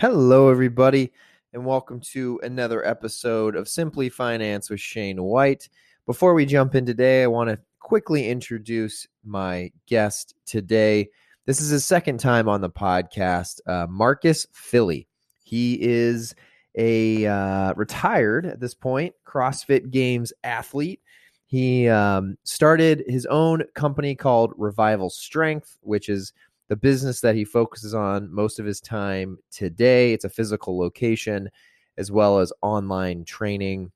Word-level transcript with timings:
Hello, 0.00 0.48
everybody, 0.48 1.12
and 1.52 1.62
welcome 1.62 2.00
to 2.00 2.40
another 2.42 2.82
episode 2.86 3.54
of 3.54 3.68
Simply 3.68 4.08
Finance 4.08 4.70
with 4.70 4.80
Shane 4.80 5.22
White. 5.22 5.68
Before 6.06 6.32
we 6.32 6.46
jump 6.46 6.74
in 6.74 6.86
today, 6.86 7.22
I 7.22 7.26
want 7.26 7.50
to 7.50 7.58
quickly 7.80 8.26
introduce 8.26 9.06
my 9.26 9.70
guest 9.84 10.36
today. 10.46 11.10
This 11.44 11.60
is 11.60 11.68
his 11.68 11.84
second 11.84 12.18
time 12.18 12.48
on 12.48 12.62
the 12.62 12.70
podcast, 12.70 13.60
uh, 13.66 13.88
Marcus 13.90 14.46
Filly. 14.54 15.06
He 15.44 15.76
is 15.82 16.34
a 16.76 17.26
uh, 17.26 17.74
retired 17.74 18.46
at 18.46 18.58
this 18.58 18.72
point 18.72 19.14
CrossFit 19.26 19.90
Games 19.90 20.32
athlete. 20.44 21.02
He 21.44 21.90
um, 21.90 22.38
started 22.44 23.04
his 23.06 23.26
own 23.26 23.64
company 23.74 24.14
called 24.14 24.54
Revival 24.56 25.10
Strength, 25.10 25.76
which 25.82 26.08
is 26.08 26.32
the 26.70 26.76
business 26.76 27.20
that 27.20 27.34
he 27.34 27.44
focuses 27.44 27.94
on 27.94 28.32
most 28.32 28.60
of 28.60 28.64
his 28.64 28.80
time 28.80 29.36
today. 29.50 30.12
It's 30.12 30.24
a 30.24 30.30
physical 30.30 30.78
location 30.78 31.50
as 31.98 32.12
well 32.12 32.38
as 32.38 32.52
online 32.62 33.24
training 33.24 33.90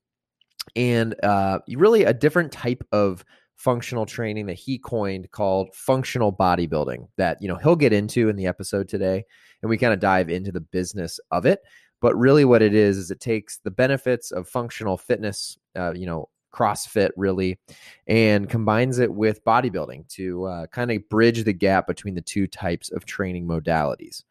and 0.75 1.15
uh, 1.23 1.61
really 1.69 2.03
a 2.03 2.13
different 2.13 2.51
type 2.51 2.83
of 2.91 3.25
functional 3.55 4.05
training 4.05 4.47
that 4.47 4.55
he 4.55 4.77
coined 4.77 5.31
called 5.31 5.69
functional 5.73 6.33
bodybuilding 6.33 7.07
that 7.17 7.41
you 7.41 7.47
know 7.47 7.55
he'll 7.55 7.77
get 7.77 7.93
into 7.93 8.29
in 8.29 8.35
the 8.35 8.47
episode 8.47 8.89
today 8.89 9.25
and 9.63 9.71
we 9.71 9.79
kind 9.79 9.93
of 9.93 10.01
dive 10.01 10.29
into 10.29 10.51
the 10.51 10.61
business 10.61 11.21
of 11.31 11.47
it 11.47 11.61
but 12.01 12.17
really 12.17 12.45
what 12.45 12.63
it 12.63 12.75
is 12.75 12.99
is 12.99 13.13
it 13.13 13.21
takes 13.21 13.59
the 13.59 13.71
benefits 13.71 14.33
of 14.33 14.49
functional 14.49 14.99
fitness 14.99 15.57
uh, 15.77 15.93
you 15.95 16.05
know 16.05 16.29
CrossFit 16.55 17.11
really, 17.17 17.59
and 18.07 18.49
combines 18.49 18.99
it 18.99 19.13
with 19.13 19.45
bodybuilding 19.45 20.07
to 20.09 20.45
uh, 20.45 20.67
kind 20.69 20.91
of 20.91 21.09
bridge 21.09 21.43
the 21.43 21.53
gap 21.53 21.87
between 21.87 22.15
the 22.15 22.23
two 22.23 22.47
types 22.47 22.93
of 22.93 23.05
training 23.05 23.47
modalities. 23.47 24.23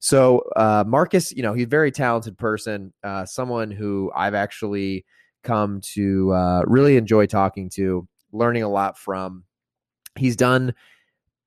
So 0.00 0.44
uh, 0.56 0.84
Marcus, 0.86 1.32
you 1.32 1.42
know, 1.42 1.52
he's 1.52 1.66
a 1.66 1.68
very 1.68 1.90
talented 1.90 2.38
person, 2.38 2.92
uh, 3.02 3.24
someone 3.26 3.70
who 3.70 4.10
I've 4.14 4.34
actually 4.34 5.04
come 5.42 5.80
to 5.94 6.32
uh, 6.32 6.62
really 6.66 6.96
enjoy 6.96 7.26
talking 7.26 7.68
to, 7.70 8.06
learning 8.32 8.62
a 8.62 8.68
lot 8.68 8.98
from. 8.98 9.44
He's 10.16 10.36
done. 10.36 10.74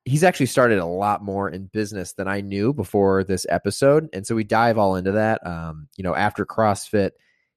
He's 0.06 0.24
actually 0.24 0.48
started 0.48 0.80
a 0.80 0.86
lot 0.86 1.24
more 1.24 1.50
in 1.50 1.68
business 1.68 2.14
than 2.14 2.28
I 2.28 2.42
knew 2.42 2.74
before 2.74 3.24
this 3.24 3.46
episode, 3.50 4.10
and 4.14 4.26
so 4.26 4.36
we 4.36 4.44
dive 4.44 4.78
all 4.78 4.96
into 4.96 5.12
that. 5.12 5.46
Um, 5.46 5.88
you 5.96 6.04
know, 6.04 6.16
after 6.16 6.46
CrossFit, 6.46 7.12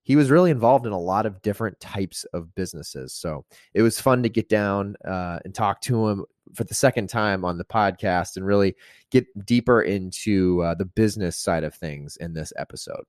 he 0.05 0.17
was 0.17 0.31
really 0.31 0.51
involved 0.51 0.87
in 0.87 0.93
a 0.93 1.01
lot 1.01 1.27
of 1.27 1.43
different 1.43 1.81
types 1.81 2.25
of 2.33 2.55
businesses. 2.55 3.13
So 3.13 3.45
it 3.73 3.83
was 3.83 4.01
fun 4.01 4.23
to 4.23 4.29
get 4.29 4.49
down 4.49 4.97
uh, 5.05 5.41
and 5.45 5.55
talk 5.55 5.81
to 5.83 6.09
him 6.09 6.25
for 6.55 6.65
the 6.65 6.75
second 6.75 7.09
time 7.09 7.45
on 7.45 7.59
the 7.59 7.65
podcast 7.65 8.37
and 8.37 8.47
really 8.47 8.77
get 9.11 9.27
deeper 9.45 9.81
into 9.83 10.63
uh, 10.63 10.75
the 10.75 10.85
business 10.85 11.37
side 11.37 11.65
of 11.65 11.75
things 11.75 12.17
in 12.19 12.35
this 12.35 12.53
episode. 12.57 13.05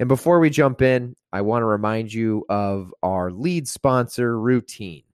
And 0.00 0.08
before 0.08 0.40
we 0.40 0.50
jump 0.50 0.82
in, 0.82 1.14
I 1.32 1.42
want 1.42 1.62
to 1.62 1.66
remind 1.66 2.12
you 2.12 2.44
of 2.48 2.92
our 3.02 3.30
lead 3.30 3.68
sponsor, 3.68 4.38
Routine. 4.38 5.04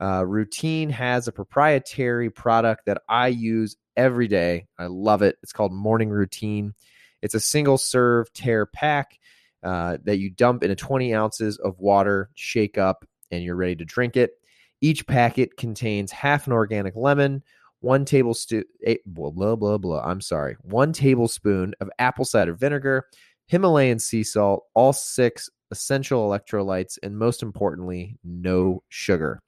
Uh, 0.00 0.24
Routine 0.26 0.90
has 0.90 1.28
a 1.28 1.32
proprietary 1.32 2.30
product 2.30 2.86
that 2.86 3.02
I 3.08 3.28
use 3.28 3.76
every 3.96 4.26
day. 4.26 4.66
I 4.78 4.86
love 4.86 5.22
it. 5.22 5.36
It's 5.42 5.52
called 5.52 5.72
Morning 5.72 6.08
Routine. 6.08 6.74
It's 7.20 7.34
a 7.34 7.40
single 7.40 7.78
serve 7.78 8.32
tear 8.32 8.66
pack 8.66 9.18
uh, 9.62 9.98
that 10.04 10.18
you 10.18 10.30
dump 10.30 10.62
into 10.62 10.74
20 10.74 11.14
ounces 11.14 11.58
of 11.58 11.78
water, 11.78 12.30
shake 12.34 12.78
up, 12.78 13.04
and 13.30 13.44
you're 13.44 13.56
ready 13.56 13.76
to 13.76 13.84
drink 13.84 14.16
it. 14.16 14.32
Each 14.80 15.06
packet 15.06 15.56
contains 15.56 16.10
half 16.10 16.46
an 16.46 16.52
organic 16.52 16.96
lemon, 16.96 17.42
one 17.80 18.04
tablespoon, 18.04 18.64
blah, 19.06 19.30
blah, 19.30 19.56
blah, 19.56 19.78
blah. 19.78 20.02
I'm 20.04 20.20
sorry, 20.20 20.56
one 20.62 20.92
tablespoon 20.92 21.74
of 21.80 21.90
apple 21.98 22.24
cider 22.24 22.54
vinegar, 22.54 23.06
Himalayan 23.46 23.98
sea 23.98 24.24
salt, 24.24 24.64
all 24.74 24.92
six 24.92 25.48
essential 25.70 26.28
electrolytes, 26.28 26.98
and 27.02 27.18
most 27.18 27.42
importantly, 27.42 28.18
no 28.24 28.82
sugar. 28.88 29.40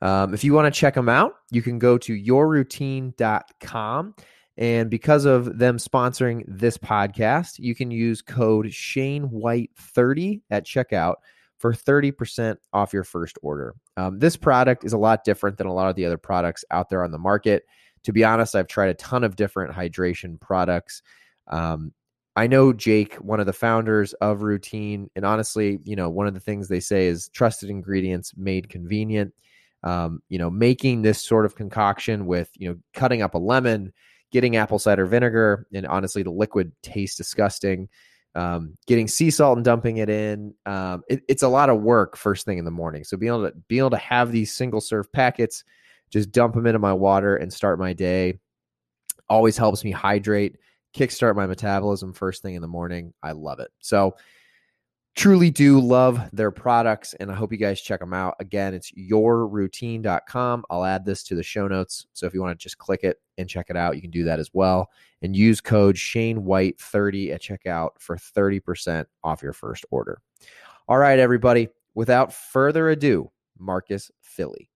Um, 0.00 0.34
if 0.34 0.44
you 0.44 0.54
want 0.54 0.72
to 0.72 0.78
check 0.78 0.94
them 0.94 1.08
out, 1.08 1.34
you 1.50 1.62
can 1.62 1.78
go 1.78 1.98
to 1.98 2.14
yourroutine.com 2.14 4.14
and 4.56 4.90
because 4.90 5.24
of 5.24 5.58
them 5.58 5.78
sponsoring 5.78 6.44
this 6.46 6.76
podcast, 6.76 7.58
you 7.58 7.74
can 7.74 7.90
use 7.90 8.22
code 8.22 8.72
Shane 8.72 9.24
White 9.24 9.70
30 9.76 10.42
at 10.50 10.66
checkout 10.66 11.16
for 11.58 11.72
30% 11.72 12.56
off 12.72 12.92
your 12.92 13.04
first 13.04 13.38
order. 13.42 13.74
Um, 13.96 14.18
this 14.18 14.36
product 14.36 14.84
is 14.84 14.94
a 14.94 14.98
lot 14.98 15.24
different 15.24 15.58
than 15.58 15.66
a 15.66 15.72
lot 15.72 15.90
of 15.90 15.96
the 15.96 16.06
other 16.06 16.16
products 16.16 16.64
out 16.70 16.88
there 16.88 17.04
on 17.04 17.10
the 17.10 17.18
market. 17.18 17.64
To 18.04 18.12
be 18.12 18.24
honest, 18.24 18.54
I've 18.54 18.66
tried 18.66 18.88
a 18.88 18.94
ton 18.94 19.24
of 19.24 19.36
different 19.36 19.74
hydration 19.74 20.40
products. 20.40 21.02
Um, 21.48 21.92
I 22.34 22.46
know 22.46 22.72
Jake, 22.72 23.16
one 23.16 23.40
of 23.40 23.46
the 23.46 23.52
founders 23.52 24.14
of 24.14 24.42
Routine, 24.42 25.10
and 25.14 25.26
honestly, 25.26 25.80
you 25.84 25.96
know, 25.96 26.08
one 26.08 26.26
of 26.26 26.32
the 26.32 26.40
things 26.40 26.68
they 26.68 26.80
say 26.80 27.06
is 27.06 27.28
trusted 27.28 27.68
ingredients 27.68 28.32
made 28.36 28.68
convenient. 28.68 29.34
Um, 29.82 30.22
you 30.28 30.38
know, 30.38 30.50
making 30.50 31.00
this 31.00 31.22
sort 31.22 31.46
of 31.46 31.56
concoction 31.56 32.26
with, 32.26 32.50
you 32.54 32.68
know, 32.68 32.76
cutting 32.92 33.22
up 33.22 33.32
a 33.32 33.38
lemon, 33.38 33.94
getting 34.30 34.56
apple 34.56 34.78
cider 34.78 35.06
vinegar, 35.06 35.66
and 35.72 35.86
honestly, 35.86 36.22
the 36.22 36.30
liquid 36.30 36.72
tastes 36.82 37.16
disgusting. 37.16 37.88
Um, 38.36 38.76
getting 38.86 39.08
sea 39.08 39.32
salt 39.32 39.58
and 39.58 39.64
dumping 39.64 39.96
it 39.96 40.08
in, 40.08 40.54
um, 40.64 41.02
it, 41.08 41.22
it's 41.26 41.42
a 41.42 41.48
lot 41.48 41.68
of 41.68 41.82
work 41.82 42.16
first 42.16 42.44
thing 42.46 42.58
in 42.58 42.64
the 42.64 42.70
morning. 42.70 43.02
So 43.02 43.16
being 43.16 43.32
able 43.32 43.50
to 43.50 43.56
be 43.66 43.78
able 43.78 43.90
to 43.90 43.96
have 43.96 44.30
these 44.30 44.54
single 44.54 44.80
serve 44.80 45.12
packets, 45.12 45.64
just 46.10 46.30
dump 46.30 46.54
them 46.54 46.66
into 46.66 46.78
my 46.78 46.92
water 46.92 47.34
and 47.34 47.52
start 47.52 47.80
my 47.80 47.92
day, 47.92 48.38
always 49.28 49.56
helps 49.56 49.82
me 49.82 49.90
hydrate, 49.90 50.58
kickstart 50.94 51.34
my 51.34 51.46
metabolism 51.46 52.12
first 52.12 52.40
thing 52.40 52.54
in 52.54 52.62
the 52.62 52.68
morning. 52.68 53.14
I 53.20 53.32
love 53.32 53.58
it. 53.58 53.72
So 53.80 54.14
truly 55.16 55.50
do 55.50 55.80
love 55.80 56.20
their 56.32 56.50
products 56.50 57.14
and 57.14 57.30
I 57.30 57.34
hope 57.34 57.52
you 57.52 57.58
guys 57.58 57.80
check 57.80 58.00
them 58.00 58.12
out. 58.12 58.36
Again, 58.40 58.74
it's 58.74 58.92
yourroutine.com. 58.92 60.64
I'll 60.70 60.84
add 60.84 61.04
this 61.04 61.22
to 61.24 61.34
the 61.34 61.42
show 61.42 61.68
notes. 61.68 62.06
So 62.12 62.26
if 62.26 62.34
you 62.34 62.40
want 62.40 62.58
to 62.58 62.62
just 62.62 62.78
click 62.78 63.04
it 63.04 63.20
and 63.38 63.48
check 63.48 63.66
it 63.70 63.76
out, 63.76 63.96
you 63.96 64.02
can 64.02 64.10
do 64.10 64.24
that 64.24 64.38
as 64.38 64.50
well. 64.52 64.90
And 65.22 65.36
use 65.36 65.60
code 65.60 65.98
Shane 65.98 66.44
White 66.44 66.80
30 66.80 67.32
at 67.32 67.42
checkout 67.42 67.90
for 67.98 68.16
30% 68.16 69.04
off 69.24 69.42
your 69.42 69.52
first 69.52 69.84
order. 69.90 70.20
All 70.88 70.98
right, 70.98 71.18
everybody. 71.18 71.68
Without 71.94 72.32
further 72.32 72.90
ado, 72.90 73.30
Marcus 73.58 74.10
Filly. 74.20 74.70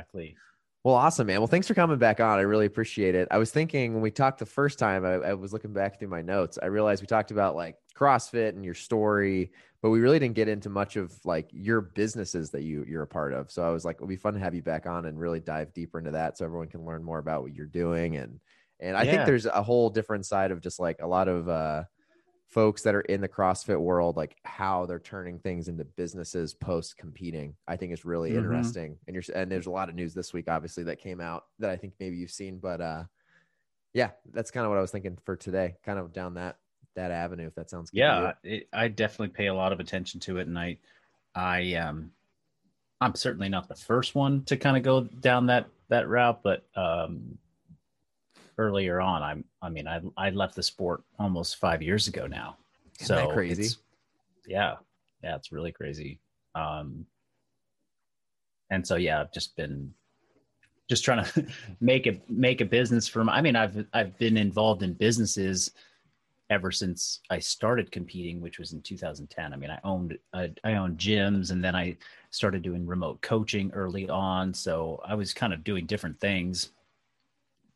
Exactly. 0.00 0.36
Well, 0.82 0.94
awesome, 0.94 1.26
man. 1.26 1.40
Well, 1.40 1.46
thanks 1.46 1.68
for 1.68 1.74
coming 1.74 1.98
back 1.98 2.20
on. 2.20 2.38
I 2.38 2.42
really 2.42 2.64
appreciate 2.64 3.14
it. 3.14 3.28
I 3.30 3.36
was 3.36 3.50
thinking 3.50 3.92
when 3.92 4.02
we 4.02 4.10
talked 4.10 4.38
the 4.38 4.46
first 4.46 4.78
time, 4.78 5.04
I, 5.04 5.12
I, 5.14 5.34
was 5.34 5.52
looking 5.52 5.74
back 5.74 5.98
through 5.98 6.08
my 6.08 6.22
notes. 6.22 6.58
I 6.62 6.66
realized 6.66 7.02
we 7.02 7.06
talked 7.06 7.30
about 7.30 7.54
like 7.54 7.76
CrossFit 7.94 8.50
and 8.50 8.64
your 8.64 8.72
story, 8.72 9.52
but 9.82 9.90
we 9.90 10.00
really 10.00 10.18
didn't 10.18 10.36
get 10.36 10.48
into 10.48 10.70
much 10.70 10.96
of 10.96 11.12
like 11.26 11.50
your 11.52 11.82
businesses 11.82 12.48
that 12.52 12.62
you 12.62 12.86
you're 12.88 13.02
a 13.02 13.06
part 13.06 13.34
of. 13.34 13.50
So 13.50 13.62
I 13.62 13.68
was 13.68 13.84
like, 13.84 13.96
it'll 13.96 14.06
be 14.06 14.16
fun 14.16 14.32
to 14.34 14.40
have 14.40 14.54
you 14.54 14.62
back 14.62 14.86
on 14.86 15.04
and 15.04 15.20
really 15.20 15.40
dive 15.40 15.74
deeper 15.74 15.98
into 15.98 16.12
that, 16.12 16.38
so 16.38 16.46
everyone 16.46 16.68
can 16.68 16.86
learn 16.86 17.04
more 17.04 17.18
about 17.18 17.42
what 17.42 17.54
you're 17.54 17.66
doing. 17.66 18.16
And 18.16 18.40
and 18.80 18.96
I 18.96 19.02
yeah. 19.02 19.10
think 19.10 19.26
there's 19.26 19.44
a 19.44 19.62
whole 19.62 19.90
different 19.90 20.24
side 20.24 20.50
of 20.50 20.62
just 20.62 20.80
like 20.80 21.02
a 21.02 21.06
lot 21.06 21.28
of 21.28 21.46
uh, 21.46 21.84
folks 22.50 22.82
that 22.82 22.94
are 22.94 23.02
in 23.02 23.20
the 23.20 23.28
CrossFit 23.28 23.80
world, 23.80 24.16
like 24.16 24.36
how 24.44 24.84
they're 24.84 24.98
turning 24.98 25.38
things 25.38 25.68
into 25.68 25.84
businesses 25.84 26.52
post 26.52 26.96
competing. 26.96 27.54
I 27.68 27.76
think 27.76 27.92
is 27.92 28.04
really 28.04 28.30
mm-hmm. 28.30 28.38
interesting. 28.38 28.96
And 29.06 29.14
you're 29.14 29.22
and 29.34 29.50
there's 29.50 29.66
a 29.66 29.70
lot 29.70 29.88
of 29.88 29.94
news 29.94 30.14
this 30.14 30.32
week, 30.32 30.48
obviously, 30.48 30.82
that 30.84 31.00
came 31.00 31.20
out 31.20 31.44
that 31.58 31.70
I 31.70 31.76
think 31.76 31.94
maybe 32.00 32.16
you've 32.16 32.30
seen. 32.30 32.58
But 32.58 32.80
uh, 32.80 33.04
yeah, 33.94 34.10
that's 34.32 34.50
kind 34.50 34.64
of 34.64 34.70
what 34.70 34.78
I 34.78 34.82
was 34.82 34.90
thinking 34.90 35.16
for 35.24 35.36
today, 35.36 35.76
kind 35.84 35.98
of 35.98 36.12
down 36.12 36.34
that 36.34 36.58
that 36.96 37.10
avenue. 37.10 37.46
If 37.46 37.54
that 37.54 37.70
sounds 37.70 37.90
good. 37.90 37.98
Yeah, 37.98 38.32
it, 38.42 38.68
I 38.72 38.88
definitely 38.88 39.28
pay 39.28 39.46
a 39.46 39.54
lot 39.54 39.72
of 39.72 39.80
attention 39.80 40.20
to 40.20 40.38
it, 40.38 40.48
and 40.48 40.58
I, 40.58 40.78
I 41.34 41.74
um, 41.74 42.10
I'm 43.00 43.14
certainly 43.14 43.48
not 43.48 43.68
the 43.68 43.76
first 43.76 44.14
one 44.14 44.44
to 44.44 44.56
kind 44.56 44.76
of 44.76 44.82
go 44.82 45.02
down 45.02 45.46
that 45.46 45.68
that 45.88 46.08
route, 46.08 46.42
but 46.42 46.66
um, 46.74 47.38
earlier 48.58 49.00
on. 49.00 49.22
I'm, 49.22 49.44
I 49.62 49.68
mean, 49.68 49.86
I, 49.86 50.00
I 50.16 50.30
left 50.30 50.54
the 50.54 50.62
sport 50.62 51.02
almost 51.18 51.56
five 51.56 51.82
years 51.82 52.08
ago 52.08 52.26
now. 52.26 52.56
Isn't 53.00 53.16
so 53.16 53.32
crazy. 53.32 53.76
Yeah. 54.46 54.76
Yeah. 55.22 55.36
It's 55.36 55.52
really 55.52 55.72
crazy. 55.72 56.18
Um, 56.54 57.06
and 58.70 58.86
so, 58.86 58.96
yeah, 58.96 59.20
I've 59.20 59.32
just 59.32 59.56
been 59.56 59.92
just 60.88 61.04
trying 61.04 61.24
to 61.24 61.46
make 61.80 62.06
a, 62.06 62.20
make 62.28 62.60
a 62.60 62.64
business 62.64 63.06
from, 63.06 63.28
I 63.28 63.42
mean, 63.42 63.56
I've, 63.56 63.86
I've 63.92 64.16
been 64.18 64.36
involved 64.36 64.82
in 64.82 64.94
businesses 64.94 65.72
ever 66.50 66.72
since 66.72 67.20
I 67.30 67.38
started 67.38 67.92
competing, 67.92 68.40
which 68.40 68.58
was 68.58 68.72
in 68.72 68.82
2010. 68.82 69.52
I 69.52 69.56
mean, 69.56 69.70
I 69.70 69.78
owned 69.84 70.18
I, 70.32 70.50
I, 70.64 70.74
owned 70.74 70.98
gyms, 70.98 71.52
and 71.52 71.62
then 71.62 71.76
I 71.76 71.96
started 72.30 72.62
doing 72.62 72.84
remote 72.84 73.22
coaching 73.22 73.70
early 73.72 74.08
on. 74.08 74.52
So 74.52 75.00
I 75.04 75.14
was 75.14 75.32
kind 75.32 75.52
of 75.52 75.62
doing 75.62 75.86
different 75.86 76.18
things. 76.18 76.70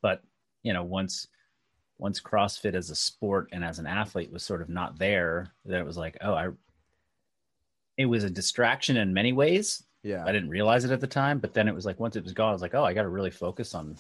But 0.03 0.23
you 0.65 0.73
know 0.73 0.83
once 0.83 1.29
once 1.99 2.21
CrossFit 2.21 2.75
as 2.75 2.91
a 2.91 2.95
sport 2.95 3.49
and 3.53 3.65
as 3.65 3.79
an 3.79 3.87
athlete 3.87 4.33
was 4.33 4.43
sort 4.43 4.61
of 4.63 4.69
not 4.69 4.99
there, 4.99 5.53
then 5.65 5.81
it 5.81 5.87
was 5.87 5.97
like, 5.97 6.17
oh, 6.21 6.35
I 6.35 6.49
it 7.97 8.07
was 8.07 8.25
a 8.25 8.31
distraction 8.31 8.97
in 8.97 9.15
many 9.15 9.33
ways. 9.33 9.85
Yeah. 10.03 10.25
I 10.27 10.33
didn't 10.33 10.51
realize 10.51 10.85
it 10.85 10.91
at 10.91 11.01
the 11.01 11.07
time, 11.07 11.39
but 11.39 11.55
then 11.55 11.69
it 11.69 11.75
was 11.75 11.87
like 11.87 12.01
once 12.01 12.17
it 12.17 12.25
was 12.25 12.33
gone, 12.33 12.51
I 12.51 12.53
was 12.53 12.63
like, 12.63 12.75
oh, 12.75 12.85
I 12.85 12.93
got 12.93 13.03
to 13.03 13.09
really 13.09 13.31
focus 13.31 13.75
on, 13.75 13.97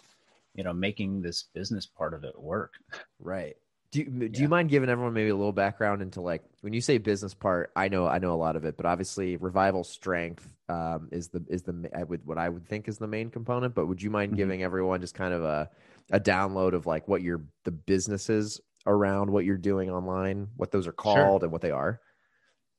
you 0.55 0.64
know, 0.64 0.73
making 0.73 1.23
this 1.23 1.44
business 1.55 1.87
part 1.87 2.12
of 2.12 2.25
it 2.25 2.38
work. 2.38 2.75
Right. 3.20 3.56
Do 3.93 4.00
you, 4.00 4.06
do 4.06 4.26
Yeah. 4.26 4.40
you 4.43 4.49
mind 4.49 4.70
giving 4.70 4.88
everyone 4.90 5.12
maybe 5.14 5.29
a 5.31 5.37
little 5.37 5.52
background 5.52 6.02
into 6.02 6.20
like 6.20 6.43
when 6.62 6.73
you 6.73 6.81
say 6.81 6.99
business 6.99 7.32
part? 7.32 7.70
I 7.76 7.87
know 7.88 8.08
I 8.08 8.19
know 8.19 8.35
a 8.35 8.37
lot 8.37 8.56
of 8.56 8.64
it, 8.64 8.76
but 8.76 8.85
obviously 8.87 9.37
revival 9.37 9.85
strength 9.85 10.52
um, 10.69 11.08
is 11.12 11.29
the 11.29 11.44
is 11.49 11.62
the 11.62 11.88
I 11.97 12.02
would 12.02 12.26
what 12.26 12.37
I 12.37 12.49
would 12.49 12.67
think 12.67 12.88
is 12.88 12.99
the 12.99 13.06
main 13.06 13.31
component. 13.31 13.76
But 13.76 13.87
would 13.87 14.02
you 14.02 14.11
mind 14.11 14.32
Mhm. 14.32 14.37
giving 14.37 14.62
everyone 14.64 15.00
just 15.00 15.14
kind 15.14 15.32
of 15.32 15.44
a 15.44 15.70
a 16.11 16.21
download 16.21 16.75
of 16.75 16.87
like 16.87 17.09
what 17.09 17.23
your 17.23 17.43
the 17.65 17.71
businesses 17.71 18.61
around 18.87 19.31
what 19.31 19.45
you're 19.45 19.56
doing 19.56 19.91
online, 19.91 20.49
what 20.56 20.71
those 20.71 20.87
are 20.87 20.93
called, 20.93 21.43
and 21.43 21.53
what 21.53 21.62
they 21.62 21.71
are? 21.71 22.01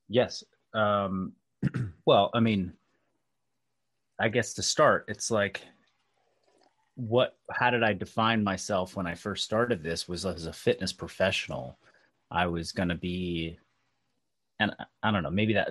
Yes. 0.08 0.44
Um, 0.74 1.32
well, 2.06 2.30
I 2.34 2.40
mean, 2.40 2.72
I 4.18 4.28
guess 4.28 4.54
to 4.54 4.62
start, 4.62 5.06
it's 5.08 5.30
like, 5.30 5.62
what? 6.94 7.36
How 7.50 7.70
did 7.70 7.82
I 7.82 7.92
define 7.92 8.44
myself 8.44 8.96
when 8.96 9.06
I 9.06 9.14
first 9.14 9.44
started 9.44 9.82
this? 9.82 10.08
Was 10.08 10.24
as 10.24 10.46
a 10.46 10.52
fitness 10.52 10.92
professional. 10.92 11.78
I 12.30 12.46
was 12.46 12.72
going 12.72 12.88
to 12.88 12.94
be, 12.96 13.58
and 14.58 14.72
I- 14.78 14.86
I 15.02 15.10
don't 15.12 15.22
know, 15.22 15.30
maybe 15.30 15.54
that. 15.54 15.70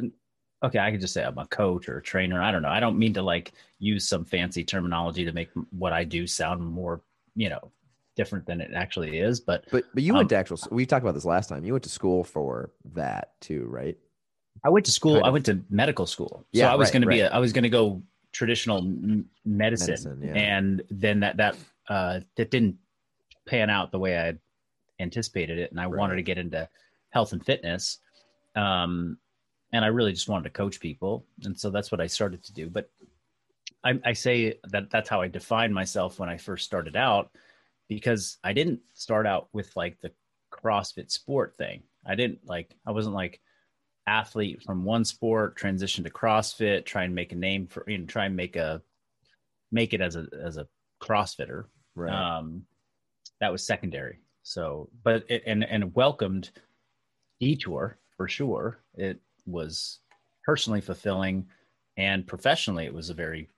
Okay, 0.63 0.79
I 0.79 0.89
could 0.89 1.01
just 1.01 1.13
say 1.13 1.23
I'm 1.23 1.37
a 1.37 1.45
coach 1.47 1.89
or 1.89 1.97
a 1.97 2.01
trainer. 2.03 2.41
I 2.41 2.51
don't 2.51 2.61
know. 2.61 2.69
I 2.69 2.79
don't 2.79 2.97
mean 2.97 3.13
to 3.15 3.21
like 3.21 3.53
use 3.77 4.07
some 4.07 4.25
fancy 4.25 4.63
terminology 4.63 5.25
to 5.25 5.31
make 5.33 5.49
what 5.71 5.93
I 5.93 6.03
do 6.05 6.25
sound 6.25 6.65
more, 6.65 7.01
you 7.35 7.49
know, 7.49 7.71
different 8.15 8.45
than 8.45 8.61
it 8.61 8.71
actually 8.73 9.19
is. 9.19 9.39
But 9.39 9.65
But 9.71 9.85
but 9.93 10.03
you 10.03 10.13
Um, 10.13 10.17
went 10.17 10.29
to 10.29 10.35
actual. 10.35 10.57
We 10.71 10.85
talked 10.85 11.03
about 11.03 11.13
this 11.15 11.25
last 11.25 11.49
time. 11.49 11.65
You 11.65 11.73
went 11.73 11.83
to 11.83 11.89
school 11.89 12.23
for 12.23 12.71
that 12.93 13.39
too, 13.41 13.65
right? 13.65 13.97
I 14.63 14.69
went 14.69 14.85
to 14.85 14.91
school. 14.91 15.15
Kind 15.15 15.25
I 15.25 15.29
went 15.29 15.45
to 15.47 15.61
medical 15.69 16.05
school. 16.05 16.45
So 16.53 16.59
Yeah, 16.59 16.71
I 16.71 16.75
was 16.75 16.87
right, 16.87 16.93
going 16.93 17.01
to 17.01 17.07
be. 17.07 17.21
right. 17.21 17.31
A, 17.31 17.35
I 17.35 17.39
was 17.39 17.53
going 17.53 17.63
to 17.63 17.69
go 17.69 18.01
traditional 18.31 18.81
medicine, 19.45 19.87
Medicine, 19.87 20.21
yeah. 20.23 20.33
and 20.33 20.81
then 20.89 21.19
that 21.19 21.37
that 21.37 21.57
uh, 21.89 22.19
that 22.35 22.51
didn't 22.51 22.77
pan 23.45 23.69
out 23.69 23.91
the 23.91 23.99
way 23.99 24.17
I 24.17 24.33
anticipated 24.99 25.59
it, 25.59 25.71
and 25.71 25.79
I 25.79 25.87
wanted 25.87 26.15
to 26.15 26.23
get 26.23 26.37
into 26.37 26.67
health 27.09 27.33
and 27.33 27.45
fitness. 27.45 27.99
Um, 28.55 29.17
and 29.73 29.83
I 29.83 29.89
really 29.89 30.13
just 30.13 30.29
wanted 30.29 30.45
to 30.45 30.49
coach 30.51 30.79
people, 30.79 31.25
and 31.43 31.59
so 31.59 31.69
that's 31.69 31.91
what 31.91 31.99
I 31.99 32.07
started 32.07 32.43
to 32.45 32.53
do. 32.53 32.69
But 32.69 32.89
I, 33.85 33.99
I 34.03 34.13
say 34.13 34.55
that 34.71 34.89
that's 34.89 35.07
how 35.07 35.21
I 35.21 35.27
defined 35.27 35.73
myself 35.73 36.19
when 36.19 36.27
I 36.27 36.37
first 36.37 36.65
started 36.65 36.95
out, 36.95 37.29
because 37.87 38.37
I 38.43 38.51
didn't 38.51 38.79
start 38.93 39.27
out 39.27 39.47
with 39.53 39.75
like 39.75 40.01
the 40.01 40.11
CrossFit 40.51 41.11
sport 41.11 41.55
thing. 41.57 41.83
I 42.05 42.15
didn't 42.15 42.39
like. 42.45 42.75
I 42.85 42.91
wasn't 42.91 43.15
like 43.15 43.39
athlete 44.07 44.63
from 44.63 44.83
one 44.83 45.05
sport 45.05 45.55
transition 45.55 46.03
to 46.03 46.09
CrossFit, 46.09 46.85
try 46.85 47.03
and 47.03 47.15
make 47.15 47.31
a 47.31 47.35
name 47.35 47.67
for 47.67 47.83
you 47.87 47.99
know, 47.99 48.05
try 48.05 48.25
and 48.25 48.35
make 48.35 48.55
a 48.55 48.81
make 49.71 49.93
it 49.93 50.01
as 50.01 50.15
a 50.15 50.27
as 50.43 50.57
a 50.57 50.67
CrossFitter. 51.01 51.65
Right. 51.95 52.13
Um, 52.13 52.63
that 53.39 53.51
was 53.51 53.65
secondary. 53.65 54.19
So, 54.43 54.89
but 55.03 55.25
it, 55.29 55.43
and 55.45 55.63
and 55.63 55.93
welcomed 55.95 56.51
detour 57.39 57.97
for 58.15 58.27
sure. 58.27 58.79
It 58.95 59.19
was 59.45 59.99
personally 60.45 60.81
fulfilling, 60.81 61.47
and 61.97 62.25
professionally, 62.25 62.85
it 62.85 62.93
was 62.93 63.09
a 63.09 63.13
very, 63.13 63.49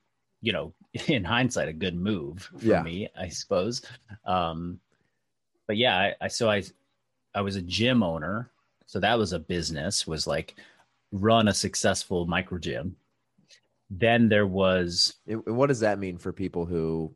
you 0.42 0.54
know, 0.54 0.74
in 1.08 1.24
hindsight, 1.24 1.68
a 1.70 1.74
good 1.74 1.96
move 1.96 2.50
for 2.58 2.66
Yeah. 2.66 2.84
me, 2.84 3.10
I 3.18 3.30
suppose. 3.30 3.82
Um, 4.26 4.80
but 5.68 5.78
yeah, 5.78 5.98
I, 5.98 6.16
I 6.22 6.28
so 6.28 6.50
I 6.50 6.64
I 7.36 7.42
was 7.42 7.56
a 7.56 7.62
gym 7.62 8.04
owner, 8.04 8.50
so 8.86 9.00
that 9.00 9.18
was 9.18 9.34
a 9.34 9.40
business. 9.40 10.08
Was 10.08 10.28
like 10.28 10.56
run 11.12 11.48
a 11.48 11.54
successful 11.54 12.26
micro 12.26 12.58
gym. 12.58 12.96
Then 13.90 14.30
there 14.30 14.48
was 14.48 15.16
and 15.28 15.46
what 15.46 15.68
does 15.68 15.80
that 15.82 16.00
mean 16.00 16.18
for 16.18 16.34
people 16.34 16.66
who, 16.66 17.14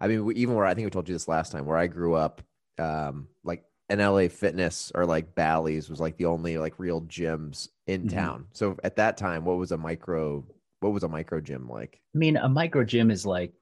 I 0.00 0.08
mean, 0.08 0.32
even 0.36 0.54
where 0.54 0.66
I 0.66 0.74
think 0.74 0.86
we 0.86 0.90
told 0.90 1.08
you 1.08 1.14
this 1.14 1.28
last 1.28 1.52
time, 1.52 1.66
where 1.66 1.76
I 1.78 1.86
grew 1.86 2.14
up, 2.14 2.42
um, 2.78 3.28
like 3.44 3.64
an 3.88 4.00
LA 4.00 4.28
Fitness 4.28 4.90
or 4.94 5.06
like 5.06 5.34
Bally's 5.34 5.88
was 5.90 6.00
like 6.00 6.16
the 6.16 6.26
only 6.26 6.58
like 6.58 6.78
real 6.78 7.02
gyms 7.02 7.68
in 7.86 8.04
Mhm. 8.04 8.08
town. 8.08 8.46
So 8.52 8.76
at 8.84 8.96
that 8.96 9.16
time, 9.16 9.44
what 9.44 9.58
was 9.58 9.72
a 9.72 9.78
micro? 9.78 10.44
What 10.84 10.92
was 10.92 11.02
a 11.02 11.08
micro 11.08 11.40
gym 11.40 11.66
like? 11.66 11.98
I 12.14 12.18
mean, 12.18 12.36
a 12.36 12.46
micro 12.46 12.84
gym 12.84 13.10
is 13.10 13.24
like 13.24 13.54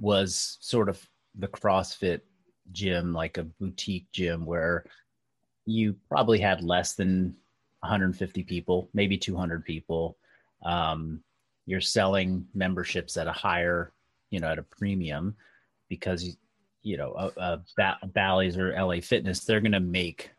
was 0.00 0.58
sort 0.60 0.88
of 0.88 1.00
the 1.36 1.46
CrossFit 1.46 2.22
gym, 2.72 3.12
like 3.12 3.38
a 3.38 3.44
boutique 3.44 4.10
gym 4.10 4.44
where 4.44 4.84
you 5.64 5.94
probably 6.08 6.40
had 6.40 6.64
less 6.64 6.94
than 6.94 7.36
150 7.82 8.42
people, 8.42 8.90
maybe 8.92 9.16
200 9.16 9.64
people. 9.64 10.16
Um, 10.64 11.22
you're 11.66 11.80
selling 11.80 12.44
memberships 12.52 13.16
at 13.16 13.28
a 13.28 13.32
higher, 13.32 13.92
you 14.30 14.40
know, 14.40 14.48
at 14.48 14.58
a 14.58 14.64
premium 14.64 15.36
because 15.88 16.36
you, 16.82 16.96
know, 16.96 17.12
uh, 17.12 17.58
ba- 17.76 17.98
Bally's 18.06 18.58
or 18.58 18.72
LA 18.72 19.00
Fitness, 19.00 19.44
they're 19.44 19.60
going 19.60 19.70
to 19.70 19.78
make, 19.78 20.32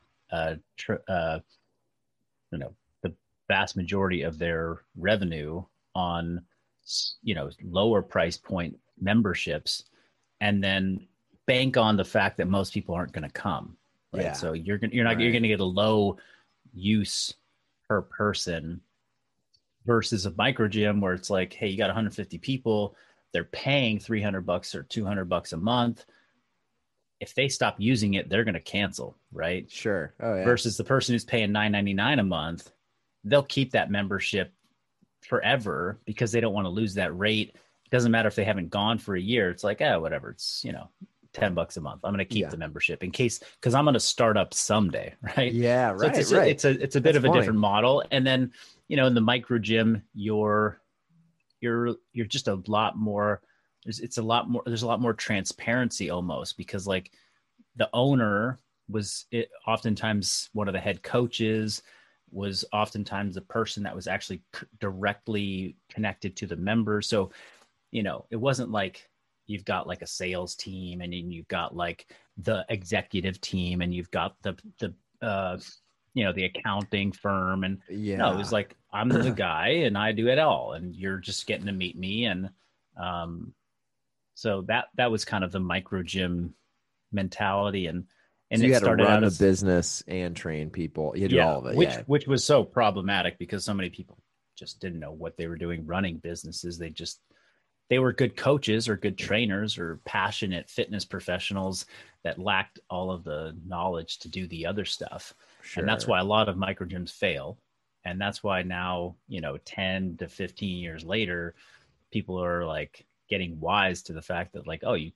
tr- 0.76 0.96
uh, 1.08 1.40
you 2.52 2.58
know, 2.58 2.74
the 3.02 3.14
vast 3.48 3.78
majority 3.78 4.24
of 4.24 4.38
their 4.38 4.82
revenue 4.98 5.64
on 5.96 6.42
you 7.22 7.36
know 7.36 7.50
lower 7.64 8.02
price 8.02 8.38
point 8.38 8.78
memberships 9.00 9.86
and 10.40 10.64
then 10.64 11.08
bank 11.48 11.78
on 11.78 11.98
the 11.98 12.04
fact 12.06 12.38
that 12.38 12.48
most 12.48 12.74
people 12.74 12.96
aren't 12.96 13.12
going 13.14 13.24
to 13.28 13.34
come 13.34 13.76
right 14.14 14.24
Yeah. 14.24 14.34
so 14.34 14.54
you're 14.54 14.78
going 14.78 14.90
to 14.92 14.96
you're 14.96 15.06
not 15.06 15.20
you're 15.20 15.32
going 15.32 15.44
to 15.44 15.50
get 15.50 15.60
a 15.60 15.66
low 15.66 16.18
use 16.74 17.34
per 17.88 18.02
person 18.02 18.82
versus 19.86 20.26
a 20.26 20.34
micro 20.38 20.68
gym 20.68 21.02
where 21.02 21.14
it's 21.14 21.30
like 21.30 21.54
hey 21.54 21.68
you 21.68 21.78
got 21.78 21.88
150 21.88 22.38
people 22.38 22.96
they're 23.34 23.44
paying 23.46 24.00
300 24.00 24.42
bucks 24.46 24.76
or 24.76 24.84
200 24.84 25.26
bucks 25.26 25.54
a 25.54 25.58
month 25.58 26.06
if 27.20 27.34
they 27.36 27.48
stop 27.48 27.76
using 27.80 28.14
it 28.16 28.30
they're 28.30 28.44
going 28.44 28.54
to 28.54 28.60
cancel 28.60 29.18
right 29.32 29.70
Sure. 29.72 30.14
Oh 30.22 30.36
yeah. 30.36 30.44
versus 30.44 30.78
the 30.78 30.84
person 30.84 31.14
who's 31.14 31.26
paying 31.26 31.50
9.99 31.52 32.20
a 32.20 32.24
month 32.24 32.72
they'll 33.24 33.44
keep 33.44 33.72
that 33.72 33.92
membership 33.92 34.54
forever 35.22 36.00
because 36.06 36.32
they 36.32 36.40
don't 36.42 36.54
want 36.54 36.66
to 36.66 36.70
lose 36.70 36.94
that 36.96 37.18
rate 37.18 37.50
it 37.56 37.92
doesn't 37.92 38.12
matter 38.12 38.28
if 38.28 38.36
they 38.36 38.44
haven't 38.44 38.70
gone 38.70 38.98
for 38.98 39.16
a 39.16 39.22
year 39.22 39.50
it's 39.50 39.64
like 39.64 39.82
oh 39.82 40.00
whatever 40.00 40.30
it's 40.32 40.64
you 40.64 40.72
know 40.72 40.90
10 41.34 41.54
bucks 41.54 41.78
a 41.78 41.82
month 41.82 42.02
i'm 42.04 42.12
going 42.12 42.20
to 42.20 42.26
keep 42.26 42.42
Yeah. 42.42 42.50
the 42.50 42.58
membership 42.58 43.04
in 43.04 43.12
case 43.12 43.40
because 43.60 43.74
i'm 43.74 43.86
going 43.86 43.94
to 43.94 44.00
start 44.00 44.36
up 44.38 44.54
someday 44.54 45.14
right 45.38 45.54
yeah. 45.54 45.92
so 45.92 45.98
Right. 45.98 46.18
it's, 46.18 46.32
a, 46.32 46.38
right. 46.38 46.52
it's 46.52 46.66
a 46.66 46.70
it's 46.84 46.96
a 46.96 47.02
bit 47.02 47.14
That's 47.14 47.18
of 47.18 47.26
a 47.26 47.28
funny. 47.28 47.40
different 47.40 47.60
model 47.60 48.04
and 48.12 48.26
then 48.28 48.52
you 48.88 48.98
know 48.98 49.06
in 49.06 49.14
the 49.14 49.22
micro 49.22 49.58
gym 49.60 50.02
you're 50.14 50.82
you're 51.62 51.96
you're 52.14 52.26
just 52.26 52.48
a 52.48 52.62
lot 52.68 52.98
more 52.98 53.42
there's 53.86 54.00
it's 54.00 54.18
a 54.18 54.22
lot 54.24 54.50
more 54.50 54.64
there's 54.66 54.84
a 54.84 54.88
lot 54.88 55.00
more 55.02 55.14
transparency 55.14 56.10
almost 56.10 56.58
because 56.58 56.86
like 56.88 57.12
the 57.78 57.90
owner 57.94 58.60
was 58.90 59.26
it 59.32 59.50
oftentimes 59.66 60.50
one 60.54 60.68
of 60.68 60.74
the 60.74 60.80
head 60.80 61.02
coaches 61.04 61.82
was 62.32 62.66
oftentimes 62.74 63.36
the 63.36 63.42
person 63.42 63.84
that 63.84 63.96
was 63.96 64.08
actually 64.08 64.42
c- 64.56 64.66
directly 64.80 65.76
connected 65.90 66.36
to 66.36 66.46
the 66.46 66.56
members 66.56 67.08
so 67.08 67.32
you 67.92 68.04
know 68.04 68.26
it 68.30 68.38
wasn't 68.38 68.72
like 68.72 69.10
you've 69.48 69.66
got 69.66 69.88
like 69.88 70.02
a 70.02 70.08
sales 70.08 70.56
team 70.56 71.02
and 71.02 71.12
then 71.14 71.32
you've 71.32 71.48
got 71.48 71.76
like 71.76 72.08
the 72.38 72.66
executive 72.70 73.40
team 73.42 73.82
and 73.82 73.94
you've 73.94 74.12
got 74.12 74.36
the 74.44 74.56
the 74.80 74.94
uh 75.26 75.58
you 76.14 76.24
know 76.24 76.34
the 76.34 76.46
accounting 76.46 77.12
firm. 77.12 77.64
And 77.64 77.80
yeah. 77.90 78.18
no, 78.18 78.34
it 78.34 78.38
was 78.38 78.52
like 78.52 78.76
I'm 78.92 79.10
the 79.10 79.32
guy 79.36 79.70
and 79.86 79.98
I 79.98 80.12
do 80.12 80.28
it 80.28 80.40
all, 80.40 80.74
and 80.74 80.96
you're 80.96 81.18
just 81.18 81.48
getting 81.48 81.66
to 81.68 81.72
meet 81.72 81.98
me, 81.98 82.26
and 82.26 82.50
um, 82.98 83.54
so 84.34 84.62
that 84.64 84.86
that 84.96 85.12
was 85.12 85.26
kind 85.26 85.44
of 85.44 85.52
the 85.52 85.60
micro 85.60 86.04
gym 86.04 86.54
mentality, 87.12 87.88
and 87.88 88.06
and 88.52 88.60
so 88.60 88.66
you 88.68 88.72
it 88.72 88.76
had 88.76 88.84
to 88.84 88.96
run 88.96 89.02
out 89.02 89.24
a 89.24 89.32
business 89.32 90.04
and 90.08 90.36
train 90.36 90.70
people. 90.70 91.14
You 91.16 91.24
had 91.24 91.32
do 91.32 91.38
yeah, 91.38 91.50
all 91.50 91.60
of 91.60 91.66
it. 91.68 91.76
which 91.76 91.90
yeah. 91.90 92.04
which 92.06 92.28
was 92.28 92.44
so 92.44 92.64
problematic 92.64 93.40
because 93.40 93.64
so 93.64 93.74
many 93.74 93.90
people 93.90 94.18
just 94.56 94.80
didn't 94.80 95.00
know 95.00 95.12
what 95.12 95.38
they 95.38 95.48
were 95.48 95.58
doing 95.58 95.86
running 95.86 96.18
businesses. 96.18 96.78
They 96.78 96.90
just 96.90 97.20
they 97.92 98.00
were 98.00 98.14
good 98.14 98.38
coaches 98.38 98.88
or 98.88 98.96
good 98.96 99.18
trainers 99.18 99.78
or 99.78 100.00
passionate 100.06 100.70
fitness 100.70 101.04
professionals 101.04 101.86
that 102.24 102.40
lacked 102.40 102.80
all 102.90 103.12
of 103.12 103.26
the 103.26 103.54
knowledge 103.68 104.20
to 104.20 104.30
do 104.30 104.48
the 104.48 104.66
other 104.66 104.86
stuff 104.86 105.34
Sure. 105.62 105.82
and 105.82 105.90
that's 105.90 106.08
why 106.08 106.20
a 106.20 106.24
lot 106.24 106.48
of 106.48 106.58
micro 106.58 106.88
gyms 106.88 107.12
fail 107.12 107.60
and 108.06 108.20
that's 108.20 108.42
why 108.42 108.64
now 108.64 109.16
you 109.28 109.42
know 109.42 109.58
10 109.66 110.18
to 110.18 110.28
15 110.30 110.78
years 110.78 111.04
later 111.04 111.54
people 112.12 112.42
are 112.42 112.66
like 112.66 113.06
getting 113.30 113.60
wise 113.60 114.04
to 114.04 114.14
the 114.14 114.22
fact 114.22 114.54
that 114.54 114.66
like 114.66 114.82
oh 114.84 114.94
you 114.94 115.12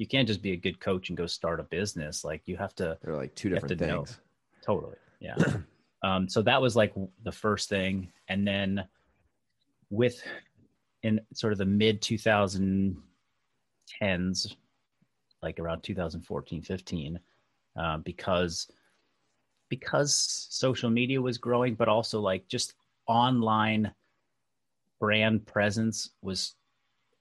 you 0.00 0.06
can't 0.06 0.26
just 0.26 0.40
be 0.40 0.52
a 0.52 0.56
good 0.56 0.80
coach 0.80 1.10
and 1.10 1.18
go 1.18 1.26
start 1.26 1.60
a 1.60 1.64
business 1.64 2.24
like 2.24 2.42
you 2.46 2.56
have 2.56 2.74
to 2.74 2.96
they're 3.02 3.16
like 3.16 3.34
two 3.34 3.50
different 3.50 3.78
to 3.78 3.86
know. 3.86 4.04
things. 4.04 4.18
totally 4.64 4.96
yeah 5.20 5.36
um 6.02 6.28
so 6.28 6.40
that 6.42 6.60
was 6.60 6.74
like 6.74 6.94
the 7.24 7.32
first 7.32 7.68
thing 7.68 8.10
and 8.28 8.46
then 8.46 8.82
with 9.90 10.22
in 11.02 11.20
sort 11.34 11.52
of 11.52 11.58
the 11.58 11.66
mid 11.66 12.00
2010s 12.00 12.96
like 15.42 15.58
around 15.58 15.82
2014 15.82 16.62
15 16.62 17.20
uh, 17.78 17.98
because 17.98 18.68
because 19.70 20.14
social 20.50 20.90
media 20.90 21.22
was 21.22 21.38
growing, 21.38 21.74
but 21.74 21.88
also 21.88 22.20
like 22.20 22.46
just 22.48 22.74
online 23.06 23.90
brand 24.98 25.46
presence 25.46 26.10
was 26.20 26.56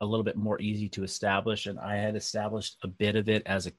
a 0.01 0.05
little 0.05 0.23
bit 0.23 0.37
more 0.37 0.59
easy 0.61 0.87
to 0.89 1.03
establish, 1.03 1.65
and 1.65 1.79
I 1.79 1.95
had 1.97 2.15
established 2.15 2.77
a 2.83 2.87
bit 2.87 3.15
of 3.15 3.29
it 3.29 3.43
as 3.45 3.67
a 3.67 3.71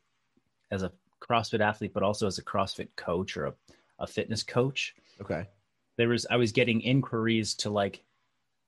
as 0.70 0.82
a 0.82 0.92
CrossFit 1.20 1.60
athlete, 1.60 1.92
but 1.92 2.02
also 2.02 2.26
as 2.26 2.38
a 2.38 2.44
CrossFit 2.44 2.88
coach 2.96 3.36
or 3.36 3.46
a, 3.46 3.54
a 3.98 4.06
fitness 4.06 4.42
coach. 4.42 4.94
Okay. 5.20 5.46
There 5.96 6.08
was 6.08 6.26
I 6.30 6.36
was 6.36 6.52
getting 6.52 6.80
inquiries 6.80 7.54
to 7.56 7.70
like 7.70 8.02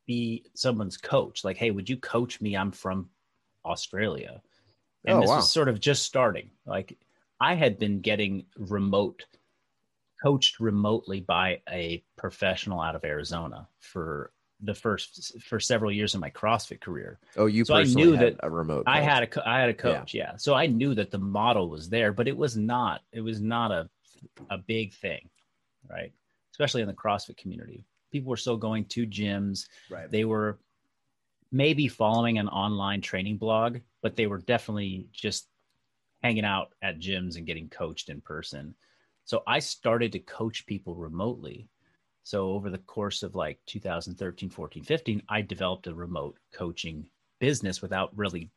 be 0.06 0.44
someone's 0.54 0.96
coach. 0.96 1.44
Like, 1.44 1.56
hey, 1.56 1.70
would 1.70 1.88
you 1.88 1.96
coach 1.96 2.40
me? 2.40 2.56
I'm 2.56 2.72
from 2.72 3.08
Australia. 3.64 4.42
And 5.04 5.18
Oh, 5.18 5.20
this 5.20 5.28
wow. 5.30 5.36
was 5.36 5.50
sort 5.50 5.68
of 5.68 5.80
just 5.80 6.02
starting. 6.04 6.50
Like 6.66 6.98
I 7.40 7.54
had 7.54 7.78
been 7.78 8.00
getting 8.00 8.46
remote 8.56 9.24
coached 10.22 10.60
remotely 10.60 11.20
by 11.20 11.60
a 11.68 12.04
professional 12.16 12.80
out 12.80 12.94
of 12.94 13.04
Arizona 13.04 13.66
for 13.80 14.32
the 14.62 14.74
first 14.74 15.40
for 15.42 15.58
several 15.58 15.90
years 15.90 16.14
of 16.14 16.20
my 16.20 16.30
CrossFit 16.30 16.80
career. 16.80 17.18
Oh, 17.36 17.46
you 17.46 17.64
So 17.64 17.74
I 17.74 17.82
knew 17.84 18.12
had 18.12 18.36
that 18.36 18.46
a 18.46 18.50
remote. 18.50 18.84
I 18.86 19.00
had 19.00 19.24
a 19.24 19.48
I 19.48 19.60
had 19.60 19.68
a 19.68 19.74
coach, 19.74 20.14
yeah. 20.14 20.36
So 20.36 20.54
I 20.54 20.66
knew 20.66 20.94
that 20.94 21.10
the 21.10 21.18
model 21.18 21.68
was 21.68 21.88
there, 21.88 22.12
but 22.12 22.28
it 22.28 22.36
was 22.36 22.56
not 22.56 23.02
it 23.12 23.20
was 23.20 23.40
not 23.40 23.72
a 23.72 23.88
a 24.50 24.58
big 24.58 24.94
thing, 24.94 25.28
right? 25.90 26.12
Especially 26.52 26.82
in 26.82 26.88
the 26.88 26.94
CrossFit 26.94 27.36
community. 27.36 27.84
People 28.12 28.30
were 28.30 28.36
still 28.36 28.56
going 28.56 28.84
to 28.86 29.06
gyms. 29.06 29.66
right. 29.90 30.10
They 30.10 30.24
were 30.24 30.58
maybe 31.50 31.88
following 31.88 32.38
an 32.38 32.48
online 32.48 33.00
training 33.00 33.38
blog, 33.38 33.78
but 34.02 34.16
they 34.16 34.26
were 34.26 34.38
definitely 34.38 35.08
just 35.12 35.48
hanging 36.22 36.44
out 36.44 36.72
at 36.82 37.00
gyms 37.00 37.36
and 37.36 37.46
getting 37.46 37.68
coached 37.68 38.08
in 38.08 38.20
person. 38.20 38.74
So 39.24 39.42
I 39.46 39.58
started 39.58 40.12
to 40.12 40.18
coach 40.18 40.66
people 40.66 40.94
remotely. 40.94 41.68
So 42.24 42.50
over 42.52 42.70
the 42.70 42.78
course 42.78 43.22
of 43.22 43.34
like 43.34 43.58
2013, 43.66 44.48
14, 44.50 44.82
15, 44.84 45.22
I 45.28 45.42
developed 45.42 45.86
a 45.86 45.94
remote 45.94 46.38
coaching 46.52 47.06
business 47.40 47.82
without 47.82 48.16
really 48.16 48.50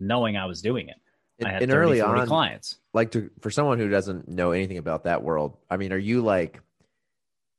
knowing 0.00 0.36
I 0.36 0.46
was 0.46 0.62
doing 0.62 0.88
it. 0.88 0.96
And, 1.38 1.48
I 1.48 1.52
had 1.52 1.62
and 1.62 1.70
30, 1.70 1.76
early 1.78 2.00
40 2.00 2.22
on, 2.22 2.28
clients. 2.28 2.80
like 2.94 3.10
to 3.12 3.30
for 3.40 3.50
someone 3.50 3.78
who 3.78 3.88
doesn't 3.88 4.28
know 4.28 4.52
anything 4.52 4.78
about 4.78 5.04
that 5.04 5.22
world, 5.22 5.56
I 5.70 5.76
mean, 5.76 5.92
are 5.92 5.98
you 5.98 6.22
like, 6.22 6.60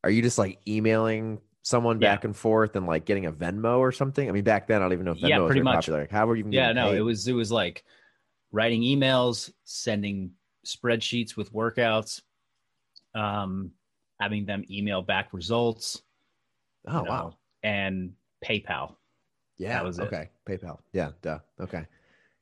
are 0.03 0.09
you 0.09 0.21
just 0.21 0.37
like 0.37 0.59
emailing 0.67 1.39
someone 1.61 1.99
Yeah. 1.99 2.15
back 2.15 2.23
and 2.23 2.35
forth 2.35 2.75
and 2.75 2.87
like 2.87 3.05
getting 3.05 3.25
a 3.27 3.31
Venmo 3.31 3.77
or 3.77 3.91
something? 3.91 4.27
I 4.27 4.31
mean, 4.31 4.43
back 4.43 4.67
then 4.67 4.81
I 4.81 4.85
don't 4.85 4.93
even 4.93 5.05
know 5.05 5.11
if 5.11 5.19
Venmo 5.19 5.29
Yeah, 5.29 5.37
was 5.39 5.63
much. 5.63 5.75
popular. 5.85 5.99
Like, 6.01 6.11
how 6.11 6.25
were 6.25 6.35
you? 6.35 6.39
even 6.41 6.51
Yeah, 6.53 6.71
no, 6.73 6.89
paid? 6.89 6.97
it 6.97 7.01
was 7.01 7.27
it 7.27 7.33
was 7.33 7.51
like 7.51 7.83
writing 8.51 8.81
emails, 8.81 9.51
sending 9.63 10.31
spreadsheets 10.65 11.37
with 11.37 11.53
workouts, 11.53 12.21
um, 13.13 13.71
having 14.19 14.45
them 14.45 14.63
email 14.69 15.01
back 15.01 15.33
results. 15.33 16.01
Oh 16.87 16.99
you 16.99 17.05
know, 17.05 17.09
wow. 17.11 17.37
And 17.63 18.13
PayPal. 18.43 18.95
Yeah. 19.57 19.69
that 19.73 19.83
was 19.83 19.99
it. 19.99 20.03
okay. 20.03 20.29
PayPal. 20.47 20.79
Yeah. 20.93 21.11
Duh. 21.21 21.39
Okay. 21.59 21.85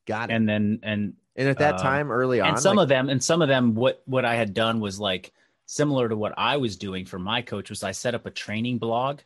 Got 0.06 0.30
it. 0.30 0.34
And 0.36 0.48
then 0.48 0.80
and 0.84 1.14
And 1.36 1.48
at 1.50 1.58
that 1.60 1.76
um, 1.76 1.80
time, 1.80 2.12
early 2.12 2.40
on, 2.40 2.50
and 2.50 2.60
some 2.60 2.78
like- 2.78 2.84
of 2.84 2.90
them 2.90 3.10
and 3.10 3.24
some 3.24 3.42
of 3.42 3.48
them 3.48 3.76
what 3.76 4.02
what 4.06 4.26
I 4.26 4.36
had 4.36 4.54
done 4.54 4.80
was 4.80 5.00
like 5.00 5.32
similar 5.66 6.08
to 6.08 6.16
what 6.16 6.34
I 6.38 6.58
was 6.58 6.78
doing 6.78 7.06
for 7.06 7.20
my 7.20 7.42
coach 7.42 7.70
was 7.70 7.84
I 7.84 7.92
set 7.92 8.16
up 8.16 8.26
a 8.26 8.32
training 8.32 8.78
blog. 8.78 9.20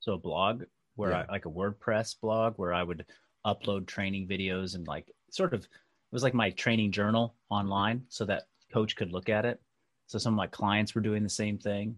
So 0.00 0.14
a 0.14 0.18
blog 0.18 0.64
where 0.96 1.10
Yeah. 1.10 1.24
I 1.28 1.32
like 1.32 1.46
a 1.46 1.50
WordPress 1.50 2.20
blog 2.20 2.54
where 2.56 2.72
I 2.74 2.82
would 2.82 3.04
upload 3.46 3.86
training 3.86 4.26
videos 4.28 4.74
and 4.74 4.86
like 4.86 5.10
sort 5.30 5.54
of 5.54 5.62
it 5.62 5.68
was 6.12 6.22
like 6.22 6.34
my 6.34 6.50
training 6.50 6.90
journal 6.92 7.34
online 7.50 8.04
so 8.08 8.24
that 8.24 8.48
coach 8.72 8.96
could 8.96 9.12
look 9.12 9.28
at 9.28 9.44
it. 9.44 9.60
So 10.10 10.18
some 10.18 10.34
of 10.34 10.36
my 10.36 10.48
clients 10.48 10.94
were 10.94 11.00
doing 11.00 11.22
the 11.22 11.28
same 11.28 11.56
thing. 11.56 11.96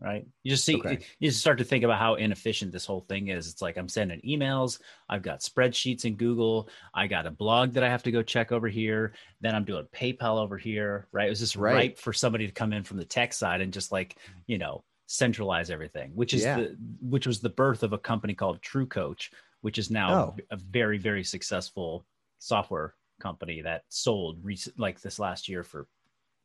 Right. 0.00 0.26
You 0.42 0.50
just 0.50 0.64
see 0.64 0.76
Okay. 0.76 1.00
you 1.20 1.28
just 1.28 1.40
start 1.40 1.58
to 1.58 1.64
think 1.64 1.84
about 1.84 1.98
how 1.98 2.14
inefficient 2.14 2.72
this 2.72 2.86
whole 2.86 3.02
thing 3.02 3.28
is. 3.28 3.46
It's 3.46 3.60
like 3.60 3.76
I'm 3.76 3.90
sending 3.90 4.22
emails, 4.22 4.80
I've 5.10 5.22
got 5.22 5.40
spreadsheets 5.40 6.06
in 6.06 6.16
Google, 6.16 6.70
I 6.94 7.06
got 7.06 7.26
a 7.26 7.30
blog 7.30 7.74
that 7.74 7.84
I 7.84 7.90
have 7.90 8.02
to 8.04 8.10
go 8.10 8.22
check 8.22 8.52
over 8.52 8.68
here. 8.68 9.12
Then 9.42 9.54
I'm 9.54 9.66
doing 9.66 9.86
PayPal 9.94 10.38
over 10.42 10.56
here, 10.56 11.08
right? 11.12 11.26
It 11.26 11.30
was 11.30 11.40
just 11.40 11.56
Right. 11.56 11.90
ripe 11.90 11.98
for 11.98 12.14
somebody 12.14 12.46
to 12.46 12.52
come 12.52 12.72
in 12.72 12.84
from 12.84 12.96
the 12.96 13.04
tech 13.04 13.34
side 13.34 13.60
and 13.60 13.70
just 13.72 13.92
like, 13.92 14.16
you 14.46 14.56
know, 14.56 14.82
centralize 15.08 15.70
everything, 15.70 16.10
which 16.16 16.32
is 16.32 16.42
Yeah. 16.44 16.56
the 16.56 16.76
which 17.02 17.26
was 17.26 17.40
the 17.40 17.50
birth 17.50 17.82
of 17.82 17.92
a 17.92 17.98
company 17.98 18.34
called 18.34 18.62
TrueCoach, 18.62 19.28
which 19.60 19.76
is 19.78 19.90
now 19.90 20.14
Oh. 20.14 20.36
a 20.50 20.56
very 20.56 20.96
very 20.96 21.22
successful 21.22 22.06
software 22.38 22.94
company 23.20 23.60
that 23.60 23.84
sold 23.90 24.42
recent 24.42 24.78
like 24.80 25.00
this 25.02 25.18
last 25.18 25.48
year 25.50 25.62
for 25.62 25.86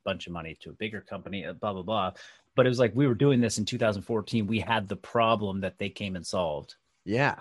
bunch 0.07 0.27
of 0.27 0.33
money 0.33 0.57
to 0.61 0.71
a 0.71 0.73
bigger 0.73 1.01
company, 1.01 1.45
uh, 1.45 1.53
blah 1.53 1.73
blah 1.73 1.83
blah. 1.83 2.13
But 2.55 2.65
it 2.65 2.69
was 2.69 2.79
like 2.79 2.95
we 2.95 3.07
were 3.07 3.15
doing 3.15 3.41
this 3.41 3.59
in 3.59 3.65
2014. 3.65 4.47
We 4.47 4.61
had 4.61 4.87
the 4.89 4.97
problem 4.97 5.61
that 5.61 5.77
they 5.79 5.89
came 5.89 6.15
and 6.17 6.25
solved. 6.27 6.75
Yeah. 7.05 7.35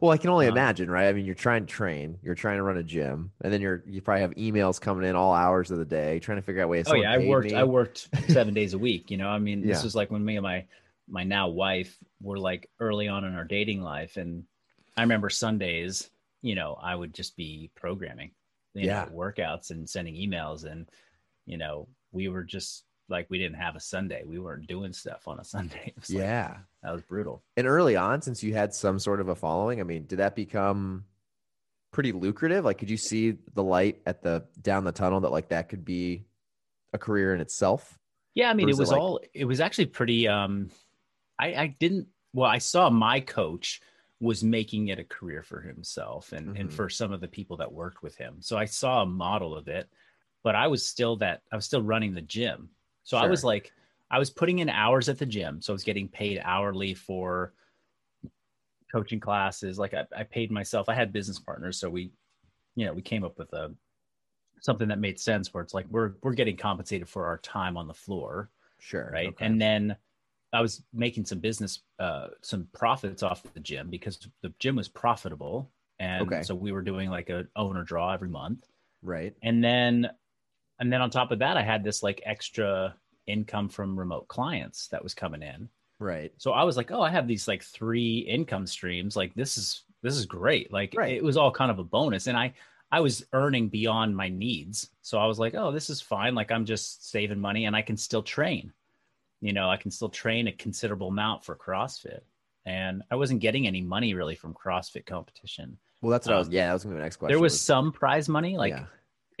Well, 0.00 0.12
I 0.12 0.16
can 0.16 0.30
only 0.30 0.46
Um, 0.46 0.46
imagine, 0.46 0.90
right? 0.90 1.08
I 1.08 1.12
mean, 1.12 1.26
you're 1.26 1.34
trying 1.34 1.66
to 1.66 1.72
train, 1.72 2.18
you're 2.22 2.34
trying 2.34 2.56
to 2.56 2.62
run 2.62 2.78
a 2.78 2.82
gym, 2.82 3.32
and 3.42 3.52
then 3.52 3.60
you're 3.60 3.82
you 3.86 4.00
probably 4.00 4.22
have 4.22 4.34
emails 4.36 4.80
coming 4.80 5.08
in 5.08 5.14
all 5.14 5.34
hours 5.34 5.70
of 5.70 5.78
the 5.78 5.84
day, 5.84 6.18
trying 6.20 6.38
to 6.38 6.42
figure 6.42 6.62
out 6.62 6.70
ways. 6.70 6.86
Oh 6.86 6.94
yeah, 6.94 7.12
I 7.12 7.18
worked. 7.18 7.52
Me. 7.52 7.56
I 7.56 7.64
worked 7.64 8.08
seven 8.28 8.54
days 8.54 8.74
a 8.74 8.78
week. 8.78 9.10
You 9.10 9.16
know, 9.18 9.28
I 9.28 9.38
mean, 9.38 9.66
this 9.66 9.82
Yeah. 9.82 9.84
was 9.84 9.94
like 9.94 10.10
when 10.10 10.24
me 10.24 10.36
and 10.36 10.42
my 10.42 10.66
my 11.08 11.24
now 11.24 11.48
wife 11.48 11.96
were 12.20 12.38
like 12.38 12.70
early 12.80 13.08
on 13.08 13.24
in 13.24 13.34
our 13.34 13.44
dating 13.44 13.82
life, 13.82 14.16
and 14.16 14.44
I 14.96 15.02
remember 15.02 15.30
Sundays. 15.30 16.10
You 16.42 16.54
know, 16.54 16.78
I 16.80 16.94
would 16.94 17.14
just 17.14 17.36
be 17.36 17.70
programming, 17.76 18.30
you 18.74 18.86
Yeah. 18.86 18.88
know, 18.88 19.10
workouts 19.12 19.70
and 19.70 19.88
sending 19.88 20.14
emails, 20.14 20.64
and 20.64 20.88
you 21.46 21.58
know, 21.58 21.88
we 22.12 22.28
were 22.28 22.42
just 22.44 22.84
like 23.08 23.26
we 23.28 23.38
didn't 23.38 23.56
have 23.58 23.76
a 23.76 23.80
Sunday. 23.80 24.22
We 24.24 24.38
weren't 24.38 24.66
doing 24.66 24.92
stuff 24.92 25.26
on 25.26 25.40
a 25.40 25.44
Sunday. 25.44 25.92
Was 26.00 26.10
like, 26.10 26.18
Yeah. 26.22 26.56
that 26.82 26.92
was 26.92 27.02
brutal. 27.02 27.42
And 27.56 27.66
early 27.66 27.96
on, 27.96 28.22
since 28.22 28.42
you 28.42 28.54
had 28.54 28.72
some 28.74 28.98
sort 28.98 29.20
of 29.20 29.28
a 29.28 29.34
following, 29.34 29.80
I 29.80 29.82
mean, 29.84 30.04
did 30.06 30.18
that 30.20 30.36
become 30.36 31.04
pretty 31.92 32.12
lucrative? 32.12 32.64
Like, 32.64 32.78
could 32.78 32.90
you 32.90 32.96
see 32.96 33.36
the 33.54 33.62
light 33.64 34.00
at 34.06 34.22
the 34.22 34.44
down 34.62 34.84
the 34.84 34.92
tunnel 34.92 35.20
that 35.20 35.30
like 35.32 35.48
that 35.48 35.68
could 35.68 35.84
be 35.84 36.24
a 36.92 36.98
career 36.98 37.34
in 37.34 37.40
itself? 37.40 37.98
Yeah, 38.34 38.48
I 38.50 38.54
mean, 38.54 38.66
Or 38.66 38.68
it 38.68 38.72
is 38.72 38.78
it 38.78 38.82
was 38.82 38.90
like- 38.92 39.00
all. 39.00 39.20
It 39.34 39.44
was 39.44 39.60
actually 39.60 39.86
pretty. 39.86 40.28
Um, 40.28 40.70
I 41.38 41.54
I 41.54 41.66
didn't. 41.78 42.06
Well, 42.32 42.48
I 42.48 42.58
saw 42.58 42.90
my 42.90 43.18
coach 43.20 43.80
was 44.20 44.44
making 44.44 44.86
it 44.88 44.98
a 45.00 45.04
career 45.04 45.42
for 45.42 45.60
himself, 45.60 46.32
and 46.32 46.56
and 46.56 46.68
Mhm. 46.70 46.72
for 46.72 46.88
some 46.88 47.10
of 47.12 47.20
the 47.20 47.26
people 47.28 47.56
that 47.56 47.72
worked 47.72 48.04
with 48.04 48.16
him. 48.16 48.36
So 48.40 48.56
I 48.56 48.66
saw 48.66 49.02
a 49.02 49.06
model 49.06 49.56
of 49.56 49.66
it, 49.66 49.88
but 50.42 50.54
I 50.54 50.66
was 50.68 50.86
still 50.86 51.16
that. 51.16 51.42
I 51.52 51.56
was 51.56 51.64
still 51.64 51.82
running 51.82 52.14
the 52.14 52.22
gym. 52.22 52.70
So 53.02 53.16
I 53.16 53.26
was 53.26 53.42
like, 53.44 53.72
I 54.10 54.18
was 54.18 54.30
putting 54.30 54.60
in 54.60 54.68
hours 54.68 55.08
at 55.08 55.18
the 55.18 55.26
gym, 55.26 55.60
so 55.60 55.72
I 55.72 55.74
was 55.74 55.84
getting 55.84 56.08
paid 56.08 56.40
hourly 56.44 56.94
for 56.94 57.54
coaching 58.92 59.20
classes. 59.20 59.78
Like 59.78 59.94
I, 59.94 60.04
I 60.16 60.22
paid 60.24 60.50
myself. 60.50 60.88
I 60.88 60.94
had 60.94 61.12
business 61.12 61.38
partners, 61.38 61.78
so 61.78 61.88
we, 61.88 62.10
you 62.76 62.86
know, 62.86 62.92
we 62.92 63.02
came 63.02 63.24
up 63.24 63.38
with 63.38 63.52
a 63.52 63.72
something 64.60 64.88
that 64.88 64.98
made 64.98 65.18
sense 65.18 65.52
where 65.52 65.62
it's 65.62 65.74
like 65.74 65.86
we're 65.90 66.12
we're 66.22 66.34
getting 66.34 66.56
compensated 66.56 67.08
for 67.08 67.26
our 67.26 67.38
time 67.38 67.76
on 67.76 67.86
the 67.88 67.94
floor 67.94 68.50
Sure. 68.78 69.10
right 69.12 69.28
Okay. 69.28 69.46
and 69.46 69.60
then 69.60 69.96
i 70.52 70.60
was 70.60 70.82
making 70.92 71.24
some 71.24 71.38
business 71.38 71.80
uh 71.98 72.28
some 72.42 72.68
profits 72.74 73.22
off 73.22 73.42
the 73.54 73.60
gym 73.60 73.88
because 73.88 74.28
the 74.42 74.52
gym 74.58 74.76
was 74.76 74.88
profitable 74.88 75.70
and 75.98 76.22
Okay. 76.22 76.42
so 76.42 76.54
we 76.54 76.72
were 76.72 76.82
doing 76.82 77.10
like 77.10 77.30
a 77.30 77.46
owner 77.56 77.82
draw 77.82 78.12
every 78.12 78.28
month 78.28 78.66
right. 79.02 79.34
and 79.42 79.64
then 79.64 80.10
and 80.80 80.92
then 80.92 81.00
on 81.02 81.10
top 81.10 81.30
of 81.30 81.38
that 81.38 81.56
i 81.56 81.62
had 81.62 81.84
this 81.84 82.02
like 82.02 82.20
extra 82.24 82.94
income 83.26 83.68
from 83.68 83.98
remote 83.98 84.26
clients 84.28 84.88
that 84.88 85.02
was 85.02 85.14
coming 85.14 85.42
in 85.42 85.68
Right. 85.98 86.32
so 86.38 86.52
i 86.52 86.64
was 86.64 86.76
like 86.76 86.90
oh 86.90 87.02
i 87.02 87.10
have 87.10 87.28
these 87.28 87.46
like 87.46 87.62
three 87.62 88.18
income 88.20 88.66
streams 88.66 89.16
like 89.16 89.34
this 89.34 89.56
is 89.58 89.82
this 90.02 90.16
is 90.16 90.26
great 90.26 90.72
like 90.72 90.94
Right. 90.96 91.14
it 91.16 91.22
was 91.22 91.36
all 91.36 91.52
kind 91.52 91.70
of 91.70 91.78
a 91.78 91.84
bonus 91.84 92.26
and 92.26 92.36
i 92.36 92.52
i 92.90 93.00
was 93.00 93.24
earning 93.32 93.68
beyond 93.68 94.16
my 94.16 94.28
needs 94.28 94.88
so 95.02 95.18
i 95.18 95.26
was 95.26 95.38
like 95.38 95.54
oh 95.54 95.70
this 95.70 95.90
is 95.90 96.00
fine 96.00 96.34
like 96.34 96.50
i'm 96.50 96.64
just 96.64 97.08
saving 97.10 97.38
money 97.38 97.66
and 97.66 97.76
i 97.76 97.82
can 97.82 97.96
still 97.96 98.22
train 98.22 98.72
you 99.42 99.52
know 99.52 99.68
i 99.70 99.76
can 99.76 99.90
still 99.90 100.08
train 100.08 100.48
a 100.48 100.52
considerable 100.52 101.08
amount 101.08 101.44
for 101.44 101.54
crossfit 101.54 102.20
and 102.64 103.02
i 103.10 103.14
wasn't 103.14 103.40
getting 103.40 103.66
any 103.66 103.82
money 103.82 104.14
really 104.14 104.34
from 104.34 104.54
crossfit 104.54 105.04
competition 105.06 105.76
Well, 106.02 106.10
that's 106.10 106.26
what 106.26 106.34
I 106.34 106.38
was. 106.38 106.48
Um, 106.48 106.52
Yeah, 106.54 106.66
that 106.68 106.72
was 106.72 106.82
gonna 106.84 106.94
be 106.94 106.98
my 107.00 107.04
next 107.04 107.16
question. 107.16 107.32
there 107.32 107.40
was 107.42 107.60
some 107.60 107.92
prize 107.92 108.28
money 108.28 108.56
like 108.56 108.72
yeah. 108.72 108.86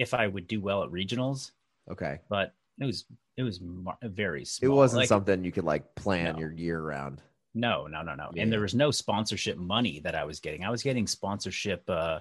If 0.00 0.14
i 0.14 0.26
would 0.26 0.46
do 0.48 0.60
well 0.60 0.82
at 0.82 0.90
regionals 0.90 1.52
Okay. 1.90 2.18
but 2.28 2.54
it 2.80 2.86
was 2.86 3.04
it 3.36 3.42
was 3.42 3.60
mar- 3.60 3.98
very 4.02 4.44
It 4.62 4.68
wasn't 4.68 5.00
Like, 5.00 5.08
something 5.08 5.44
you 5.44 5.52
could 5.52 5.64
like 5.64 5.94
plan 5.94 6.34
No. 6.34 6.40
your 6.40 6.52
year 6.52 6.78
around. 6.78 7.22
No, 7.54 7.86
no, 7.86 8.02
no, 8.02 8.14
no. 8.14 8.30
Yeah, 8.34 8.42
and 8.44 8.52
there 8.52 8.60
was 8.60 8.74
no 8.74 8.90
sponsorship 8.90 9.56
money 9.56 10.00
that 10.04 10.14
I 10.14 10.24
was 10.24 10.38
getting. 10.40 10.62
I 10.64 10.70
was 10.70 10.82
getting 10.82 11.06
sponsorship. 11.06 11.82
Uh, 11.88 12.20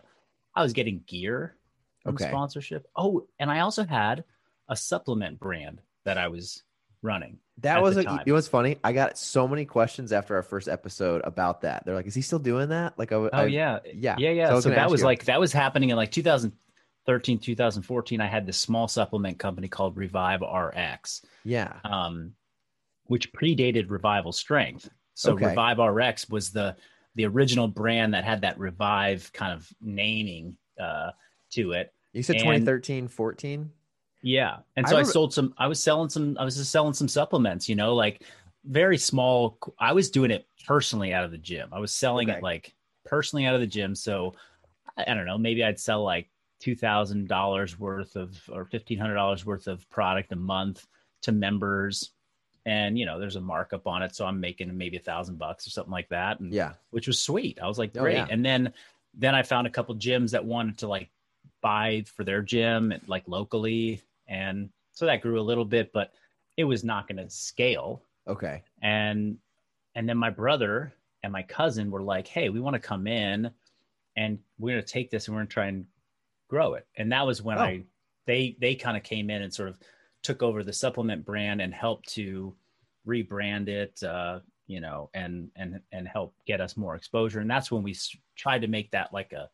I 0.55 0.63
was 0.63 0.73
getting 0.73 1.03
gear 1.07 1.55
from 2.03 2.15
Okay. 2.15 2.27
sponsorship. 2.29 2.87
Oh, 2.95 3.27
and 3.39 3.51
I 3.51 3.59
also 3.59 3.83
had 3.83 4.23
a 4.69 4.75
supplement 4.75 5.39
brand 5.39 5.81
that 6.05 6.17
I 6.17 6.29
was 6.29 6.63
running. 7.03 7.37
That 7.59 7.81
was 7.83 7.97
a, 7.97 8.23
it 8.25 8.31
was 8.31 8.47
funny. 8.47 8.77
I 8.83 8.91
got 8.93 9.17
so 9.17 9.47
many 9.47 9.65
questions 9.65 10.11
after 10.13 10.35
our 10.35 10.43
first 10.43 10.67
episode 10.69 11.21
about 11.25 11.61
that. 11.61 11.83
They're 11.85 11.95
like, 11.95 12.07
"Is 12.07 12.15
he 12.15 12.21
still 12.21 12.39
doing 12.39 12.69
that?" 12.69 12.97
Like, 12.97 13.11
I, 13.11 13.15
Oh 13.15 13.29
I- 13.33 13.45
yeah, 13.45 13.79
yeah, 13.93 14.15
yeah, 14.17 14.31
yeah. 14.31 14.49
So 14.51 14.61
So, 14.61 14.69
that 14.69 14.89
was 14.89 15.01
you. 15.01 15.05
like 15.05 15.25
that 15.25 15.39
was 15.39 15.51
happening 15.53 15.89
in 15.89 15.95
like 15.97 16.11
2013, 17.17 17.39
2014, 17.39 18.21
I 18.21 18.27
had 18.27 18.45
this 18.45 18.57
small 18.57 18.87
supplement 18.87 19.39
company 19.39 19.67
called 19.67 19.97
Revive 19.97 20.41
RX. 20.41 21.23
Yeah. 21.43 21.73
Um, 21.83 22.33
which 23.05 23.33
predated 23.33 23.89
Revival 23.89 24.31
Strength. 24.31 24.89
So 25.15 25.33
Okay. 25.33 25.47
Revive 25.47 25.79
RX 25.79 26.29
was 26.29 26.51
the 26.51 26.75
the 27.15 27.25
original 27.25 27.67
brand 27.67 28.13
that 28.13 28.23
had 28.23 28.41
that 28.41 28.57
Revive 28.59 29.31
kind 29.33 29.51
of 29.51 29.67
naming 29.81 30.55
uh, 30.79 31.09
to 31.51 31.71
it. 31.73 31.91
You 32.13 32.21
said 32.23 32.35
And- 32.35 32.43
2013, 32.43 33.07
14? 33.07 33.71
Yeah, 34.21 34.57
and 34.75 34.85
I 34.85 34.89
so 34.89 34.97
I, 34.97 35.03
sold 35.03 35.33
some. 35.33 35.53
I 35.57 35.67
was 35.67 35.81
selling 35.81 36.09
some. 36.09 36.37
I 36.39 36.43
was 36.43 36.57
just 36.57 36.71
selling 36.71 36.93
some 36.93 37.07
supplements. 37.07 37.67
You 37.69 37.75
know, 37.75 37.95
like 37.95 38.23
very 38.65 38.97
small. 38.97 39.57
I 39.79 39.93
was 39.93 40.09
doing 40.11 40.29
it 40.29 40.45
personally 40.67 41.13
out 41.13 41.23
of 41.23 41.31
the 41.31 41.37
gym. 41.37 41.69
I 41.71 41.79
was 41.79 41.93
selling 41.93 42.29
Okay. 42.29 42.37
it 42.37 42.43
like 42.43 42.75
personally 43.05 43.45
out 43.45 43.55
of 43.55 43.61
the 43.61 43.67
gym. 43.67 43.95
So 43.95 44.33
I, 44.97 45.05
I 45.09 45.13
don't 45.13 45.25
know. 45.25 45.37
Maybe 45.37 45.63
I'd 45.63 45.79
sell 45.79 46.03
like 46.03 46.29
two 46.59 46.75
thousand 46.75 47.27
dollars 47.27 47.79
worth 47.79 48.15
of 48.15 48.37
or 48.51 48.65
fifteen 48.65 48.97
hundred 48.99 49.15
dollars 49.15 49.45
worth 49.45 49.67
of 49.67 49.89
product 49.89 50.31
a 50.31 50.35
month 50.35 50.85
to 51.21 51.31
members, 51.31 52.11
and 52.65 52.97
you 52.97 53.05
know, 53.05 53.19
there's 53.19 53.35
a 53.35 53.41
markup 53.41 53.87
on 53.87 54.01
it. 54.03 54.15
So 54.15 54.25
I'm 54.25 54.39
making 54.39 54.75
maybe 54.77 54.97
a 54.97 55.01
thousand 55.01 55.37
bucks 55.37 55.65
or 55.67 55.69
something 55.69 55.91
like 55.91 56.09
that. 56.09 56.39
And 56.39 56.53
Yeah. 56.53 56.73
which 56.91 57.07
was 57.07 57.19
sweet. 57.19 57.59
I 57.61 57.67
was 57.67 57.77
like, 57.79 57.91
Oh, 57.97 58.01
great. 58.01 58.15
yeah. 58.17 58.27
And 58.29 58.45
then 58.45 58.73
then 59.13 59.35
I 59.35 59.41
found 59.43 59.67
a 59.67 59.69
couple 59.71 59.95
gyms 59.95 60.31
that 60.31 60.45
wanted 60.45 60.77
to 60.79 60.87
like 60.87 61.09
buy 61.61 62.03
for 62.15 62.23
their 62.23 62.41
gym 62.41 62.93
like 63.07 63.23
locally. 63.27 64.01
And 64.27 64.69
so 64.91 65.05
that 65.07 65.21
grew 65.21 65.39
a 65.39 65.41
little 65.41 65.65
bit, 65.65 65.91
but 65.91 66.13
it 66.57 66.63
was 66.65 66.83
not 66.83 67.07
going 67.07 67.17
to 67.17 67.29
scale. 67.29 68.03
Okay. 68.27 68.61
And 68.81 69.37
and 69.95 70.07
then 70.07 70.17
my 70.17 70.29
brother 70.29 70.93
and 71.23 71.33
my 71.33 71.41
cousin 71.43 71.89
were 71.91 72.03
like, 72.03 72.27
hey, 72.27 72.49
we 72.49 72.59
want 72.61 72.75
to 72.75 72.79
come 72.79 73.07
in 73.07 73.49
and 74.15 74.39
we're 74.57 74.75
going 74.75 74.83
to 74.85 74.87
take 74.93 75.09
this 75.09 75.27
and 75.27 75.35
we're 75.35 75.41
going 75.41 75.47
to 75.47 75.53
try 75.53 75.65
and 75.67 75.85
grow 76.49 76.73
it. 76.73 76.85
And 76.97 77.11
that 77.13 77.25
was 77.25 77.41
when 77.41 77.57
Oh. 77.57 77.61
I 77.61 77.83
they 78.27 78.57
they 78.59 78.75
kind 78.75 78.97
of 78.97 79.03
came 79.03 79.29
in 79.29 79.41
and 79.41 79.53
sort 79.53 79.69
of 79.69 79.77
took 80.23 80.43
over 80.43 80.63
the 80.63 80.73
supplement 80.73 81.25
brand 81.25 81.61
and 81.61 81.73
helped 81.73 82.09
to 82.15 82.53
rebrand 83.07 83.69
it 83.69 84.03
uh 84.03 84.39
you 84.67 84.81
know 84.81 85.09
and 85.13 85.49
and 85.55 85.79
and 85.91 86.07
help 86.07 86.35
get 86.45 86.59
us 86.61 86.75
more 86.77 86.95
exposure 86.95 87.39
and 87.39 87.49
that's 87.49 87.71
when 87.71 87.81
we 87.81 87.95
tried 88.35 88.61
to 88.61 88.67
make 88.67 88.91
that 88.91 89.11
like 89.13 89.31
a 89.31 89.49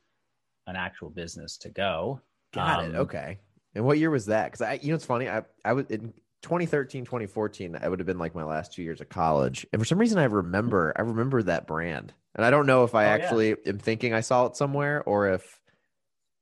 an 0.67 0.75
actual 0.75 1.09
business 1.09 1.57
to 1.57 1.69
go 1.69 2.19
Got 2.53 2.85
it. 2.85 2.89
Um, 2.95 3.01
Okay. 3.01 3.37
And 3.75 3.85
what 3.85 3.97
year 3.99 4.09
was 4.09 4.25
that? 4.27 4.45
Because 4.45 4.61
I, 4.61 4.79
you 4.81 4.89
know, 4.89 4.95
it's 4.95 5.05
funny. 5.05 5.27
I, 5.29 5.43
I 5.65 5.73
was 5.73 5.85
in 5.87 6.13
2013, 6.43 7.03
2014. 7.03 7.77
I 7.81 7.89
would 7.89 7.99
have 7.99 8.05
been 8.05 8.17
like 8.17 8.33
my 8.33 8.45
last 8.45 8.71
two 8.73 8.81
years 8.81 9.01
of 9.01 9.09
college, 9.09 9.67
and 9.73 9.81
for 9.81 9.85
some 9.85 9.97
reason, 9.99 10.17
I 10.17 10.23
remember, 10.23 10.93
I 10.95 11.01
remember 11.01 11.43
that 11.43 11.67
brand, 11.67 12.13
and 12.33 12.45
I 12.45 12.49
don't 12.51 12.65
know 12.65 12.85
if 12.85 12.95
I 12.95 13.03
Oh, 13.03 13.07
yeah. 13.07 13.13
actually 13.13 13.55
am 13.65 13.77
thinking 13.79 14.13
I 14.13 14.21
saw 14.21 14.45
it 14.45 14.55
somewhere, 14.55 15.03
or 15.05 15.27
if, 15.33 15.59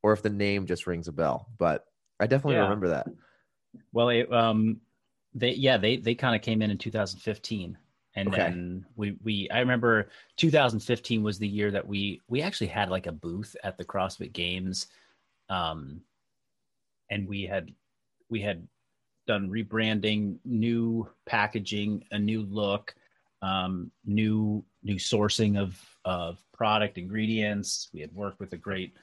or 0.03 0.13
if 0.13 0.21
the 0.21 0.29
name 0.29 0.67
just 0.67 0.85
rings 0.85 1.07
a 1.07 1.11
bell. 1.11 1.47
But 1.57 1.85
I 2.19 2.27
definitely 2.27 2.55
Yeah. 2.55 2.63
remember 2.63 2.89
that. 2.89 3.07
Well, 3.91 4.09
it, 4.09 4.31
um, 4.31 4.81
they 5.33 5.51
yeah 5.53 5.77
they 5.77 5.97
they 5.97 6.13
kind 6.15 6.35
of 6.35 6.41
came 6.41 6.61
in 6.61 6.69
in 6.69 6.77
2015, 6.77 7.77
and 8.15 8.29
Okay. 8.29 8.37
then 8.37 8.85
we 8.95 9.17
we 9.23 9.49
I 9.49 9.59
remember 9.59 10.09
2015 10.37 11.23
was 11.23 11.39
the 11.39 11.47
year 11.47 11.71
that 11.71 11.87
we 11.87 12.21
we 12.27 12.41
actually 12.41 12.67
had 12.67 12.89
like 12.89 13.07
a 13.07 13.11
booth 13.11 13.55
at 13.63 13.77
the 13.77 13.85
CrossFit 13.85 14.33
Games, 14.33 14.87
um, 15.49 16.01
and 17.09 17.27
we 17.27 17.43
had 17.43 17.73
we 18.29 18.41
had 18.41 18.67
done 19.25 19.49
rebranding, 19.49 20.37
new 20.43 21.07
packaging, 21.25 22.03
a 22.11 22.19
new 22.19 22.43
look, 22.43 22.93
um, 23.41 23.91
new 24.05 24.63
new 24.83 24.95
sourcing 24.95 25.57
of 25.57 25.79
of 26.05 26.43
product 26.51 26.97
ingredients. 26.97 27.89
We 27.93 28.01
had 28.01 28.13
worked 28.13 28.39
with 28.39 28.53
a 28.53 28.57
great 28.57 28.93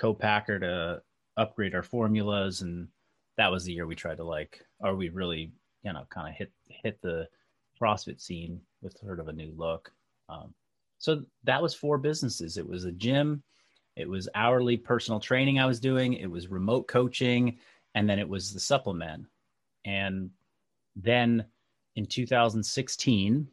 co-packer 0.00 0.58
to 0.58 1.02
upgrade 1.36 1.74
our 1.74 1.82
formulas 1.82 2.62
and 2.62 2.88
that 3.36 3.52
was 3.52 3.64
the 3.64 3.72
year 3.72 3.86
we 3.86 3.94
tried 3.94 4.16
to 4.16 4.24
like 4.24 4.64
or 4.80 4.96
we 4.96 5.10
really 5.10 5.52
you 5.82 5.92
know 5.92 6.04
kind 6.08 6.28
of 6.28 6.34
hit 6.34 6.50
hit 6.68 7.00
the 7.02 7.28
CrossFit 7.80 8.20
scene 8.20 8.60
with 8.82 8.98
sort 8.98 9.20
of 9.20 9.28
a 9.28 9.32
new 9.32 9.52
look. 9.56 9.92
Um, 10.28 10.54
so 10.98 11.22
that 11.44 11.62
was 11.62 11.74
four 11.74 11.98
businesses. 11.98 12.58
It 12.58 12.68
was 12.68 12.84
a 12.84 12.92
gym, 12.92 13.42
it 13.96 14.08
was 14.08 14.28
hourly 14.34 14.76
personal 14.76 15.20
training 15.20 15.58
I 15.58 15.66
was 15.66 15.80
doing, 15.80 16.14
it 16.14 16.30
was 16.30 16.48
remote 16.48 16.88
coaching, 16.88 17.58
and 17.94 18.08
then 18.08 18.18
it 18.18 18.28
was 18.28 18.52
the 18.52 18.60
supplement. 18.60 19.26
And 19.84 20.30
then 20.94 21.44
in 21.96 22.06
2016, 22.06 23.48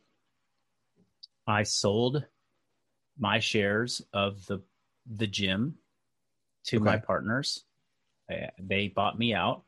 I 1.47 1.63
sold 1.63 2.25
my 3.17 3.39
shares 3.39 4.01
of 4.13 4.45
the 4.45 4.61
the 5.15 5.27
gym 5.27 5.75
to 6.67 6.79
my 6.79 6.97
partners. 6.97 7.63
I- 8.29 8.49
They 8.59 8.87
bought 8.89 9.17
me 9.17 9.33
out. 9.33 9.63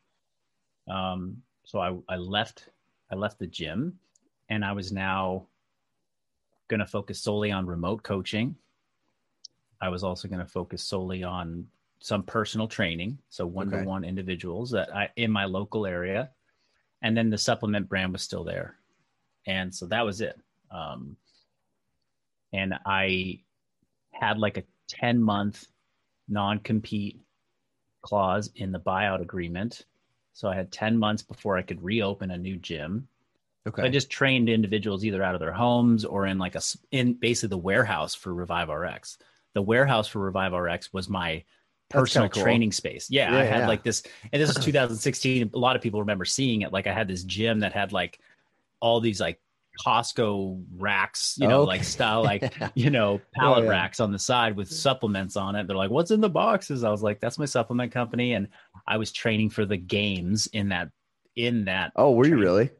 Um, 0.88 1.42
so 1.66 1.80
I, 1.80 1.96
I 2.08 2.16
left 2.18 2.70
I 3.12 3.16
left 3.16 3.40
the 3.40 3.48
gym 3.48 4.00
and 4.50 4.64
I 4.66 4.72
was 4.72 4.92
now 4.92 5.48
going 6.68 6.80
to 6.80 6.86
focus 6.86 7.20
solely 7.22 7.52
on 7.52 7.66
remote 7.66 8.04
coaching. 8.04 8.56
I 9.82 9.90
was 9.90 10.04
also 10.04 10.28
going 10.28 10.40
to 10.40 10.46
focus 10.46 10.84
solely 10.84 11.24
on 11.24 11.68
some 12.02 12.24
personal 12.24 12.68
training, 12.68 13.18
so 13.30 13.46
one 13.46 13.70
to 13.72 13.78
one 13.86 14.04
individuals 14.04 14.72
that 14.72 14.94
I 14.96 15.10
in 15.16 15.32
my 15.32 15.46
local 15.46 15.86
area, 15.86 16.30
and 17.02 17.16
then 17.16 17.30
the 17.30 17.38
supplement 17.38 17.88
brand 17.90 18.12
was 18.14 18.22
still 18.22 18.44
there, 18.44 18.76
and 19.48 19.74
so 19.74 19.86
that 19.88 20.06
was 20.06 20.22
it. 20.22 20.40
Um, 20.72 21.18
and 22.54 22.74
I 22.86 23.42
had 24.12 24.38
like 24.38 24.58
a 24.58 24.64
ten 24.88 25.22
month 25.22 25.68
non 26.30 26.60
compete 26.60 27.20
clause 28.02 28.50
in 28.56 28.72
the 28.72 28.80
buyout 28.80 29.22
agreement, 29.22 29.86
so 30.34 30.50
I 30.50 30.56
had 30.56 30.72
ten 30.72 30.98
months 30.98 31.22
before 31.22 31.58
I 31.58 31.62
could 31.62 31.84
reopen 31.84 32.32
a 32.32 32.38
new 32.38 32.58
gym. 32.58 33.08
Okay. 33.68 33.84
I 33.84 33.89
just 33.89 34.10
trained 34.10 34.50
individuals 34.50 35.04
either 35.04 35.22
out 35.22 35.36
of 35.36 35.42
their 35.42 35.52
homes 35.52 36.06
or 36.06 36.26
in 36.26 36.38
like 36.38 36.56
a 36.56 36.62
in 36.92 37.13
basically 37.13 37.50
the 37.50 37.58
warehouse 37.58 38.15
for 38.15 38.34
Revive 38.34 38.70
RX. 38.70 39.18
The 39.54 39.62
warehouse 39.62 40.08
for 40.08 40.20
Revive 40.20 40.54
RX 40.54 40.94
was 40.94 41.10
my 41.10 41.44
personal 41.89 42.30
cool. 42.30 42.44
training 42.44 42.72
space. 42.72 43.08
Yeah, 43.10 43.32
Yeah, 43.32 43.39
I 43.39 43.44
had 43.44 43.60
yeah. 43.60 43.68
like 43.68 43.84
this, 43.84 44.04
and 44.32 44.42
this 44.42 44.56
was 44.56 44.63
2016. 44.63 45.52
A 45.54 45.58
lot 45.58 45.76
of 45.76 45.82
people 45.82 46.00
remember 46.00 46.26
seeing 46.26 46.62
it. 46.62 46.72
Like 46.72 46.88
I 46.88 46.94
had 46.94 47.08
this 47.08 47.24
gym 47.24 47.60
that 47.60 47.74
had 47.74 47.92
like 47.92 48.20
all 48.80 49.00
these 49.00 49.20
like 49.20 49.42
Costco 49.86 50.63
racks, 50.78 51.36
you 51.38 51.48
know, 51.48 51.63
Okay. 51.63 51.68
like 51.68 51.84
style, 51.84 52.24
like 52.24 52.54
you 52.76 52.89
know, 52.89 53.26
pallet 53.36 53.63
yeah. 53.63 53.70
racks 53.70 54.00
on 54.00 54.12
the 54.12 54.20
side 54.20 54.56
with 54.56 54.70
supplements 54.72 55.36
on 55.36 55.56
it. 55.56 55.68
They're 55.68 55.76
like, 55.78 55.92
"What's 55.92 56.12
in 56.12 56.22
the 56.22 56.30
boxes?" 56.30 56.84
I 56.84 56.89
was 56.89 57.02
like, 57.04 57.20
"That's 57.20 57.39
my 57.39 57.46
supplement 57.46 57.92
company," 57.92 58.34
and 58.34 58.48
I 58.88 58.98
was 58.98 59.12
training 59.12 59.50
for 59.52 59.65
the 59.65 59.78
games 59.78 60.48
in 60.48 60.70
that 60.70 60.89
in 61.36 61.65
that 61.65 61.94
Oh, 61.96 62.12
were 62.12 62.26
you 62.28 62.38
really? 62.38 62.72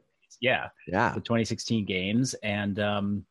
yeah 0.42 0.70
Yeah. 0.88 1.14
the 1.14 1.22
2016 1.22 1.86
games 1.86 2.34
and 2.44 2.80
um, 2.80 3.26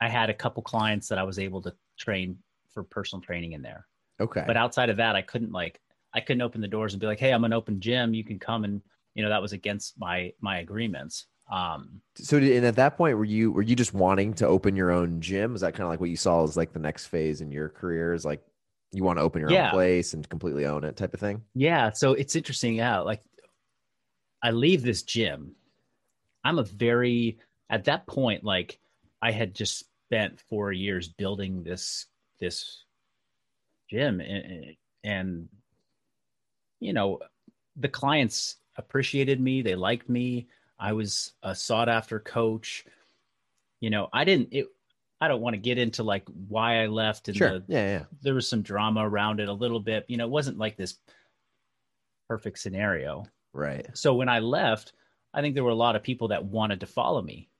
i 0.00 0.08
had 0.08 0.30
a 0.30 0.34
couple 0.34 0.62
clients 0.62 1.08
that 1.08 1.18
i 1.18 1.22
was 1.22 1.38
able 1.38 1.62
to 1.62 1.72
train 1.98 2.36
for 2.72 2.82
personal 2.84 3.22
training 3.22 3.52
in 3.52 3.62
there 3.62 3.86
Okay. 4.20 4.44
but 4.46 4.56
outside 4.56 4.90
of 4.90 4.96
that 4.96 5.16
i 5.16 5.22
couldn't 5.22 5.52
like 5.52 5.80
i 6.14 6.20
couldn't 6.20 6.42
open 6.42 6.60
the 6.60 6.68
doors 6.68 6.94
and 6.94 7.00
be 7.00 7.06
like 7.06 7.20
hey 7.20 7.32
i'm 7.32 7.44
an 7.44 7.52
open 7.52 7.80
gym 7.80 8.14
you 8.14 8.24
can 8.24 8.38
come 8.38 8.64
and 8.64 8.82
you 9.14 9.22
know 9.22 9.28
that 9.28 9.42
was 9.42 9.52
against 9.52 9.98
my 9.98 10.32
my 10.40 10.58
agreements 10.58 11.26
um 11.52 12.00
so, 12.16 12.40
did, 12.40 12.56
and 12.56 12.66
at 12.66 12.76
that 12.76 12.96
point, 12.96 13.16
were 13.16 13.24
you 13.24 13.52
were 13.52 13.62
you 13.62 13.76
just 13.76 13.94
wanting 13.94 14.34
to 14.34 14.46
open 14.46 14.76
your 14.76 14.90
own 14.90 15.20
gym? 15.20 15.52
Was 15.52 15.62
that 15.62 15.72
kind 15.74 15.84
of 15.84 15.88
like 15.88 16.00
what 16.00 16.10
you 16.10 16.16
saw 16.16 16.42
as 16.44 16.56
like 16.56 16.72
the 16.72 16.78
next 16.78 17.06
phase 17.06 17.40
in 17.40 17.50
your 17.52 17.68
career? 17.70 18.12
Is 18.14 18.24
like 18.24 18.42
you 18.92 19.02
want 19.04 19.18
to 19.18 19.22
open 19.22 19.40
your 19.40 19.50
Yeah. 19.50 19.66
own 19.66 19.70
place 19.70 20.12
and 20.14 20.28
completely 20.28 20.66
own 20.66 20.84
it, 20.84 20.96
type 20.96 21.14
of 21.14 21.20
thing? 21.20 21.42
yeah 21.54 21.90
so 21.90 22.12
it's 22.12 22.36
interesting 22.36 22.74
yeah 22.76 22.98
like 23.00 23.22
i 24.42 24.50
leave 24.50 24.82
this 24.82 25.02
gym 25.02 25.54
i'm 26.44 26.58
a 26.58 26.64
very 26.64 27.38
at 27.70 27.84
that 27.84 28.06
point 28.06 28.44
like 28.44 28.78
i 29.22 29.30
had 29.30 29.54
just 29.54 29.84
spent 30.06 30.40
four 30.50 30.72
years 30.72 31.08
building 31.08 31.62
this 31.62 32.06
this 32.40 32.84
gym 33.90 34.20
and, 34.20 34.76
and 35.04 35.48
you 36.80 36.92
know 36.92 37.18
the 37.76 37.88
clients 37.88 38.56
appreciated 38.76 39.40
me 39.40 39.62
they 39.62 39.74
liked 39.74 40.08
me 40.08 40.48
i 40.82 40.92
was 40.92 41.32
a 41.42 41.54
sought 41.54 41.88
after 41.88 42.18
coach 42.20 42.84
you 43.80 43.88
know 43.90 44.08
i 44.12 44.24
didn't 44.24 44.48
it 44.52 44.66
i 45.20 45.28
don't 45.28 45.40
want 45.40 45.54
to 45.54 45.58
get 45.60 45.78
into 45.78 46.02
like 46.02 46.24
why 46.48 46.82
i 46.82 46.86
left 46.86 47.28
and 47.28 47.36
Sure. 47.36 47.58
the, 47.60 47.64
Yeah. 47.68 47.86
Yeah. 47.98 48.04
there 48.22 48.34
was 48.34 48.48
some 48.48 48.62
drama 48.62 49.08
around 49.08 49.40
it 49.40 49.48
a 49.48 49.52
little 49.52 49.80
bit 49.80 50.04
you 50.08 50.16
know 50.16 50.26
it 50.26 50.30
wasn't 50.30 50.58
like 50.58 50.76
this 50.76 50.98
perfect 52.28 52.58
scenario 52.58 53.24
Right. 53.54 53.86
so 53.94 54.14
when 54.14 54.30
I 54.30 54.38
left, 54.38 54.94
I 55.34 55.42
think 55.42 55.54
there 55.54 55.64
were 55.64 55.70
a 55.70 55.74
lot 55.86 55.94
of 55.96 56.02
people 56.02 56.28
that 56.28 56.42
wanted 56.46 56.80
to 56.80 56.86
follow 56.86 57.20
me. 57.20 57.50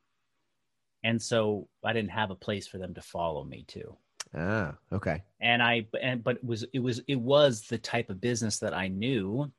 And 1.04 1.20
so 1.20 1.68
I 1.84 1.92
didn't 1.92 2.12
have 2.12 2.30
a 2.30 2.34
place 2.34 2.66
for 2.66 2.78
them 2.78 2.94
to 2.94 3.02
follow 3.02 3.44
me 3.44 3.64
to. 3.68 3.96
Ah. 4.34 4.74
Okay. 4.90 5.22
And 5.40 5.62
I 5.62 5.86
and 6.00 6.24
but 6.24 6.36
it 6.36 6.44
was 6.44 6.64
it 6.72 6.78
was 6.78 7.02
it 7.06 7.20
was 7.20 7.62
the 7.68 7.76
type 7.76 8.08
of 8.08 8.22
business 8.22 8.58
that 8.60 8.72
I 8.72 8.88
knew. 8.88 9.52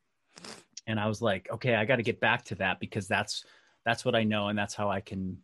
And 0.88 1.00
I 1.00 1.08
was 1.08 1.22
like, 1.22 1.48
okay, 1.52 1.76
I 1.76 1.86
got 1.86 1.98
to 1.98 2.04
get 2.04 2.19
back 2.19 2.43
to 2.46 2.56
that 2.56 2.80
because 2.80 3.08
that's 3.08 3.46
that's 3.86 4.06
what 4.06 4.15
I 4.15 4.24
know 4.24 4.48
and 4.48 4.58
that's 4.58 4.74
how 4.74 4.89
I 4.89 5.02
can, 5.02 5.38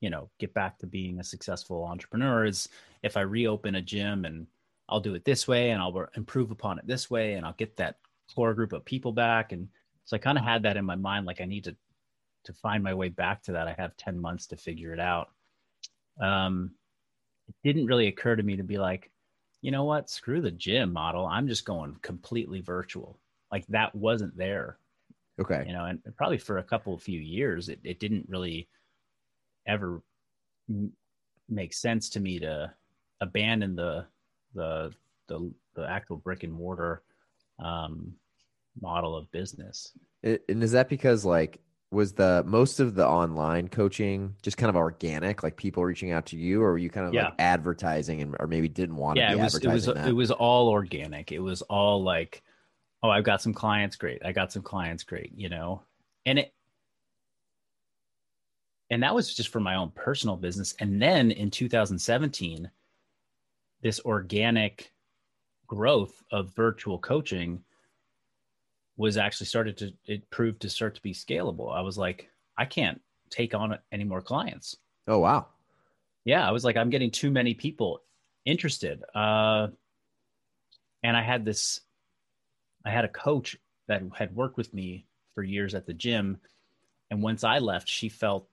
you 0.00 0.10
know, 0.10 0.30
get 0.38 0.54
back 0.54 0.78
to 0.78 0.86
being 0.86 1.18
a 1.18 1.24
successful 1.24 1.84
entrepreneur 1.84 2.44
is 2.44 2.68
if 3.02 3.16
I 3.16 3.22
reopen 3.22 3.76
a 3.76 3.82
gym 3.82 4.24
and 4.24 4.46
I'll 4.88 5.00
do 5.00 5.14
it 5.14 5.24
this 5.24 5.46
way 5.46 5.70
and 5.70 5.80
I'll 5.80 6.08
improve 6.16 6.50
upon 6.50 6.78
it 6.78 6.86
this 6.86 7.10
way 7.10 7.34
and 7.34 7.46
I'll 7.46 7.54
get 7.54 7.76
that 7.76 7.96
core 8.34 8.54
group 8.54 8.72
of 8.72 8.84
people 8.84 9.12
back. 9.12 9.52
And 9.52 9.68
so 10.04 10.16
I 10.16 10.18
kind 10.18 10.38
of 10.38 10.44
had 10.44 10.62
that 10.64 10.76
in 10.76 10.84
my 10.84 10.96
mind, 10.96 11.26
like 11.26 11.40
I 11.40 11.44
need 11.44 11.64
to 11.64 11.76
to 12.44 12.52
find 12.54 12.82
my 12.82 12.94
way 12.94 13.08
back 13.08 13.42
to 13.42 13.52
that. 13.52 13.68
I 13.68 13.74
have 13.78 13.96
10 13.96 14.18
months 14.18 14.46
to 14.48 14.56
figure 14.56 14.94
it 14.94 15.00
out. 15.00 15.30
Um, 16.20 16.72
it 17.48 17.54
didn't 17.62 17.86
really 17.86 18.06
occur 18.06 18.36
to 18.36 18.42
me 18.42 18.56
to 18.56 18.62
be 18.62 18.78
like, 18.78 19.10
you 19.60 19.70
know 19.70 19.84
what, 19.84 20.08
screw 20.08 20.40
the 20.40 20.50
gym 20.50 20.92
model. 20.92 21.26
I'm 21.26 21.48
just 21.48 21.64
going 21.64 21.96
completely 22.02 22.60
virtual. 22.60 23.18
Like 23.52 23.66
that 23.68 23.94
wasn't 23.94 24.36
there. 24.36 24.78
Okay. 25.40 25.64
You 25.66 25.72
know, 25.72 25.86
and 25.86 26.00
probably 26.16 26.38
for 26.38 26.58
a 26.58 26.62
couple 26.62 26.94
of 26.94 27.02
few 27.02 27.20
years, 27.20 27.68
it, 27.68 27.80
it 27.82 27.98
didn't 27.98 28.26
really 28.28 28.68
ever 29.66 30.02
m- 30.68 30.92
make 31.48 31.72
sense 31.72 32.10
to 32.10 32.20
me 32.20 32.38
to 32.40 32.72
abandon 33.20 33.74
the, 33.74 34.04
the, 34.54 34.92
the, 35.28 35.50
the 35.74 35.88
actual 35.88 36.16
brick 36.16 36.42
and 36.42 36.52
mortar 36.52 37.02
um, 37.58 38.12
model 38.80 39.16
of 39.16 39.30
business. 39.32 39.92
It, 40.22 40.44
and 40.48 40.62
is 40.62 40.72
that 40.72 40.88
because 40.88 41.24
like 41.24 41.60
was 41.90 42.12
the 42.12 42.44
most 42.46 42.78
of 42.78 42.94
the 42.94 43.06
online 43.06 43.66
coaching 43.66 44.34
just 44.42 44.56
kind 44.56 44.70
of 44.70 44.76
organic, 44.76 45.42
like 45.42 45.56
people 45.56 45.84
reaching 45.84 46.12
out 46.12 46.26
to 46.26 46.36
you, 46.36 46.62
or 46.62 46.72
were 46.72 46.78
you 46.78 46.90
kind 46.90 47.06
of 47.06 47.14
Yeah. 47.14 47.24
like 47.26 47.34
advertising 47.38 48.22
and 48.22 48.36
or 48.38 48.46
maybe 48.46 48.68
didn't 48.68 48.96
want 48.96 49.16
yeah 49.16 49.28
to 49.28 49.32
it 49.32 49.36
be 49.36 49.42
was 49.42 49.54
it 49.56 49.66
was 49.66 49.86
that? 49.86 50.08
it 50.08 50.12
was 50.12 50.30
all 50.30 50.68
organic 50.68 51.32
it 51.32 51.40
was 51.40 51.62
all 51.62 52.02
like 52.02 52.42
oh 53.02 53.10
i've 53.10 53.24
got 53.24 53.42
some 53.42 53.54
clients 53.54 53.96
great. 53.96 54.22
I 54.24 54.32
got 54.32 54.52
some 54.52 54.62
clients 54.62 55.04
great 55.04 55.32
you 55.34 55.48
know? 55.48 55.82
And 56.26 56.38
it 56.38 56.54
and 58.90 59.04
that 59.04 59.14
was 59.14 59.32
just 59.34 59.50
for 59.50 59.60
my 59.60 59.76
own 59.76 59.92
personal 59.94 60.36
business. 60.36 60.74
And 60.80 61.00
then 61.00 61.30
in 61.30 61.50
2017 61.50 62.70
this 63.82 64.00
organic 64.00 64.92
growth 65.66 66.22
of 66.30 66.54
virtual 66.54 66.98
coaching 66.98 67.62
was 68.96 69.16
actually 69.16 69.46
started 69.46 69.78
to 69.78 69.92
it 70.04 70.28
proved 70.30 70.60
to 70.62 70.68
start 70.68 70.94
to 70.96 71.02
be 71.02 71.14
scalable. 71.14 71.74
I 71.74 71.80
was 71.80 71.96
like 71.96 72.28
i 72.58 72.64
can't 72.64 73.00
take 73.30 73.54
on 73.54 73.78
any 73.92 74.04
more 74.04 74.20
clients. 74.20 74.76
Oh 75.06 75.18
wow. 75.20 75.46
yeah 76.24 76.46
i 76.46 76.50
was 76.50 76.64
like 76.64 76.76
i'm 76.76 76.90
getting 76.90 77.10
too 77.10 77.30
many 77.30 77.54
people 77.54 78.02
interested. 78.44 79.02
Uh 79.14 79.68
and 81.02 81.16
i 81.16 81.22
had 81.22 81.44
this 81.44 81.80
i 82.84 82.90
had 82.90 83.04
a 83.04 83.08
coach 83.08 83.56
that 83.88 84.02
had 84.14 84.34
worked 84.34 84.56
with 84.56 84.72
me 84.74 85.06
for 85.34 85.42
years 85.42 85.74
at 85.74 85.86
the 85.86 85.94
gym 85.94 86.38
and 87.10 87.22
once 87.22 87.44
i 87.44 87.58
left 87.58 87.88
she 87.88 88.08
felt 88.08 88.48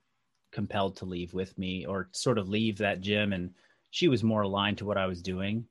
compelled 0.50 0.96
to 0.96 1.04
leave 1.04 1.34
with 1.34 1.56
me 1.58 1.84
or 1.86 2.08
sort 2.12 2.38
of 2.38 2.48
leave 2.48 2.78
that 2.78 3.00
gym 3.00 3.32
and 3.32 3.54
she 3.90 4.08
was 4.08 4.22
more 4.24 4.42
aligned 4.42 4.78
to 4.78 4.84
what 4.86 4.98
i 4.98 5.06
was 5.06 5.22
doing 5.22 5.64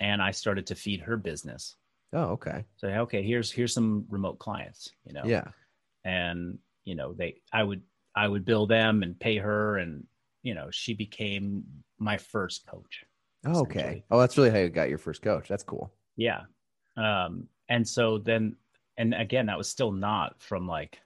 and 0.00 0.22
i 0.22 0.30
started 0.30 0.66
to 0.66 0.74
feed 0.74 1.00
her 1.00 1.16
business 1.16 1.76
Oh, 2.12 2.30
okay. 2.32 2.64
so 2.76 2.88
okay 2.88 3.22
here's 3.22 3.52
here's 3.52 3.72
some 3.72 4.04
remote 4.10 4.38
clients 4.38 4.90
you 5.04 5.12
know 5.12 5.24
Yeah. 5.24 5.44
and 6.04 6.58
you 6.84 6.94
know 6.94 7.12
they 7.12 7.40
i 7.52 7.62
would 7.62 7.82
i 8.16 8.26
would 8.26 8.44
bill 8.44 8.66
them 8.66 9.02
and 9.02 9.18
pay 9.18 9.36
her 9.36 9.76
and 9.78 10.06
you 10.42 10.54
know 10.54 10.68
she 10.70 10.94
became 10.94 11.62
my 11.98 12.16
first 12.16 12.66
coach 12.66 13.04
Oh, 13.46 13.60
okay. 13.60 14.04
Oh, 14.10 14.18
that's 14.18 14.36
really 14.36 14.50
how 14.50 14.58
you 14.58 14.68
got 14.68 14.90
your 14.90 14.98
first 14.98 15.22
coach. 15.22 15.48
That's 15.48 15.62
cool. 15.62 15.90
yeah 16.16 16.42
um 16.96 17.48
and 17.70 17.88
so 17.88 18.18
then 18.18 18.54
and 18.98 19.14
again 19.14 19.46
that 19.46 19.56
was 19.56 19.68
still 19.68 19.92
not 19.92 20.34
from 20.42 20.68
like 20.68 21.00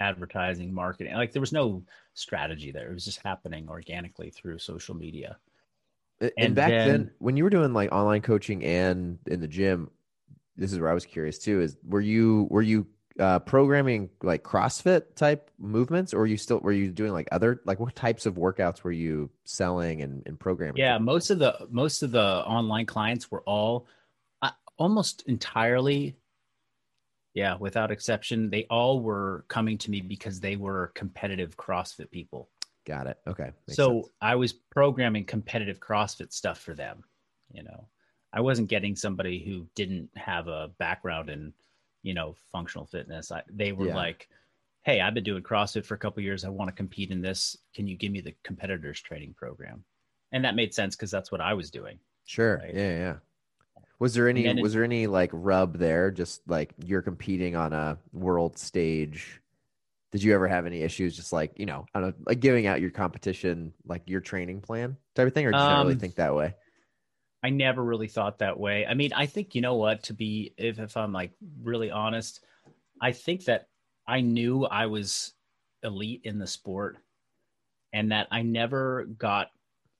advertising 0.00 0.72
marketing 0.72 1.12
like 1.14 1.32
there 1.32 1.40
was 1.40 1.52
no 1.52 1.82
strategy 2.14 2.70
there 2.72 2.90
it 2.90 2.94
was 2.94 3.04
just 3.04 3.20
happening 3.22 3.68
organically 3.68 4.30
through 4.30 4.58
social 4.58 4.94
media 4.94 5.36
And, 6.20 6.32
And 6.38 6.54
back 6.54 6.70
then, 6.70 6.88
then- 6.88 7.10
when 7.18 7.36
you 7.36 7.44
were 7.44 7.50
doing 7.50 7.72
like 7.74 7.92
online 7.92 8.22
coaching 8.22 8.64
and 8.64 9.18
in 9.26 9.40
the 9.40 9.48
gym, 9.48 9.90
this 10.56 10.72
is 10.72 10.78
where 10.80 10.90
I 10.90 10.94
was 10.94 11.04
curious 11.04 11.38
too. 11.38 11.60
Is 11.60 11.76
were 11.84 12.00
you 12.00 12.48
were 12.50 12.62
you 12.62 12.86
uh, 13.20 13.38
programming 13.40 14.10
like 14.22 14.42
CrossFit 14.44 15.14
type 15.16 15.50
movements, 15.58 16.14
or 16.14 16.26
you 16.26 16.36
still 16.36 16.58
were 16.60 16.72
you 16.72 16.90
doing 16.90 17.12
like 17.12 17.28
other 17.32 17.60
like 17.64 17.78
what 17.80 17.94
types 17.94 18.26
of 18.26 18.34
workouts 18.34 18.82
were 18.82 18.92
you 18.92 19.30
selling 19.44 20.02
and, 20.02 20.22
and 20.26 20.38
programming? 20.38 20.76
yeah 20.78 20.98
most 20.98 21.30
of 21.30 21.38
the 21.38 21.66
most 21.70 22.02
of 22.02 22.10
the 22.12 22.22
online 22.46 22.86
clients 22.86 23.30
were 23.30 23.42
all 23.42 23.86
almost 24.78 25.22
entirely 25.26 26.16
yeah 27.34 27.56
without 27.60 27.90
exception 27.90 28.48
they 28.50 28.64
all 28.70 29.00
were 29.00 29.44
coming 29.48 29.76
to 29.76 29.90
me 29.90 30.00
because 30.00 30.40
they 30.40 30.56
were 30.56 30.92
competitive 30.94 31.56
crossfit 31.56 32.10
people 32.10 32.48
got 32.86 33.06
it. 33.06 33.18
Okay, 33.26 33.50
Makes 33.66 33.76
so 33.76 33.92
sense. 34.00 34.12
I 34.22 34.34
was 34.34 34.54
programming 34.54 35.26
competitive 35.26 35.78
CrossFit 35.78 36.32
stuff 36.32 36.58
for 36.58 36.72
them. 36.72 37.04
You 37.52 37.62
know, 37.62 37.86
I 38.32 38.40
wasn't 38.40 38.70
getting 38.70 38.96
somebody 38.96 39.44
who 39.44 39.66
didn't 39.74 40.08
have 40.16 40.48
a 40.48 40.70
background 40.78 41.28
in, 41.28 41.52
you 42.02 42.14
know, 42.14 42.34
functional 42.50 42.86
fitness. 42.86 43.30
I, 43.30 43.42
they 43.52 43.72
were 43.72 43.88
Yeah. 43.88 43.94
like, 43.96 44.30
"Hey, 44.84 45.02
I've 45.02 45.12
been 45.12 45.22
doing 45.22 45.42
CrossFit 45.42 45.84
for 45.84 45.96
a 45.96 45.98
couple 45.98 46.22
years. 46.22 46.46
I 46.46 46.48
want 46.48 46.68
to 46.70 46.74
compete 46.74 47.10
in 47.10 47.20
this. 47.20 47.58
Can 47.74 47.86
you 47.86 47.94
give 47.94 48.10
me 48.10 48.22
the 48.22 48.34
competitors 48.42 49.02
training 49.02 49.34
program?" 49.34 49.84
And 50.32 50.42
that 50.46 50.54
made 50.56 50.72
sense 50.72 50.96
because 50.96 51.10
that's 51.10 51.30
what 51.30 51.42
I 51.42 51.52
was 51.52 51.70
doing. 51.70 51.98
Sure. 52.24 52.56
right? 52.56 52.74
Yeah, 52.74 52.90
yeah. 52.90 53.16
Was 54.00 54.14
there 54.14 54.28
any 54.28 54.46
it- 54.46 54.62
was 54.62 54.72
there 54.74 54.84
any 54.84 55.06
like 55.06 55.30
rub 55.32 55.78
there? 55.78 56.10
Just 56.10 56.42
like 56.48 56.72
you're 56.84 57.02
competing 57.02 57.56
on 57.56 57.72
a 57.72 57.98
world 58.12 58.58
stage. 58.58 59.40
Did 60.12 60.22
you 60.22 60.34
ever 60.34 60.48
have 60.48 60.64
any 60.66 60.82
issues 60.82 61.14
just 61.16 61.32
like, 61.32 61.52
you 61.58 61.66
know, 61.66 61.84
I 61.94 62.00
don't 62.00 62.10
know, 62.18 62.24
like 62.26 62.40
giving 62.40 62.66
out 62.66 62.80
your 62.80 62.90
competition, 62.90 63.74
like 63.84 64.08
your 64.08 64.20
training 64.22 64.62
plan 64.62 64.96
type 65.14 65.26
of 65.26 65.34
thing? 65.34 65.46
Or 65.46 65.52
did 65.52 65.58
you 65.58 65.68
not 65.68 65.80
really 65.80 65.94
Um, 65.94 65.98
think 65.98 66.14
that 66.14 66.34
way? 66.34 66.54
I 67.42 67.50
never 67.50 67.84
really 67.84 68.08
thought 68.08 68.38
that 68.38 68.58
way. 68.58 68.86
I 68.86 68.94
mean, 68.94 69.12
I 69.12 69.26
think 69.26 69.54
you 69.54 69.60
know 69.60 69.74
what 69.76 70.04
to 70.04 70.14
be 70.14 70.54
if 70.56 70.78
if 70.78 70.96
I'm 70.96 71.12
like 71.12 71.32
really 71.62 71.90
honest, 71.90 72.44
I 73.00 73.12
think 73.12 73.44
that 73.44 73.68
I 74.06 74.20
knew 74.22 74.64
I 74.64 74.86
was 74.86 75.34
elite 75.82 76.22
in 76.24 76.38
the 76.38 76.46
sport 76.46 76.98
and 77.92 78.12
that 78.12 78.28
I 78.30 78.42
never 78.42 79.04
got 79.04 79.48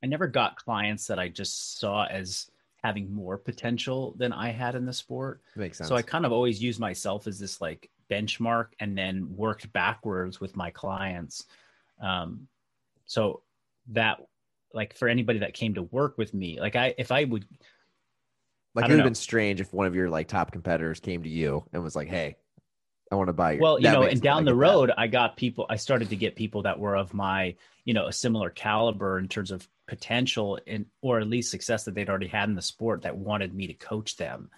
I 0.02 0.06
never 0.06 0.26
got 0.26 0.56
clients 0.56 1.06
that 1.08 1.18
I 1.18 1.28
just 1.28 1.78
saw 1.78 2.04
as 2.06 2.50
having 2.82 3.12
more 3.12 3.36
potential 3.36 4.14
than 4.18 4.32
I 4.32 4.50
had 4.50 4.74
in 4.74 4.86
the 4.86 4.92
sport. 4.92 5.40
Makes 5.56 5.78
sense. 5.78 5.88
So 5.88 5.96
I 5.96 6.02
kind 6.02 6.24
of 6.24 6.32
always 6.32 6.62
used 6.62 6.80
myself 6.80 7.26
as 7.26 7.38
this 7.38 7.60
like 7.60 7.90
benchmark 8.10 8.68
and 8.80 8.96
then 8.96 9.26
worked 9.34 9.72
backwards 9.72 10.40
with 10.40 10.56
my 10.56 10.70
clients. 10.70 11.46
Um, 12.00 12.46
so 13.06 13.42
that 13.88 14.18
like 14.72 14.94
for 14.94 15.08
anybody 15.08 15.40
that 15.40 15.54
came 15.54 15.74
to 15.74 15.82
work 15.84 16.18
with 16.18 16.34
me, 16.34 16.60
like 16.60 16.76
I 16.76 16.94
if 16.98 17.10
I 17.10 17.24
would 17.24 17.46
like 18.74 18.84
I 18.84 18.88
it 18.88 18.90
would 18.90 18.98
have 19.00 19.06
been 19.06 19.14
strange 19.14 19.60
if 19.60 19.72
one 19.72 19.86
of 19.86 19.94
your 19.94 20.08
like 20.08 20.28
top 20.28 20.52
competitors 20.52 21.00
came 21.00 21.22
to 21.22 21.28
you 21.28 21.64
and 21.72 21.82
was 21.82 21.96
like, 21.96 22.08
Hey, 22.08 22.36
I 23.10 23.14
want 23.14 23.28
to 23.28 23.32
buy 23.32 23.52
your 23.52 23.62
well, 23.62 23.78
you 23.78 23.84
That 23.84 23.92
know, 23.92 24.02
and 24.02 24.20
down 24.20 24.44
the 24.44 24.52
get 24.52 24.56
that. 24.56 24.72
road, 24.72 24.90
I 24.96 25.06
got 25.06 25.36
people. 25.36 25.66
I 25.68 25.76
started 25.76 26.10
to 26.10 26.16
get 26.16 26.36
people 26.36 26.62
that 26.62 26.78
were 26.78 26.96
of 26.96 27.14
my, 27.14 27.54
you 27.84 27.94
know, 27.94 28.06
a 28.06 28.12
similar 28.12 28.50
caliber 28.50 29.18
in 29.18 29.28
terms 29.28 29.50
of 29.50 29.66
potential 29.86 30.58
and 30.66 30.86
or 31.00 31.18
at 31.20 31.26
least 31.26 31.50
success 31.50 31.84
that 31.84 31.94
they'd 31.94 32.10
already 32.10 32.26
had 32.28 32.48
in 32.48 32.54
the 32.54 32.62
sport 32.62 33.02
that 33.02 33.16
wanted 33.16 33.54
me 33.54 33.68
to 33.68 33.74
coach 33.74 34.16
them, 34.16 34.50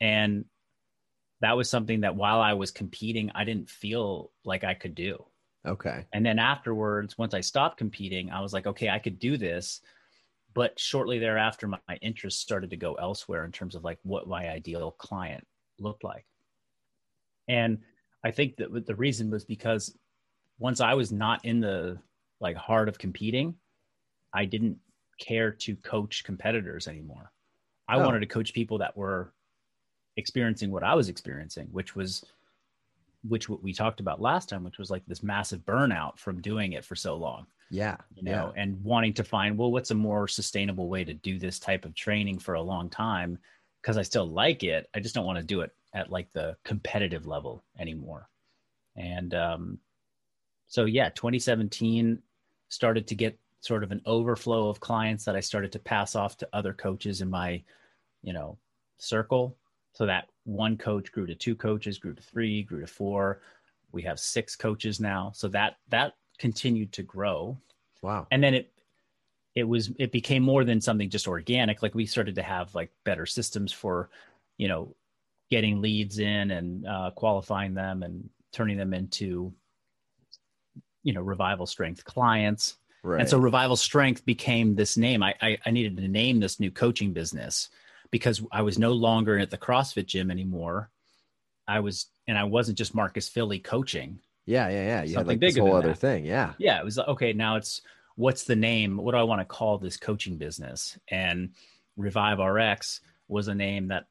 and 0.00 0.46
that 1.40 1.56
was 1.56 1.68
something 1.68 2.00
that 2.02 2.16
while 2.16 2.40
I 2.40 2.54
was 2.54 2.70
competing, 2.70 3.32
I 3.34 3.44
didn't 3.44 3.68
feel 3.68 4.30
like 4.44 4.64
I 4.64 4.74
could 4.74 4.94
do. 4.94 5.24
Okay. 5.66 6.06
And 6.12 6.24
then 6.24 6.38
afterwards, 6.38 7.18
once 7.18 7.34
I 7.34 7.40
stopped 7.40 7.78
competing, 7.78 8.30
I 8.30 8.40
was 8.40 8.52
like, 8.52 8.66
okay, 8.66 8.88
I 8.88 9.00
could 9.00 9.18
do 9.18 9.36
this. 9.36 9.80
But 10.54 10.78
shortly 10.78 11.18
thereafter, 11.18 11.66
my, 11.66 11.78
my 11.88 11.96
interest 11.96 12.40
started 12.40 12.70
to 12.70 12.76
go 12.76 12.94
elsewhere 12.94 13.44
in 13.44 13.52
terms 13.52 13.74
of 13.74 13.84
like 13.84 13.98
what 14.02 14.28
my 14.28 14.48
ideal 14.48 14.92
client 14.92 15.46
looked 15.78 16.04
like. 16.04 16.26
And 17.52 17.78
I 18.24 18.30
think 18.30 18.56
that 18.56 18.86
the 18.86 18.94
reason 18.94 19.30
was 19.30 19.44
because 19.44 19.96
once 20.58 20.80
I 20.80 20.94
was 20.94 21.12
not 21.12 21.44
in 21.44 21.60
the 21.60 21.98
like 22.40 22.56
heart 22.56 22.88
of 22.88 22.98
competing, 22.98 23.54
I 24.32 24.46
didn't 24.46 24.78
care 25.18 25.50
to 25.52 25.76
coach 25.76 26.24
competitors 26.24 26.88
anymore. 26.88 27.30
I 27.88 27.96
Oh. 27.96 28.04
wanted 28.04 28.20
to 28.20 28.26
coach 28.26 28.54
people 28.54 28.78
that 28.78 28.96
were 28.96 29.34
experiencing 30.16 30.70
what 30.70 30.82
I 30.82 30.94
was 30.94 31.08
experiencing, 31.08 31.66
which 31.72 31.94
was 31.94 32.24
which 33.28 33.48
what 33.48 33.62
we 33.62 33.72
talked 33.72 34.00
about 34.00 34.20
last 34.20 34.48
time, 34.48 34.64
which 34.64 34.78
was 34.78 34.90
like 34.90 35.04
this 35.06 35.22
massive 35.22 35.60
burnout 35.64 36.18
from 36.18 36.40
doing 36.40 36.72
it 36.72 36.84
for 36.84 36.96
so 36.96 37.14
long, 37.14 37.46
Yeah. 37.70 37.96
you 38.16 38.24
know, 38.24 38.52
and 38.56 38.82
wanting 38.82 39.14
to 39.14 39.22
find, 39.22 39.56
well, 39.56 39.70
what's 39.70 39.92
a 39.92 39.94
more 39.94 40.26
sustainable 40.26 40.88
way 40.88 41.04
to 41.04 41.14
do 41.14 41.38
this 41.38 41.60
type 41.60 41.84
of 41.84 41.94
training 41.94 42.40
for 42.40 42.54
a 42.54 42.60
long 42.62 42.90
time? 42.90 43.38
Because 43.80 43.96
I 43.96 44.02
still 44.02 44.26
like 44.28 44.64
it. 44.64 44.88
I 44.92 44.98
just 44.98 45.14
don't 45.14 45.24
want 45.24 45.38
to 45.38 45.44
do 45.44 45.60
it 45.60 45.70
at 45.92 46.10
like 46.10 46.32
the 46.32 46.56
competitive 46.64 47.26
level 47.26 47.62
anymore. 47.78 48.28
And 48.96 49.34
um, 49.34 49.78
so, 50.66 50.84
yeah, 50.84 51.10
2017 51.10 52.20
started 52.68 53.06
to 53.08 53.14
get 53.14 53.38
sort 53.60 53.84
of 53.84 53.92
an 53.92 54.02
overflow 54.06 54.68
of 54.68 54.80
clients 54.80 55.24
that 55.24 55.36
I 55.36 55.40
started 55.40 55.72
to 55.72 55.78
pass 55.78 56.16
off 56.16 56.36
to 56.38 56.48
other 56.52 56.72
coaches 56.72 57.20
in 57.20 57.30
my, 57.30 57.62
you 58.22 58.32
know, 58.32 58.58
circle. 58.98 59.56
So 59.92 60.06
that 60.06 60.28
one 60.44 60.76
coach 60.76 61.12
grew 61.12 61.26
to 61.26 61.34
two 61.34 61.54
coaches, 61.54 61.98
grew 61.98 62.14
to 62.14 62.22
three, 62.22 62.62
grew 62.62 62.80
to 62.80 62.86
four. 62.86 63.40
We 63.92 64.02
have 64.02 64.18
six 64.18 64.56
coaches 64.56 64.98
now. 65.00 65.32
So 65.34 65.48
that 65.48 65.76
that 65.90 66.14
continued 66.38 66.92
to 66.92 67.02
grow. 67.02 67.58
Wow. 68.00 68.26
And 68.30 68.42
then 68.42 68.54
it 68.54 68.72
it 69.54 69.64
was 69.64 69.92
it 69.98 70.12
became 70.12 70.42
more 70.42 70.64
than 70.64 70.80
something 70.80 71.10
just 71.10 71.28
organic. 71.28 71.82
Like 71.82 71.94
we 71.94 72.06
started 72.06 72.34
to 72.36 72.42
have 72.42 72.74
like 72.74 72.90
better 73.04 73.26
systems 73.26 73.70
for, 73.70 74.08
you 74.56 74.68
know, 74.68 74.96
getting 75.52 75.82
leads 75.82 76.18
in 76.18 76.50
and 76.50 76.86
uh, 76.86 77.10
qualifying 77.14 77.74
them 77.74 78.02
and 78.02 78.30
turning 78.54 78.78
them 78.78 78.94
into 78.94 79.52
you 81.02 81.12
know 81.12 81.20
revival 81.20 81.66
strength 81.66 82.02
clients 82.06 82.78
Right. 83.04 83.20
and 83.20 83.28
so 83.28 83.36
revival 83.36 83.74
strength 83.76 84.24
became 84.24 84.76
this 84.76 84.96
name 84.96 85.22
I, 85.22 85.34
I 85.42 85.58
i 85.66 85.70
needed 85.70 85.96
to 85.98 86.08
name 86.08 86.40
this 86.40 86.58
new 86.58 86.70
coaching 86.70 87.12
business 87.12 87.68
because 88.10 88.40
i 88.50 88.62
was 88.62 88.78
no 88.78 88.92
longer 88.92 89.38
at 89.38 89.50
the 89.50 89.58
crossfit 89.58 90.06
gym 90.06 90.30
anymore 90.30 90.88
i 91.68 91.80
was 91.80 92.06
and 92.28 92.38
i 92.38 92.44
wasn't 92.44 92.78
just 92.78 92.94
marcus 92.94 93.28
filly 93.28 93.58
coaching 93.58 94.20
yeah, 94.46 94.68
yeah, 94.70 94.74
yeah. 94.86 95.02
You 95.02 95.08
had 95.08 95.10
something 95.10 95.26
like 95.26 95.40
this 95.40 95.54
bigger 95.54 95.66
whole 95.66 95.76
other 95.76 95.88
that. 95.88 95.98
thing. 95.98 96.24
Yeah. 96.24 96.54
yeah 96.58 96.80
it 96.80 96.84
was 96.84 96.96
like, 96.96 97.08
okay 97.08 97.32
now 97.34 97.56
it's 97.56 97.82
what's 98.16 98.44
the 98.44 98.56
name 98.56 98.96
what 98.96 99.12
do 99.12 99.18
i 99.18 99.22
want 99.22 99.40
to 99.40 99.44
call 99.44 99.76
this 99.78 99.96
coaching 99.98 100.36
business 100.38 100.96
and 101.08 101.50
revive 101.96 102.38
rx 102.38 103.00
was 103.28 103.48
a 103.48 103.54
name 103.54 103.88
that 103.88 104.04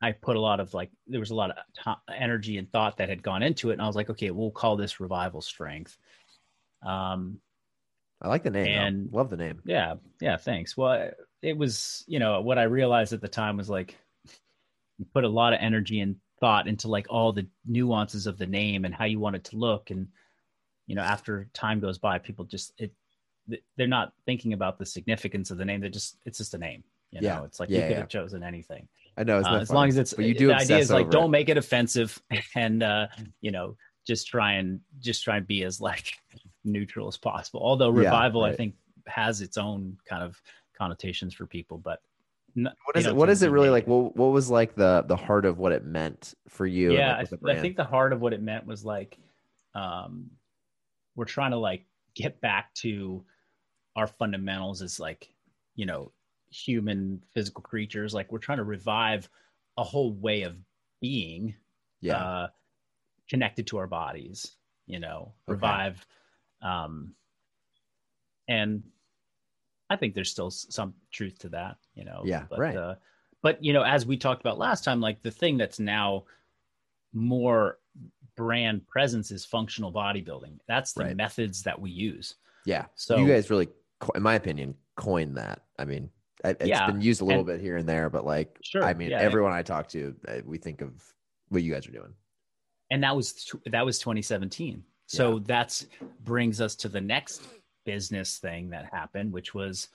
i 0.00 0.12
put 0.12 0.36
a 0.36 0.40
lot 0.40 0.60
of 0.60 0.72
like 0.74 0.90
there 1.06 1.20
was 1.20 1.30
a 1.30 1.34
lot 1.34 1.50
of 1.50 1.56
to- 1.84 2.14
energy 2.14 2.58
and 2.58 2.70
thought 2.70 2.96
that 2.98 3.08
had 3.08 3.22
gone 3.22 3.42
into 3.42 3.70
it 3.70 3.74
and 3.74 3.82
i 3.82 3.86
was 3.86 3.96
like 3.96 4.10
okay 4.10 4.30
we'll 4.30 4.50
call 4.50 4.76
this 4.76 5.00
revival 5.00 5.40
strength 5.40 5.96
um 6.86 7.38
I 8.20 8.26
like 8.26 8.42
the 8.42 8.50
name. 8.50 8.64
though. 8.64 8.70
And- 8.86 9.12
Love 9.12 9.30
the 9.30 9.36
name. 9.36 9.62
yeah 9.64 9.94
yeah 10.20 10.36
thanks 10.36 10.76
well 10.76 11.10
it 11.42 11.56
was 11.56 12.04
you 12.06 12.18
know 12.18 12.40
what 12.40 12.58
i 12.58 12.64
realized 12.64 13.12
at 13.12 13.20
the 13.20 13.28
time 13.28 13.56
was 13.56 13.70
like 13.70 13.96
you 14.98 15.06
put 15.14 15.24
a 15.24 15.28
lot 15.28 15.52
of 15.52 15.60
energy 15.62 16.00
and 16.00 16.16
thought 16.40 16.68
into 16.68 16.88
like 16.88 17.06
all 17.10 17.32
the 17.32 17.46
nuances 17.66 18.26
of 18.26 18.38
the 18.38 18.46
name 18.46 18.84
and 18.84 18.94
how 18.94 19.04
you 19.04 19.18
want 19.20 19.36
it 19.36 19.44
to 19.44 19.56
look 19.56 19.90
and 19.90 20.08
you 20.86 20.94
know 20.94 21.02
after 21.02 21.48
time 21.52 21.80
goes 21.80 21.98
by 21.98 22.18
people 22.18 22.44
just 22.44 22.72
it 22.78 22.92
they're 23.76 23.86
not 23.86 24.12
thinking 24.26 24.52
about 24.52 24.78
the 24.78 24.86
significance 24.86 25.50
of 25.50 25.58
the 25.58 25.64
name 25.64 25.80
they're 25.80 25.88
just 25.90 26.16
it's 26.24 26.38
just 26.38 26.54
a 26.54 26.58
name 26.58 26.82
you 27.10 27.20
know 27.20 27.26
Yeah. 27.28 27.44
it's 27.44 27.58
like 27.60 27.70
Yeah, 27.70 27.76
you 27.78 27.82
could 27.84 27.90
yeah. 27.92 27.98
have 28.00 28.08
chosen 28.08 28.42
anything 28.42 28.88
I 29.18 29.24
know. 29.24 29.38
It's 29.40 29.48
uh, 29.48 29.56
as 29.56 29.70
long 29.70 29.88
as 29.88 29.96
it's 29.96 30.14
but 30.14 30.24
you 30.24 30.34
do 30.34 30.46
the 30.48 30.54
idea 30.54 30.78
is 30.78 30.90
like 30.90 31.10
don't 31.10 31.26
it. 31.26 31.28
make 31.30 31.48
it 31.48 31.56
offensive 31.58 32.22
and 32.54 32.82
uh 32.82 33.08
you 33.40 33.50
know 33.50 33.76
just 34.06 34.28
try 34.28 34.52
and 34.54 34.80
just 35.00 35.24
try 35.24 35.36
and 35.38 35.46
be 35.46 35.64
as 35.64 35.80
like 35.80 36.14
neutral 36.64 37.08
as 37.08 37.16
possible 37.16 37.60
although 37.62 37.88
Yeah, 37.90 37.98
revival 37.98 38.44
i 38.44 38.54
think 38.54 38.74
has 39.06 39.40
its 39.40 39.58
own 39.58 39.96
kind 40.08 40.22
of 40.22 40.40
connotations 40.76 41.34
for 41.34 41.46
people 41.46 41.78
but 41.78 42.00
What 42.54 42.96
is 42.96 43.06
it? 43.06 43.16
what 43.16 43.28
is 43.28 43.42
it 43.42 43.50
really 43.50 43.70
like? 43.70 43.86
What 43.86 44.16
What 44.16 44.32
was 44.32 44.50
like 44.50 44.74
the 44.76 45.04
the 45.06 45.16
heart 45.16 45.44
of 45.44 45.58
what 45.58 45.72
it 45.72 45.84
meant 45.84 46.34
for 46.48 46.66
you? 46.66 46.92
yeah 46.92 47.16
like, 47.18 47.32
I, 47.44 47.52
I 47.52 47.60
think 47.60 47.76
the 47.76 47.84
heart 47.84 48.12
of 48.12 48.20
what 48.20 48.32
it 48.32 48.42
meant 48.42 48.66
was 48.66 48.84
like 48.84 49.18
um 49.74 50.30
we're 51.16 51.24
trying 51.24 51.50
to 51.50 51.58
like 51.58 51.84
get 52.14 52.40
back 52.40 52.72
to 52.74 53.24
our 53.96 54.06
fundamentals 54.06 54.80
as 54.82 55.00
like 55.00 55.28
you 55.74 55.86
know 55.86 56.12
human 56.50 57.22
physical 57.34 57.62
creatures 57.62 58.14
like 58.14 58.32
we're 58.32 58.38
trying 58.38 58.58
to 58.58 58.64
revive 58.64 59.28
a 59.76 59.84
whole 59.84 60.12
way 60.14 60.42
of 60.42 60.56
being 61.00 61.54
yeah, 62.00 62.16
uh, 62.16 62.48
connected 63.28 63.66
to 63.66 63.78
our 63.78 63.86
bodies, 63.86 64.52
you 64.86 64.98
know, 64.98 65.32
Okay. 65.48 65.54
revive. 65.54 66.06
Um, 66.62 67.14
and 68.48 68.82
I 69.90 69.96
think 69.96 70.14
there's 70.14 70.30
still 70.30 70.50
some 70.50 70.94
truth 71.10 71.38
to 71.40 71.48
that, 71.50 71.76
you 71.94 72.04
know. 72.04 72.22
Yeah, 72.24 72.44
but, 72.48 72.58
right. 72.58 72.76
Uh, 72.76 72.94
but 73.42 73.62
you 73.62 73.72
know, 73.72 73.82
as 73.82 74.04
we 74.06 74.16
talked 74.16 74.40
about 74.40 74.58
last 74.58 74.84
time, 74.84 75.00
like 75.00 75.22
the 75.22 75.30
thing 75.30 75.56
that's 75.56 75.78
now 75.78 76.24
more 77.12 77.78
brand 78.36 78.86
presence 78.86 79.30
is 79.30 79.44
functional 79.44 79.92
bodybuilding. 79.92 80.58
That's 80.66 80.92
the 80.92 81.04
Right. 81.04 81.16
methods 81.16 81.62
that 81.64 81.80
we 81.80 81.90
use. 81.90 82.34
yeah. 82.64 82.86
So 82.94 83.16
you 83.18 83.26
guys 83.28 83.50
really, 83.50 83.68
in 84.14 84.22
my 84.22 84.34
opinion, 84.34 84.74
coined 84.96 85.36
that. 85.36 85.62
I 85.78 85.84
mean, 85.84 86.10
it's 86.44 86.66
Yeah, 86.66 86.86
been 86.86 87.00
used 87.00 87.20
a 87.20 87.24
little 87.24 87.40
and- 87.40 87.46
bit 87.46 87.60
here 87.60 87.76
and 87.76 87.88
there, 87.88 88.08
but 88.10 88.24
like, 88.24 88.58
Sure, 88.62 88.82
I 88.84 88.94
mean, 88.94 89.10
yeah. 89.10 89.20
everyone 89.20 89.52
I 89.52 89.62
talk 89.62 89.88
to, 89.90 90.14
uh, 90.28 90.40
we 90.44 90.58
think 90.58 90.80
of 90.80 90.92
what 91.48 91.62
you 91.62 91.72
guys 91.72 91.86
are 91.86 91.92
doing. 91.92 92.14
and 92.90 93.02
that 93.02 93.14
was 93.16 93.52
that 93.66 93.84
was 93.84 93.98
2017 93.98 94.82
so 95.06 95.38
that's 95.40 95.86
brings 96.24 96.60
us 96.60 96.74
to 96.76 96.88
the 96.88 97.00
next 97.00 97.42
business 97.84 98.36
thing 98.38 98.68
that 98.70 98.84
happened 98.92 99.32
which 99.32 99.54
was 99.54 99.88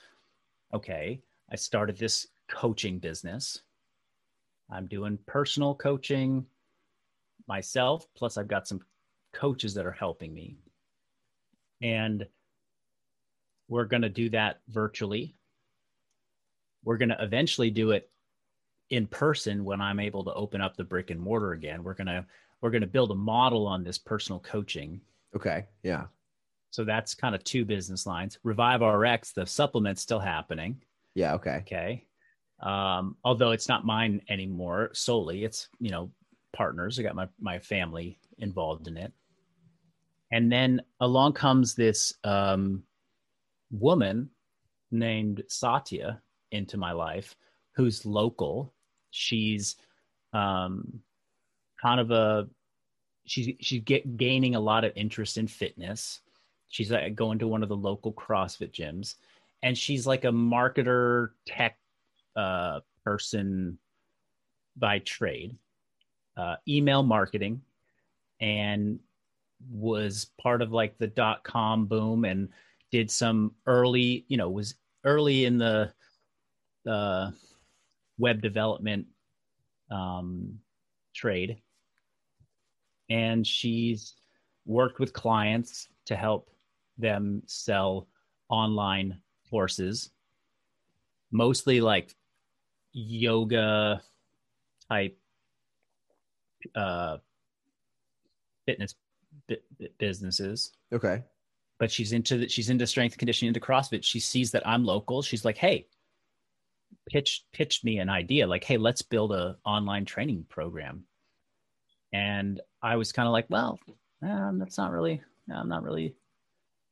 okay 0.74 1.22
i 1.52 1.56
started 1.56 1.96
this 1.98 2.28
coaching 2.48 2.98
business 3.00 3.62
i'm 4.72 4.88
doing 4.88 5.18
personal 5.28 5.74
coaching 5.76 6.44
myself 7.48 8.08
plus 8.16 8.38
i've 8.38 8.48
got 8.48 8.68
some 8.68 8.82
coaches 9.34 9.74
that 9.76 9.86
are 9.86 9.92
helping 9.92 10.34
me 10.34 10.56
and 11.82 12.28
we're 13.70 13.86
going 13.86 14.02
to 14.04 14.10
do 14.10 14.30
that 14.30 14.62
virtually 14.70 15.36
we're 16.84 16.98
going 16.98 17.10
to 17.10 17.24
eventually 17.24 17.70
do 17.72 17.92
it 17.92 18.10
in 18.90 19.08
person 19.08 19.64
when 19.64 19.82
i'm 19.82 20.00
able 20.00 20.24
to 20.24 20.34
open 20.34 20.62
up 20.62 20.76
the 20.76 20.84
brick 20.84 21.10
and 21.10 21.20
mortar 21.20 21.54
again 21.54 21.84
we're 21.84 21.94
going 21.94 22.08
to 22.08 22.26
we're 22.62 22.70
going 22.70 22.82
to 22.82 22.88
build 22.88 23.12
a 23.12 23.16
model 23.16 23.68
on 23.68 23.84
this 23.84 23.98
personal 23.98 24.40
coaching 24.40 25.02
Okay. 25.36 25.66
Yeah. 25.82 26.06
so 26.70 26.84
that's 26.84 27.16
kind 27.16 27.34
of 27.34 27.44
two 27.44 27.66
business 27.66 28.06
lines 28.06 28.38
revive 28.44 28.82
rx 28.82 29.32
the 29.32 29.46
supplement's 29.46 30.02
still 30.02 30.20
happening 30.20 30.82
Yeah. 31.16 31.34
Okay. 31.36 31.58
okay 31.62 32.06
um, 32.60 33.18
although 33.26 33.52
it's 33.52 33.68
not 33.68 33.86
mine 33.86 34.22
anymore 34.30 34.90
solely 34.94 35.44
it's 35.44 35.70
you 35.80 35.90
know 35.92 36.12
partners 36.54 37.00
i 37.00 37.04
got 37.04 37.16
my 37.16 37.28
my 37.40 37.58
family 37.60 38.20
involved 38.38 38.88
in 38.88 38.96
it 38.98 39.12
and 40.32 40.52
then 40.52 40.82
along 41.00 41.34
comes 41.34 41.74
this 41.76 42.14
um, 42.24 42.84
woman 43.72 44.30
named 44.92 45.44
satya 45.48 46.22
into 46.54 46.78
my 46.78 46.94
life 46.94 47.36
who's 47.76 48.06
local. 48.06 48.74
She's 49.12 49.76
um, 50.32 51.02
kind 51.82 52.00
of 52.00 52.12
a 52.12 52.48
she's 53.26 53.56
she's 53.60 53.82
get, 53.84 54.18
gaining 54.18 54.56
a 54.56 54.60
lot 54.60 54.86
of 54.86 54.94
interest 54.96 55.38
in 55.38 55.48
fitness. 55.48 56.22
She's 56.70 56.92
like 56.92 57.16
going 57.16 57.40
to 57.40 57.48
one 57.48 57.64
of 57.64 57.70
the 57.70 57.76
local 57.76 58.14
crossfit 58.14 58.72
gyms. 58.72 59.16
And 59.62 59.78
she's 59.78 60.06
like 60.06 60.26
a 60.26 60.32
marketer 60.32 61.30
tech 61.46 61.78
uh, 62.36 62.82
person 63.06 63.78
by 64.76 65.00
trade, 65.00 65.56
uh, 66.36 66.56
email 66.68 67.04
marketing, 67.04 67.62
and 68.42 69.00
was 69.72 70.32
part 70.42 70.62
of 70.62 70.74
like 70.74 70.98
the 70.98 71.08
dot 71.08 71.44
com 71.44 71.86
boom 71.86 72.26
and 72.26 72.50
did 72.92 73.10
some 73.10 73.54
early, 73.66 74.26
you 74.28 74.36
know, 74.36 74.50
was 74.50 74.76
early 75.06 75.46
in 75.46 75.58
the 75.58 75.94
uh, 76.88 77.32
web 78.18 78.42
development 78.42 79.08
um, 79.92 80.60
trade. 81.14 81.62
And 83.10 83.46
she's 83.46 84.16
worked 84.66 85.00
with 85.00 85.14
clients 85.14 85.88
to 86.06 86.16
help 86.16 86.50
them 86.98 87.44
sell 87.46 88.08
online 88.50 89.20
courses, 89.50 90.10
mostly 91.32 91.82
like 91.82 92.16
yoga 92.92 94.02
type 94.90 95.18
uh, 96.76 97.18
fitness 98.66 98.96
bu- 99.48 99.56
bu- 99.80 99.88
businesses. 99.98 100.72
Okay. 100.92 101.24
But 101.80 101.92
she's 101.92 102.14
into 102.14 102.38
the, 102.38 102.50
she's 102.50 102.70
into 102.70 102.88
strength 102.88 103.18
conditioning, 103.18 103.50
into 103.50 103.60
CrossFit. 103.60 104.04
She 104.04 104.20
sees 104.20 104.52
that 104.52 104.66
I'm 104.66 104.86
local. 104.86 105.22
She's 105.22 105.44
like, 105.44 105.58
"Hey, 105.58 105.88
pitch 107.08 107.44
pitched 107.52 107.84
me 107.84 108.00
an 108.00 108.10
idea. 108.10 108.48
Like, 108.48 108.64
hey, 108.64 108.78
let's 108.78 109.02
build 109.02 109.32
a 109.32 109.58
online 109.66 110.06
training 110.06 110.46
program." 110.50 111.06
And 112.12 112.62
I 112.82 112.96
was 112.98 113.12
kind 113.12 113.28
of 113.28 113.32
like, 113.34 113.48
"Well, 113.50 113.80
um, 114.22 114.60
that's 114.60 114.78
not 114.78 114.92
really. 114.92 115.22
I'm 115.54 115.70
not 115.70 115.84
really. 115.84 116.16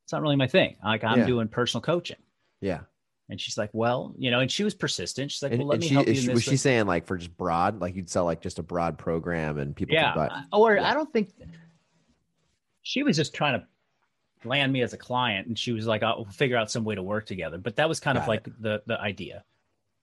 It's 0.03 0.11
not 0.13 0.21
really 0.21 0.35
my 0.35 0.47
thing. 0.47 0.75
Like, 0.83 1.03
I'm 1.03 1.19
Yeah. 1.19 1.25
doing 1.25 1.47
personal 1.47 1.81
coaching." 1.81 2.17
Yeah. 2.59 2.81
And 3.29 3.39
she's 3.39 3.57
like, 3.57 3.69
well, 3.71 4.13
you 4.17 4.29
know, 4.29 4.41
and 4.41 4.51
she 4.51 4.65
was 4.65 4.73
persistent. 4.73 5.31
She's 5.31 5.41
like, 5.41 5.53
well, 5.53 5.67
let 5.67 5.75
and 5.75 5.81
me 5.83 5.87
she, 5.87 5.93
help 5.93 6.07
you 6.07 6.15
she- 6.15 6.27
this. 6.27 6.33
was 6.33 6.43
she 6.43 6.49
way." 6.51 6.55
saying 6.57 6.85
like 6.85 7.05
for 7.05 7.15
just 7.17 7.35
broad, 7.37 7.79
like 7.79 7.95
you'd 7.95 8.09
sell 8.09 8.25
like 8.25 8.41
just 8.41 8.59
a 8.59 8.63
broad 8.63 8.97
program 8.97 9.57
and 9.57 9.73
people 9.73 9.95
yeah. 9.95 10.11
could 10.11 10.19
buy. 10.27 10.43
Or 10.51 10.75
Yeah. 10.75 10.89
I 10.89 10.93
don't 10.93 11.11
think 11.13 11.29
she 12.81 13.03
was 13.03 13.15
just 13.15 13.33
trying 13.33 13.59
to 13.61 13.67
land 14.43 14.73
me 14.73 14.81
as 14.81 14.91
a 14.91 14.97
client 14.97 15.47
and 15.47 15.57
she 15.57 15.71
was 15.71 15.87
like, 15.87 16.03
I'll 16.03 16.25
figure 16.25 16.57
out 16.57 16.69
some 16.69 16.83
way 16.83 16.95
to 16.95 17.03
work 17.03 17.25
together. 17.25 17.57
But 17.57 17.77
that 17.77 17.87
was 17.87 18.01
kind 18.01 18.17
of 18.17 18.23
Got 18.23 18.27
like 18.29 18.43
the, 18.59 18.81
the 18.85 18.99
idea. 18.99 19.45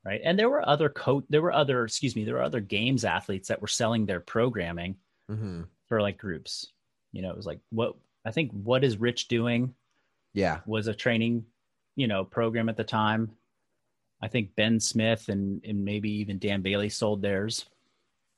Right. 0.09 0.21
And 0.25 0.39
there 0.39 0.49
were 0.49 0.67
other 0.67 0.89
coach, 0.89 1.25
there 1.29 1.43
were 1.43 1.53
other, 1.53 1.85
excuse 1.85 2.17
me, 2.17 2.25
there 2.25 2.37
were 2.37 2.43
other 2.43 2.61
games 2.61 3.05
athletes 3.05 3.49
that 3.49 3.61
were 3.61 3.69
selling 3.69 4.07
their 4.07 4.21
programming 4.21 4.97
hmm 5.29 5.63
for 5.87 6.01
like 6.03 6.17
groups. 6.19 6.73
You 7.13 7.23
know, 7.23 7.31
it 7.31 7.37
was 7.37 7.47
like, 7.47 7.61
what 7.71 7.95
I 8.25 8.31
think 8.31 8.51
what 8.53 8.85
is 8.85 8.97
Rich 8.99 9.29
doing 9.29 9.75
Yeah. 10.35 10.61
was 10.67 10.87
a 10.87 10.95
training, 10.95 11.45
you 11.97 12.07
know, 12.09 12.25
program 12.25 12.69
at 12.69 12.77
the 12.77 12.85
time. 12.85 13.31
I 14.21 14.29
think 14.29 14.55
Ben 14.57 14.81
Smith 14.81 15.29
and, 15.29 15.63
and 15.65 15.85
maybe 15.85 16.11
even 16.21 16.39
Dan 16.39 16.63
Bailey 16.63 16.89
sold 16.89 17.23
theirs. 17.23 17.67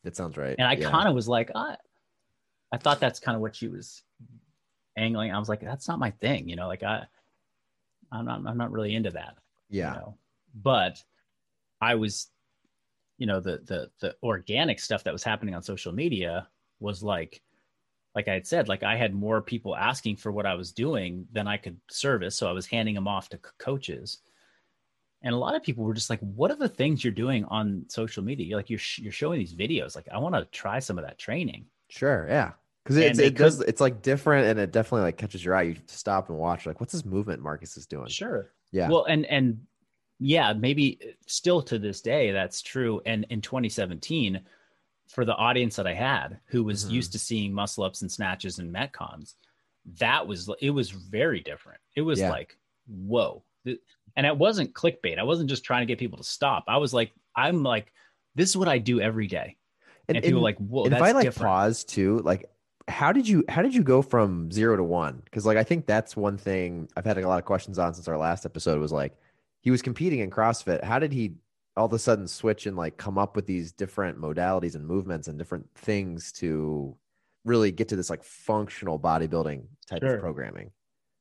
That 0.04 0.16
sounds 0.16 0.36
right. 0.36 0.56
And 0.58 0.66
I 0.66 0.74
yeah. 0.74 0.90
kind 0.90 1.08
of 1.08 1.14
was 1.14 1.28
like, 1.28 1.50
I, 1.54 1.76
I 2.72 2.76
thought 2.78 3.00
that's 3.00 3.20
kind 3.20 3.34
of 3.36 3.42
what 3.42 3.56
she 3.56 3.68
was 3.68 4.02
angling. 4.96 5.32
I 5.32 5.38
was 5.38 5.48
like, 5.48 5.60
that's 5.60 5.88
not 5.88 5.98
my 5.98 6.10
thing, 6.10 6.48
you 6.48 6.56
know, 6.56 6.68
like 6.68 6.82
I, 6.82 7.04
I'm 8.12 8.24
not, 8.26 8.42
I'm 8.46 8.58
not 8.58 8.72
really 8.72 8.94
into 8.94 9.10
that. 9.10 9.38
you 9.68 9.80
yeah. 9.80 9.92
know? 9.92 10.14
But 10.54 11.02
I 11.80 11.94
was, 11.94 12.28
you 13.18 13.26
know 13.26 13.40
the 13.40 13.58
the 13.64 13.90
the 14.00 14.16
organic 14.22 14.80
stuff 14.80 15.04
that 15.04 15.12
was 15.12 15.22
happening 15.22 15.54
on 15.54 15.62
social 15.62 15.92
media 15.92 16.48
was 16.78 17.02
like 17.02 17.42
like 18.14 18.28
I 18.28 18.34
had 18.34 18.46
said, 18.46 18.68
like 18.68 18.82
I 18.82 18.96
had 18.96 19.14
more 19.14 19.40
people 19.40 19.76
asking 19.76 20.16
for 20.16 20.32
what 20.32 20.46
I 20.46 20.54
was 20.54 20.72
doing 20.72 21.26
than 21.32 21.46
I 21.46 21.56
could 21.56 21.78
service. 21.90 22.36
So 22.36 22.48
I 22.48 22.52
was 22.52 22.66
handing 22.66 22.94
them 22.94 23.06
off 23.06 23.28
to 23.28 23.36
c- 23.36 23.50
coaches. 23.58 24.18
And 25.22 25.34
a 25.34 25.38
lot 25.38 25.54
of 25.54 25.62
people 25.62 25.84
were 25.84 25.94
just 25.94 26.10
like, 26.10 26.20
what 26.20 26.50
are 26.50 26.56
the 26.56 26.68
things 26.68 27.04
you're 27.04 27.12
doing 27.12 27.44
on 27.44 27.84
social 27.88 28.24
media? 28.24 28.46
You're 28.46 28.56
like, 28.56 28.70
you're, 28.70 28.78
sh- 28.78 29.00
you're 29.00 29.12
showing 29.12 29.38
these 29.38 29.54
videos. 29.54 29.94
Like, 29.94 30.08
I 30.10 30.18
want 30.18 30.34
to 30.34 30.44
try 30.46 30.78
some 30.78 30.98
of 30.98 31.04
that 31.04 31.18
training. 31.18 31.66
Sure. 31.88 32.26
Yeah. 32.28 32.52
Cause 32.86 32.96
it, 32.96 33.18
it 33.18 33.36
does, 33.36 33.60
it's 33.60 33.80
like 33.80 34.02
different 34.02 34.48
and 34.48 34.58
it 34.58 34.72
definitely 34.72 35.02
like 35.02 35.18
catches 35.18 35.44
your 35.44 35.54
eye. 35.54 35.62
You 35.62 35.76
stop 35.86 36.30
and 36.30 36.38
watch, 36.38 36.66
like, 36.66 36.80
what's 36.80 36.92
this 36.92 37.04
movement 37.04 37.42
Marcus 37.42 37.76
is 37.76 37.86
doing? 37.86 38.08
Sure. 38.08 38.50
Yeah. 38.72 38.88
Well, 38.88 39.04
and, 39.04 39.26
and 39.26 39.60
yeah, 40.20 40.52
maybe 40.52 41.00
still 41.26 41.62
to 41.62 41.78
this 41.78 42.02
day, 42.02 42.30
that's 42.30 42.60
true. 42.60 43.00
And 43.06 43.24
in 43.30 43.40
2017, 43.40 44.40
for 45.08 45.24
the 45.24 45.34
audience 45.34 45.76
that 45.76 45.86
I 45.86 45.94
had 45.94 46.38
who 46.46 46.62
was 46.62 46.84
mm-hmm. 46.84 46.94
used 46.94 47.12
to 47.12 47.18
seeing 47.18 47.52
muscle 47.52 47.82
ups 47.82 48.02
and 48.02 48.12
snatches 48.12 48.58
and 48.58 48.72
metcons, 48.72 49.34
that 49.98 50.26
was 50.26 50.48
it 50.60 50.70
was 50.70 50.90
very 50.90 51.40
different. 51.40 51.80
It 51.96 52.02
was 52.02 52.20
yeah. 52.20 52.30
like, 52.30 52.56
whoa. 52.86 53.42
And 53.64 54.26
it 54.26 54.36
wasn't 54.36 54.74
clickbait. 54.74 55.18
I 55.18 55.22
wasn't 55.22 55.48
just 55.48 55.64
trying 55.64 55.82
to 55.82 55.86
get 55.86 55.98
people 55.98 56.18
to 56.18 56.24
stop. 56.24 56.64
I 56.68 56.76
was 56.76 56.92
like, 56.92 57.12
I'm 57.34 57.62
like, 57.62 57.92
this 58.34 58.50
is 58.50 58.56
what 58.56 58.68
I 58.68 58.78
do 58.78 59.00
every 59.00 59.26
day. 59.26 59.56
And, 60.08 60.16
and 60.16 60.24
people 60.24 60.38
and, 60.38 60.44
like, 60.44 60.58
whoa, 60.58 60.86
if 60.86 60.92
I 60.94 61.12
like 61.12 61.24
different. 61.24 61.48
pause 61.48 61.84
too, 61.84 62.18
like 62.18 62.50
how 62.88 63.12
did 63.12 63.26
you 63.26 63.44
how 63.48 63.62
did 63.62 63.74
you 63.74 63.82
go 63.82 64.02
from 64.02 64.52
zero 64.52 64.76
to 64.76 64.84
one? 64.84 65.22
Because 65.24 65.46
like 65.46 65.56
I 65.56 65.64
think 65.64 65.86
that's 65.86 66.14
one 66.14 66.36
thing 66.36 66.88
I've 66.96 67.06
had 67.06 67.16
a 67.16 67.26
lot 67.26 67.38
of 67.38 67.46
questions 67.46 67.78
on 67.78 67.94
since 67.94 68.06
our 68.06 68.18
last 68.18 68.44
episode 68.44 68.80
was 68.80 68.92
like 68.92 69.16
he 69.62 69.70
was 69.70 69.82
competing 69.82 70.20
in 70.20 70.30
CrossFit. 70.30 70.82
How 70.82 70.98
did 70.98 71.12
he 71.12 71.34
all 71.76 71.86
of 71.86 71.92
a 71.92 71.98
sudden 71.98 72.26
switch 72.26 72.66
and 72.66 72.76
like 72.76 72.96
come 72.96 73.18
up 73.18 73.36
with 73.36 73.46
these 73.46 73.72
different 73.72 74.18
modalities 74.20 74.74
and 74.74 74.86
movements 74.86 75.28
and 75.28 75.38
different 75.38 75.66
things 75.74 76.32
to 76.32 76.96
really 77.44 77.70
get 77.70 77.88
to 77.88 77.96
this 77.96 78.10
like 78.10 78.22
functional 78.22 78.98
bodybuilding 78.98 79.62
type 79.88 80.02
sure. 80.02 80.16
of 80.16 80.20
programming 80.20 80.70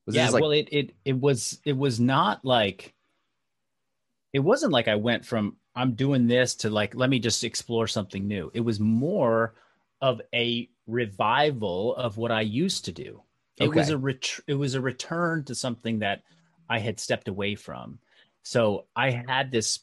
was 0.06 0.16
yeah 0.16 0.30
like- 0.30 0.42
well 0.42 0.52
it, 0.52 0.68
it 0.72 0.92
it 1.06 1.20
was 1.20 1.60
it 1.66 1.78
was 1.78 2.00
not 2.00 2.44
like 2.44 2.94
it 4.34 4.40
wasn't 4.40 4.72
like 4.72 4.88
i 4.88 4.96
went 4.96 5.26
from 5.26 5.56
i'm 5.76 5.94
doing 5.94 6.28
this 6.28 6.56
to 6.56 6.70
like 6.70 6.96
let 6.96 7.10
me 7.10 7.20
just 7.20 7.44
explore 7.44 7.88
something 7.88 8.28
new 8.28 8.52
it 8.54 8.60
was 8.60 8.80
more 8.80 9.54
of 10.02 10.22
a 10.34 10.68
revival 10.88 11.96
of 11.96 12.18
what 12.18 12.32
i 12.32 12.42
used 12.42 12.86
to 12.86 12.92
do 12.92 13.22
it 13.58 13.68
okay. 13.68 13.80
was 13.80 13.90
a 13.90 13.98
ret- 13.98 14.40
it 14.48 14.56
was 14.56 14.74
a 14.74 14.82
return 14.82 15.44
to 15.44 15.54
something 15.54 16.00
that 16.00 16.24
i 16.70 16.80
had 16.80 17.00
stepped 17.00 17.28
away 17.28 17.56
from 17.56 18.00
so 18.44 18.86
i 18.96 19.10
had 19.12 19.52
this 19.52 19.80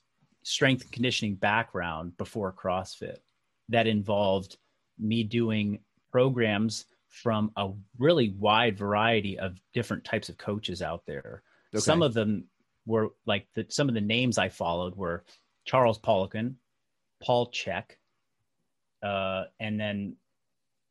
strength 0.47 0.83
and 0.83 0.93
conditioning 0.93 1.35
background 1.35 2.17
before 2.17 2.53
CrossFit 2.53 3.17
that 3.69 3.89
involved 3.89 4.59
me 4.97 5.25
doing 5.25 5.81
programs 6.13 6.87
from 7.09 7.51
a 7.57 7.71
really 7.99 8.31
wide 8.39 8.79
variety 8.79 9.39
of 9.39 9.59
different 9.73 10.05
types 10.05 10.29
of 10.29 10.39
coaches 10.39 10.83
out 10.83 11.05
there. 11.05 11.43
Okay. 11.75 11.81
Some 11.81 12.01
of 12.01 12.15
them 12.15 12.45
were 12.87 13.09
like 13.27 13.49
the, 13.55 13.67
some 13.69 13.89
of 13.89 13.95
the 13.95 14.01
names 14.01 14.39
I 14.39 14.49
followed 14.49 14.95
were 14.95 15.25
Charles 15.65 15.99
Poliquin, 15.99 16.55
Paul 17.21 17.51
Chek, 17.51 17.97
uh, 19.03 19.45
and 19.59 19.81
then 19.81 20.17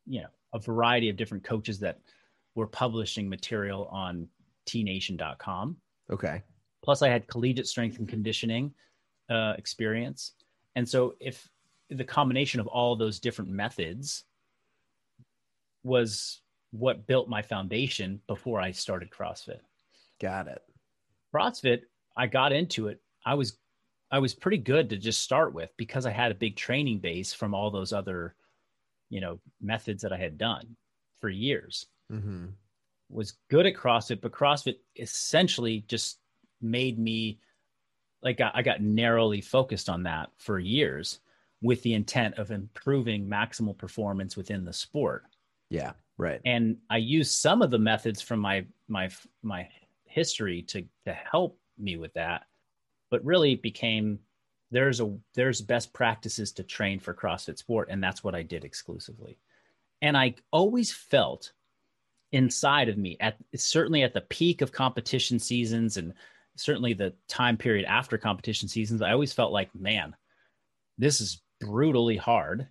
you 0.05 0.21
know 0.21 0.29
a 0.53 0.59
variety 0.59 1.09
of 1.09 1.15
different 1.15 1.43
coaches 1.43 1.79
that 1.79 1.99
were 2.55 2.67
publishing 2.67 3.29
material 3.29 3.85
on 3.91 4.27
tnation.com. 4.67 5.77
Okay. 6.11 6.43
Plus, 6.85 7.01
I 7.01 7.09
had 7.09 7.27
collegiate 7.27 7.67
strength 7.67 7.97
and 7.97 8.07
conditioning 8.07 8.73
uh, 9.29 9.53
experience. 9.57 10.33
And 10.75 10.87
so, 10.87 11.15
if 11.19 11.49
the 11.89 12.03
combination 12.03 12.59
of 12.59 12.67
all 12.67 12.95
those 12.95 13.19
different 13.19 13.49
methods 13.49 14.23
was 15.83 16.41
what 16.71 17.07
built 17.07 17.29
my 17.29 17.41
foundation 17.41 18.19
before 18.27 18.59
I 18.59 18.71
started 18.71 19.09
CrossFit. 19.09 19.59
Got 20.21 20.47
it. 20.47 20.61
CrossFit, 21.33 21.81
I 22.17 22.27
got 22.27 22.51
into 22.53 22.87
it. 22.87 23.01
I 23.25 23.33
was 23.33 23.57
I 24.11 24.19
was 24.19 24.33
pretty 24.33 24.57
good 24.57 24.89
to 24.89 24.97
just 24.97 25.21
start 25.21 25.53
with 25.53 25.71
because 25.77 26.05
I 26.05 26.11
had 26.11 26.31
a 26.31 26.35
big 26.35 26.55
training 26.55 26.99
base 26.99 27.33
from 27.33 27.53
all 27.53 27.71
those 27.71 27.91
other, 27.91 28.35
you 29.09 29.19
know, 29.19 29.39
methods 29.61 30.03
that 30.03 30.13
I 30.13 30.17
had 30.17 30.37
done 30.37 30.75
for 31.19 31.29
years. 31.29 31.87
Mm-hmm. 32.11 32.47
Was 33.09 33.33
good 33.49 33.65
at 33.65 33.75
CrossFit, 33.75 34.21
but 34.21 34.31
CrossFit 34.31 34.77
essentially 34.95 35.85
just 35.87 36.19
made 36.61 36.97
me 36.99 37.39
like 38.21 38.41
I 38.41 38.61
got 38.63 38.81
narrowly 38.81 39.41
focused 39.41 39.87
on 39.87 40.03
that 40.03 40.29
for 40.37 40.57
years 40.59 41.19
with 41.61 41.81
the 41.83 41.93
intent 41.93 42.37
of 42.37 42.51
improving 42.51 43.27
maximal 43.27 43.77
performance 43.77 44.35
within 44.35 44.65
the 44.65 44.73
sport. 44.73 45.23
Yeah, 45.69 45.93
right. 46.17 46.41
And 46.45 46.77
I 46.89 46.97
used 46.97 47.33
some 47.33 47.61
of 47.61 47.71
the 47.71 47.79
methods 47.79 48.21
from 48.21 48.39
my 48.39 48.65
my 48.87 49.09
my 49.43 49.69
history 50.05 50.63
to 50.63 50.83
to 51.05 51.13
help 51.13 51.59
me 51.77 51.97
with 51.97 52.13
that, 52.13 52.43
but 53.11 53.23
really 53.23 53.55
became 53.55 54.19
there's 54.71 55.01
a 55.01 55.15
there's 55.35 55.61
best 55.61 55.93
practices 55.93 56.51
to 56.53 56.63
train 56.63 56.99
for 56.99 57.13
CrossFit 57.13 57.57
sport, 57.57 57.89
and 57.91 58.03
that's 58.03 58.23
what 58.23 58.35
I 58.35 58.41
did 58.41 58.65
exclusively. 58.65 59.37
And 60.01 60.17
I 60.17 60.35
always 60.51 60.91
felt 60.91 61.51
inside 62.31 62.89
of 62.89 62.97
me 62.97 63.17
at 63.19 63.37
certainly 63.55 64.03
at 64.03 64.13
the 64.13 64.21
peak 64.21 64.61
of 64.61 64.71
competition 64.71 65.39
seasons 65.39 65.95
and 65.97 66.13
certainly 66.55 66.93
the 66.93 67.13
time 67.27 67.57
period 67.57 67.85
after 67.85 68.17
competition 68.17 68.67
seasons, 68.67 69.01
I 69.01 69.11
always 69.11 69.33
felt 69.33 69.51
like, 69.51 69.73
man, 69.75 70.15
this 70.97 71.21
is 71.21 71.41
brutally 71.59 72.17
hard. 72.17 72.67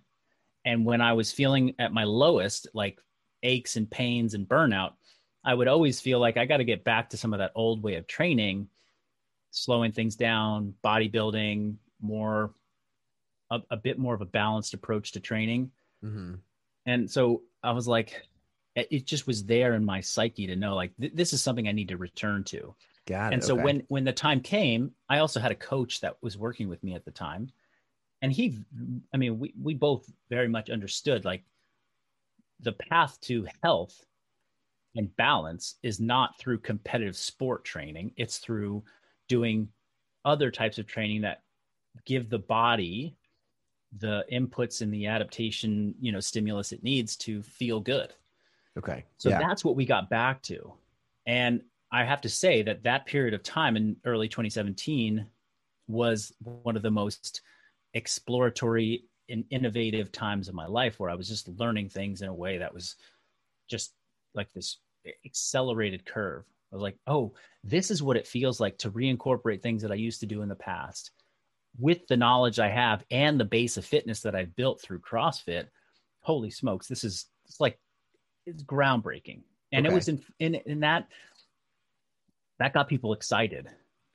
And 0.65 0.85
when 0.85 1.01
I 1.01 1.13
was 1.13 1.31
feeling 1.31 1.75
at 1.77 1.93
my 1.93 2.03
lowest, 2.03 2.67
like 2.73 2.99
aches 3.43 3.75
and 3.75 3.89
pains 3.89 4.33
and 4.33 4.47
burnout, 4.47 4.93
I 5.43 5.53
would 5.53 5.67
always 5.67 6.01
feel 6.01 6.19
like 6.19 6.37
I 6.37 6.45
got 6.45 6.57
to 6.57 6.63
get 6.63 6.83
back 6.83 7.11
to 7.11 7.17
some 7.17 7.33
of 7.33 7.39
that 7.39 7.51
old 7.53 7.83
way 7.83 7.95
of 7.95 8.07
training, 8.07 8.67
slowing 9.51 9.91
things 9.91 10.15
down, 10.15 10.73
bodybuilding, 10.83 11.75
more, 12.01 12.53
a, 13.51 13.61
a 13.69 13.77
bit 13.77 13.99
more 13.99 14.15
of 14.15 14.21
a 14.21 14.25
balanced 14.25 14.73
approach 14.73 15.11
to 15.11 15.19
training. 15.19 15.71
Mm-hmm. 16.03 16.35
And 16.87 17.11
so 17.11 17.43
I 17.61 17.71
was 17.71 17.87
like, 17.87 18.23
it 18.75 19.05
just 19.05 19.25
was 19.25 19.45
there 19.45 19.73
in 19.73 19.85
my 19.85 20.01
psyche 20.01 20.47
to 20.47 20.55
know 20.55 20.75
like 20.75 20.91
th- 20.99 21.13
this 21.13 21.31
is 21.31 21.41
something 21.41 21.67
I 21.67 21.71
need 21.71 21.89
to 21.89 21.97
return 21.97 22.43
to. 22.45 22.75
Got 23.07 23.31
it. 23.31 23.35
And 23.35 23.43
so 23.43 23.53
okay. 23.53 23.63
when 23.63 23.83
when 23.87 24.03
the 24.03 24.13
time 24.13 24.41
came, 24.41 24.91
I 25.09 25.19
also 25.19 25.39
had 25.39 25.51
a 25.51 25.55
coach 25.55 26.01
that 26.01 26.17
was 26.21 26.37
working 26.37 26.67
with 26.67 26.83
me 26.83 26.95
at 26.95 27.05
the 27.05 27.11
time. 27.11 27.49
And 28.21 28.31
he 28.31 28.59
I 29.13 29.17
mean, 29.17 29.39
we 29.39 29.53
we 29.61 29.73
both 29.73 30.11
very 30.29 30.47
much 30.47 30.69
understood 30.69 31.25
like 31.25 31.43
the 32.59 32.71
path 32.73 33.19
to 33.21 33.47
health 33.63 34.05
and 34.95 35.15
balance 35.17 35.75
is 35.83 35.99
not 35.99 36.37
through 36.39 36.59
competitive 36.59 37.17
sport 37.17 37.63
training, 37.65 38.11
it's 38.15 38.37
through 38.37 38.83
doing 39.27 39.67
other 40.23 40.49
types 40.49 40.79
of 40.79 40.87
training 40.87 41.21
that 41.21 41.43
give 42.05 42.29
the 42.29 42.39
body 42.39 43.15
the 43.99 44.25
inputs 44.31 44.81
and 44.81 44.93
the 44.93 45.07
adaptation, 45.07 45.93
you 45.99 46.11
know, 46.11 46.19
stimulus 46.19 46.71
it 46.71 46.83
needs 46.83 47.15
to 47.15 47.41
feel 47.43 47.79
good. 47.79 48.13
Okay. 48.77 49.05
So 49.17 49.29
yeah. 49.29 49.39
that's 49.39 49.63
what 49.63 49.75
we 49.75 49.85
got 49.85 50.09
back 50.09 50.41
to. 50.43 50.73
And 51.25 51.61
I 51.91 52.03
have 52.03 52.21
to 52.21 52.29
say 52.29 52.61
that 52.63 52.83
that 52.83 53.05
period 53.05 53.33
of 53.33 53.43
time 53.43 53.77
in 53.77 53.97
early 54.05 54.27
2017 54.27 55.25
was 55.87 56.33
one 56.39 56.75
of 56.75 56.81
the 56.81 56.91
most 56.91 57.41
exploratory 57.93 59.05
and 59.29 59.45
innovative 59.49 60.11
times 60.11 60.47
of 60.47 60.55
my 60.55 60.65
life 60.65 60.99
where 60.99 61.09
I 61.09 61.15
was 61.15 61.27
just 61.27 61.47
learning 61.47 61.89
things 61.89 62.21
in 62.21 62.27
a 62.27 62.33
way 62.33 62.57
that 62.57 62.73
was 62.73 62.95
just 63.69 63.93
like 64.33 64.51
this 64.53 64.77
accelerated 65.25 66.05
curve. 66.05 66.43
I 66.71 66.75
was 66.75 66.83
like, 66.83 66.97
oh, 67.07 67.33
this 67.63 67.91
is 67.91 68.03
what 68.03 68.17
it 68.17 68.27
feels 68.27 68.59
like 68.59 68.77
to 68.79 68.91
reincorporate 68.91 69.61
things 69.61 69.81
that 69.81 69.91
I 69.91 69.95
used 69.95 70.19
to 70.19 70.25
do 70.25 70.41
in 70.41 70.49
the 70.49 70.55
past 70.55 71.11
with 71.79 72.07
the 72.07 72.17
knowledge 72.17 72.59
I 72.59 72.69
have 72.69 73.03
and 73.11 73.39
the 73.39 73.45
base 73.45 73.77
of 73.77 73.85
fitness 73.85 74.21
that 74.21 74.35
I've 74.35 74.55
built 74.55 74.81
through 74.81 74.99
CrossFit. 74.99 75.67
Holy 76.21 76.49
smokes, 76.49 76.87
this 76.87 77.03
is 77.03 77.25
it's 77.45 77.59
like 77.59 77.79
it's 78.45 78.63
groundbreaking. 78.63 79.41
And 79.71 79.85
okay. 79.85 79.93
it 79.93 79.95
was 79.95 80.07
in, 80.07 80.23
in 80.39 80.55
in 80.55 80.79
that 80.81 81.07
that 82.59 82.73
got 82.73 82.87
people 82.87 83.13
excited 83.13 83.69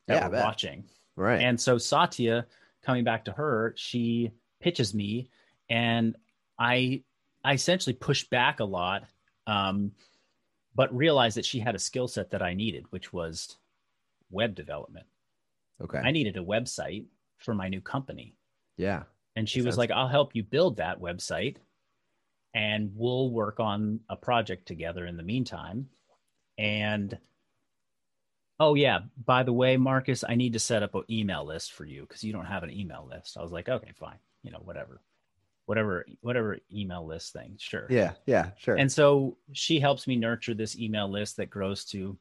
that 0.07 0.15
yeah, 0.15 0.29
were 0.29 0.37
watching. 0.37 0.85
Right. 1.17 1.41
And 1.41 1.61
so 1.61 1.79
Satya, 1.79 2.47
coming 2.83 3.05
back 3.05 3.25
to 3.27 3.33
her, 3.33 3.75
she 3.77 4.31
pitches 4.61 4.95
me, 4.95 5.29
and 5.69 6.17
I 6.59 7.03
I 7.45 7.55
essentially 7.55 7.95
pushed 7.95 8.31
back 8.31 8.61
a 8.61 8.65
lot, 8.65 9.05
um, 9.47 9.93
but 10.75 10.95
realized 10.95 11.37
that 11.37 11.45
she 11.45 11.59
had 11.59 11.75
a 11.75 11.79
skill 11.79 12.09
set 12.09 12.31
that 12.31 12.43
I 12.43 12.55
needed, 12.55 12.85
which 12.91 13.13
was 13.13 13.57
web 14.31 14.55
development. 14.55 15.07
Okay. 15.83 15.99
I 15.99 16.11
needed 16.11 16.37
a 16.37 16.45
website 16.45 17.07
for 17.39 17.55
my 17.55 17.69
new 17.69 17.81
company. 17.81 18.35
Yeah. 18.77 19.05
And 19.37 19.49
she 19.49 19.63
was 19.63 19.79
like, 19.79 19.91
I'll 19.91 20.09
help 20.09 20.35
you 20.35 20.43
build 20.43 20.77
that 20.77 21.01
website 21.01 21.57
and 22.55 22.91
we'll 22.95 23.31
work 23.31 23.61
on 23.61 24.01
a 24.09 24.17
project 24.17 24.67
together 24.67 25.07
in 25.07 25.17
the 25.17 25.23
meantime. 25.23 25.89
And 26.59 27.17
oh 28.61 28.75
yeah 28.75 29.01
by 29.25 29.43
the 29.43 29.53
way 29.53 29.77
marcus 29.77 30.23
i 30.29 30.37
need 30.37 30.53
to 30.53 30.59
set 30.61 30.83
up 30.83 30.95
an 30.95 31.03
email 31.11 31.45
list 31.45 31.73
for 31.73 31.85
you 31.85 32.03
because 32.03 32.23
you 32.23 32.33
don't 32.33 32.47
have 32.47 32.63
an 32.63 32.71
email 32.71 33.09
list 33.11 33.37
i 33.37 33.43
was 33.43 33.51
like 33.51 33.69
okay 33.69 33.91
fine 33.99 34.19
you 34.43 34.51
know, 34.51 34.61
whatever, 34.65 35.01
whatever, 35.67 36.07
whatever 36.21 36.59
email 36.73 37.07
list 37.07 37.33
thing. 37.33 37.57
Sure. 37.59 37.87
Yeah. 37.91 38.13
Yeah. 38.27 38.51
Sure. 38.59 38.77
And 38.77 38.91
so 38.91 39.37
she 39.53 39.81
helps 39.81 40.07
me 40.07 40.17
nurture 40.17 40.55
this 40.55 40.79
email 40.79 41.11
list 41.11 41.37
that 41.37 41.51
grows 41.51 41.85
to, 41.87 42.17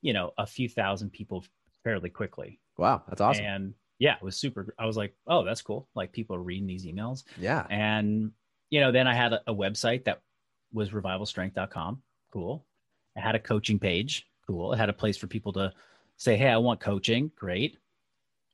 you 0.00 0.12
know, 0.12 0.32
a 0.38 0.46
few 0.46 0.68
thousand 0.68 1.10
people 1.10 1.44
fairly 1.84 2.10
quickly. 2.10 2.60
wow, 2.76 3.02
that's 3.08 3.20
awesome. 3.20 3.44
And 3.44 3.74
yeah, 3.98 4.16
it 4.16 4.22
was 4.22 4.36
super. 4.36 4.74
I 4.78 4.86
was 4.86 4.96
like, 4.96 5.14
oh, 5.26 5.44
that's 5.44 5.62
cool. 5.62 5.88
Like 5.94 6.12
people 6.12 6.36
are 6.36 6.42
reading 6.42 6.66
these 6.66 6.86
emails. 6.86 7.24
yeah. 7.38 7.66
And, 7.70 8.32
you 8.70 8.80
know, 8.80 8.90
then 8.90 9.06
I 9.06 9.14
had 9.14 9.32
a, 9.32 9.40
a 9.46 9.54
website 9.54 10.04
that 10.04 10.22
was 10.72 10.90
revivalstrength.com. 10.90 12.02
Cool. 12.32 12.64
I 13.16 13.20
had 13.20 13.34
a 13.34 13.40
coaching 13.40 13.78
page. 13.78 14.26
Cool. 14.52 14.72
I 14.72 14.76
had 14.76 14.90
a 14.90 14.92
place 14.92 15.16
for 15.16 15.26
people 15.26 15.54
to 15.54 15.72
say, 16.18 16.36
hey, 16.36 16.48
I 16.48 16.58
want 16.58 16.78
coaching. 16.78 17.30
Great. 17.36 17.78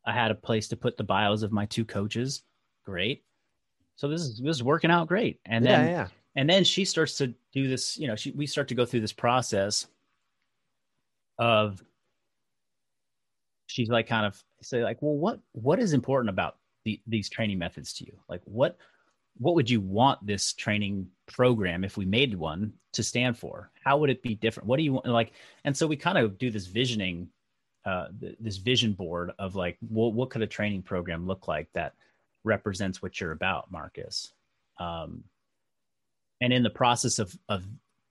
I 0.07 0.13
had 0.13 0.31
a 0.31 0.35
place 0.35 0.69
to 0.69 0.77
put 0.77 0.97
the 0.97 1.03
bios 1.03 1.43
of 1.43 1.51
my 1.51 1.67
two 1.67 1.85
coaches. 1.85 2.43
Great. 2.87 3.25
So 3.97 4.07
this 4.07 4.21
is 4.21 4.39
this 4.39 4.57
is 4.57 4.63
working 4.63 4.93
out 4.93 5.09
great. 5.09 5.41
And 5.45 5.65
yeah. 5.65 5.77
then 5.77 5.91
yeah. 5.91 6.09
and 6.37 6.49
then 6.49 6.63
she 6.63 6.85
starts 6.85 7.17
to 7.19 7.35
do 7.53 7.67
this, 7.67 7.99
you 7.99 8.07
know, 8.07 8.15
she 8.15 8.31
we 8.31 8.47
start 8.47 8.69
to 8.69 8.77
go 8.77 8.87
through 8.87 9.01
this 9.01 9.13
process 9.13 9.89
of 11.37 11.83
she's 13.67 13.89
like 13.89 14.07
kind 14.07 14.25
of 14.25 14.41
say 14.63 14.85
like, 14.85 14.99
well, 15.01 15.17
what 15.17 15.41
what 15.51 15.81
is 15.81 15.95
important 15.95 16.31
about 16.31 16.59
the, 16.85 17.01
these 17.09 17.29
training 17.29 17.59
methods 17.59 17.93
to 17.95 18.07
you? 18.07 18.13
Like 18.29 18.41
what 18.45 18.77
what 19.37 19.57
would 19.57 19.69
you 19.69 19.81
want 19.81 20.25
this 20.25 20.53
training 20.53 21.09
program 21.29 21.85
if 21.85 21.97
we 21.97 22.05
made 22.05 22.35
one 22.35 22.73
to 22.93 23.03
stand 23.03 23.39
for? 23.39 23.71
How 23.85 23.99
would 23.99 24.11
it 24.11 24.23
be 24.23 24.35
different? 24.35 24.69
What 24.69 24.79
do 24.79 24.83
you 24.83 24.95
want 24.95 25.07
like 25.07 25.33
and 25.65 25.77
so 25.77 25.87
we 25.87 25.97
kind 25.97 26.19
of 26.19 26.39
do 26.39 26.51
this 26.51 26.67
visioning 26.67 27.29
uh 27.85 28.09
th- 28.21 28.37
this 28.41 28.57
vision 28.57 28.93
board 28.93 29.33
of 29.39 29.55
like 29.55 29.79
what 29.89 30.15
what 30.15 30.31
could 30.31 30.43
a 30.43 30.47
training 30.47 30.83
program 30.83 31.27
look 31.27 31.47
like 31.47 31.69
that 31.75 31.95
represents 32.45 33.03
what 33.03 33.21
you're 33.21 33.33
about, 33.33 33.71
Marcus. 33.71 34.33
Um 34.79 35.25
and 36.41 36.53
in 36.53 36.63
the 36.63 36.71
process 36.71 37.19
of 37.19 37.37
of 37.49 37.65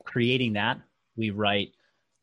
creating 0.04 0.54
that, 0.54 0.80
we 1.16 1.32
write 1.32 1.74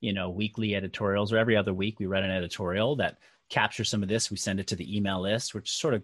you 0.00 0.12
know 0.12 0.30
weekly 0.30 0.74
editorials 0.74 1.32
or 1.32 1.38
every 1.38 1.56
other 1.56 1.74
week 1.74 1.98
we 1.98 2.06
write 2.06 2.24
an 2.24 2.30
editorial 2.30 2.96
that 2.96 3.18
captures 3.48 3.88
some 3.88 4.02
of 4.02 4.08
this 4.08 4.30
we 4.30 4.36
send 4.36 4.60
it 4.60 4.66
to 4.66 4.76
the 4.76 4.96
email 4.96 5.22
list 5.22 5.54
which 5.54 5.70
sort 5.70 5.94
of 5.94 6.02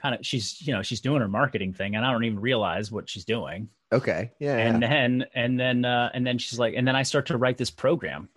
kind 0.00 0.14
of 0.14 0.24
she's 0.24 0.60
you 0.66 0.72
know 0.72 0.82
she's 0.82 1.00
doing 1.00 1.20
her 1.20 1.28
marketing 1.28 1.72
thing 1.72 1.94
and 1.96 2.04
i 2.04 2.12
don't 2.12 2.24
even 2.24 2.40
realize 2.40 2.90
what 2.92 3.08
she's 3.08 3.24
doing 3.24 3.68
Okay. 3.90 4.32
Yeah. 4.38 4.56
and 4.58 4.82
yeah. 4.82 4.88
then 4.88 5.24
and 5.34 5.58
then 5.58 5.84
uh 5.84 6.10
and 6.12 6.26
then 6.26 6.36
she's 6.38 6.58
like 6.58 6.74
and 6.76 6.86
then 6.86 6.94
i 6.94 7.02
start 7.02 7.26
to 7.26 7.36
write 7.38 7.56
this 7.58 7.70
program 7.70 8.28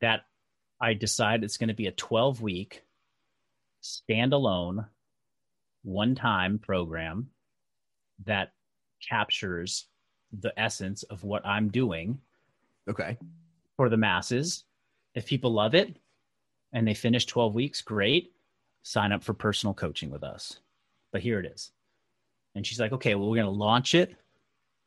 that 0.00 0.26
i 0.80 0.92
decide 0.94 1.42
it's 1.44 1.56
going 1.56 1.68
to 1.68 1.74
be 1.74 1.86
a 1.86 1.92
12 1.92 2.40
week 2.42 2.82
standalone 3.82 4.86
one 5.82 6.14
time 6.14 6.58
program 6.58 7.30
that 8.26 8.52
captures 9.08 9.86
the 10.38 10.52
essence 10.60 11.02
of 11.04 11.24
what 11.24 11.44
i'm 11.46 11.68
doing 11.70 12.20
Okay. 12.88 13.16
for 13.76 13.88
the 13.88 13.96
masses. 13.96 14.64
If 15.14 15.26
people 15.26 15.52
love 15.52 15.74
it 15.74 15.96
and 16.72 16.86
they 16.88 16.94
finish 16.94 17.24
12 17.26 17.54
weeks, 17.54 17.82
great. 17.82 18.32
Sign 18.82 19.12
up 19.12 19.22
for 19.22 19.34
personal 19.34 19.74
coaching 19.74 20.10
with 20.10 20.22
us. 20.24 20.58
But 21.12 21.20
here 21.22 21.38
it 21.40 21.46
is. 21.46 21.70
And 22.54 22.66
she's 22.66 22.80
like, 22.80 22.92
okay, 22.92 23.14
well, 23.14 23.28
we're 23.28 23.36
going 23.36 23.46
to 23.46 23.50
launch 23.52 23.94
it. 23.94 24.14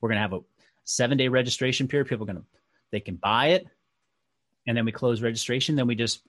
We're 0.01 0.09
going 0.09 0.17
to 0.17 0.21
have 0.21 0.33
a 0.33 0.41
seven 0.83 1.17
day 1.17 1.27
registration 1.27 1.87
period. 1.87 2.07
People 2.07 2.23
are 2.23 2.33
going 2.33 2.39
to, 2.39 2.45
they 2.91 2.99
can 2.99 3.15
buy 3.15 3.47
it. 3.47 3.67
And 4.67 4.75
then 4.75 4.85
we 4.85 4.91
close 4.91 5.21
registration. 5.21 5.75
Then 5.75 5.87
we 5.87 5.95
just 5.95 6.21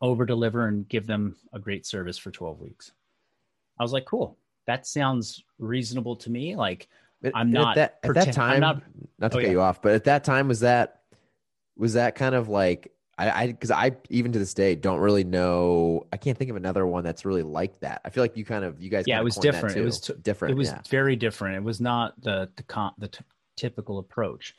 over 0.00 0.26
deliver 0.26 0.66
and 0.66 0.88
give 0.88 1.06
them 1.06 1.36
a 1.52 1.58
great 1.58 1.86
service 1.86 2.18
for 2.18 2.30
12 2.30 2.60
weeks. 2.60 2.92
I 3.78 3.82
was 3.82 3.92
like, 3.92 4.04
cool. 4.04 4.36
That 4.66 4.86
sounds 4.86 5.42
reasonable 5.58 6.16
to 6.16 6.30
me. 6.30 6.56
Like, 6.56 6.88
At- 7.24 7.32
I'm 7.36 7.48
at 7.48 7.52
not 7.60 7.74
that, 7.76 7.82
at 7.82 8.02
that 8.02 8.06
pretend- 8.08 8.28
I'm 8.28 8.34
time. 8.34 8.60
not- 8.60 8.82
Not, 9.18 9.32
to 9.32 9.38
Oh, 9.38 9.40
cut 9.40 9.46
yeah. 9.46 9.50
you 9.52 9.60
off, 9.60 9.80
but 9.82 9.92
at 9.92 10.04
that 10.04 10.24
time 10.24 10.48
was 10.48 10.60
that 10.60 10.98
was 11.76 11.94
that 11.94 12.14
kind 12.16 12.34
of 12.34 12.48
like 12.48 12.92
I 13.18 13.30
I 13.30 13.46
because 13.48 13.70
I 13.70 13.92
even 14.08 14.32
to 14.32 14.38
this 14.38 14.54
day 14.54 14.74
don't 14.74 15.00
really 15.00 15.24
know. 15.24 16.06
I 16.12 16.16
can't 16.16 16.36
think 16.36 16.50
of 16.50 16.56
another 16.56 16.86
one 16.86 17.04
that's 17.04 17.24
really 17.24 17.42
like 17.42 17.80
that. 17.80 18.00
I 18.04 18.10
feel 18.10 18.24
like 18.24 18.36
you 18.36 18.44
kind 18.44 18.64
of 18.64 18.80
you 18.80 18.90
guys. 18.90 19.04
Yeah, 19.06 19.20
it 19.20 19.24
was 19.24 19.36
different. 19.36 19.76
It 19.76 19.84
was 19.84 20.00
t- 20.00 20.14
different. 20.22 20.52
it 20.52 20.56
was 20.56 20.68
yeah. 20.68 20.80
very 20.88 21.16
different. 21.16 21.56
It 21.56 21.62
was 21.62 21.80
not 21.80 22.20
the 22.22 22.48
the 22.56 22.62
con- 22.62 22.94
the 22.98 23.08
t- 23.08 23.24
typical 23.56 23.98
approach. 23.98 24.54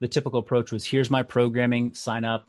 The 0.00 0.08
typical 0.08 0.40
approach 0.40 0.72
was 0.72 0.84
here's 0.84 1.10
my 1.10 1.22
programming, 1.22 1.94
sign 1.94 2.24
up, 2.24 2.48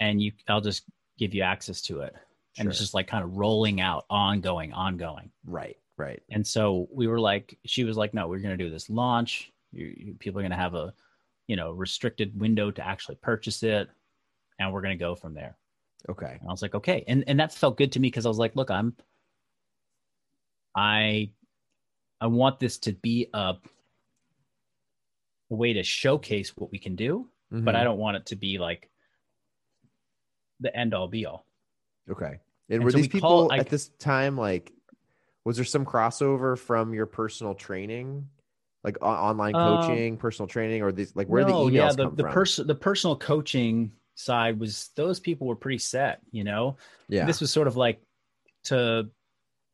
and 0.00 0.22
you 0.22 0.32
I'll 0.48 0.60
just 0.60 0.84
give 1.18 1.34
you 1.34 1.42
access 1.42 1.82
to 1.82 2.00
it. 2.00 2.14
And 2.58 2.68
it's 2.68 2.78
just 2.78 2.94
like 2.94 3.06
kind 3.06 3.22
of 3.22 3.36
rolling 3.36 3.80
out, 3.80 4.04
ongoing, 4.10 4.72
ongoing. 4.72 5.30
right. 5.44 5.76
Right. 5.98 6.22
And 6.30 6.46
so 6.46 6.88
we 6.92 7.08
were 7.08 7.18
like, 7.18 7.58
she 7.66 7.82
was 7.82 7.96
like, 7.96 8.14
no, 8.14 8.28
we're 8.28 8.38
going 8.38 8.56
to 8.56 8.64
do 8.64 8.70
this 8.70 8.88
launch. 8.88 9.52
You, 9.72 9.94
you, 9.96 10.14
people 10.14 10.38
are 10.38 10.42
going 10.42 10.52
to 10.52 10.56
have 10.56 10.74
a, 10.74 10.94
you 11.48 11.56
know, 11.56 11.72
restricted 11.72 12.38
window 12.38 12.70
to 12.70 12.86
actually 12.86 13.16
purchase 13.16 13.64
it, 13.64 13.88
and 14.58 14.72
we're 14.72 14.82
going 14.82 14.96
to 14.98 15.02
go 15.02 15.14
from 15.14 15.34
there. 15.34 15.56
Okay. 16.08 16.36
And 16.40 16.48
I 16.48 16.52
was 16.52 16.62
like, 16.62 16.74
okay. 16.74 17.04
And 17.08 17.24
and 17.26 17.40
that 17.40 17.52
felt 17.52 17.76
good 17.76 17.92
to 17.92 18.00
me 18.00 18.08
because 18.08 18.26
I 18.26 18.28
was 18.28 18.38
like, 18.38 18.56
look, 18.56 18.70
I'm 18.70 18.94
I 20.74 21.30
I 22.20 22.26
want 22.26 22.60
this 22.60 22.78
to 22.78 22.92
be 22.92 23.28
a, 23.34 23.38
a 23.38 23.58
way 25.50 25.72
to 25.74 25.82
showcase 25.82 26.56
what 26.56 26.70
we 26.70 26.78
can 26.78 26.96
do, 26.96 27.28
but 27.50 27.76
I 27.76 27.84
don't 27.84 27.98
want 27.98 28.16
it 28.16 28.26
to 28.26 28.36
be 28.36 28.58
like 28.58 28.90
the 30.60 30.74
end 30.76 30.94
all 30.94 31.08
be 31.08 31.26
all. 31.26 31.46
Okay. 32.10 32.26
And, 32.26 32.38
And 32.76 32.84
were 32.84 32.90
so 32.90 32.96
these 32.98 33.06
we 33.06 33.10
people 33.10 33.48
call- 33.48 33.52
I- 33.52 33.58
at 33.58 33.68
this 33.68 33.88
time 33.98 34.36
like? 34.36 34.72
Was 35.44 35.56
there 35.56 35.64
some 35.64 35.86
crossover 35.86 36.58
from 36.58 36.92
your 36.92 37.06
personal 37.06 37.54
training, 37.54 38.28
like 38.84 38.98
o- 39.00 39.06
online 39.06 39.54
Um, 39.56 39.78
coaching, 39.78 40.16
personal 40.18 40.46
training, 40.46 40.82
or 40.82 40.92
these 40.92 41.16
like 41.16 41.26
where 41.26 41.42
the 41.42 41.52
No, 41.52 41.66
emails 41.66 41.72
yeah, 41.72 41.92
the, 41.92 42.04
come 42.04 42.16
the 42.16 42.22
from? 42.24 42.32
person 42.32 42.66
the 42.66 42.74
personal 42.74 43.16
coaching 43.16 43.92
side 44.18 44.58
was 44.58 44.90
those 44.96 45.20
people 45.20 45.46
were 45.46 45.56
pretty 45.56 45.78
set, 45.78 46.20
you 46.32 46.44
know. 46.44 46.76
yeah. 47.08 47.24
This 47.24 47.40
was 47.40 47.50
sort 47.52 47.68
of 47.68 47.76
like 47.76 48.00
to 48.64 49.08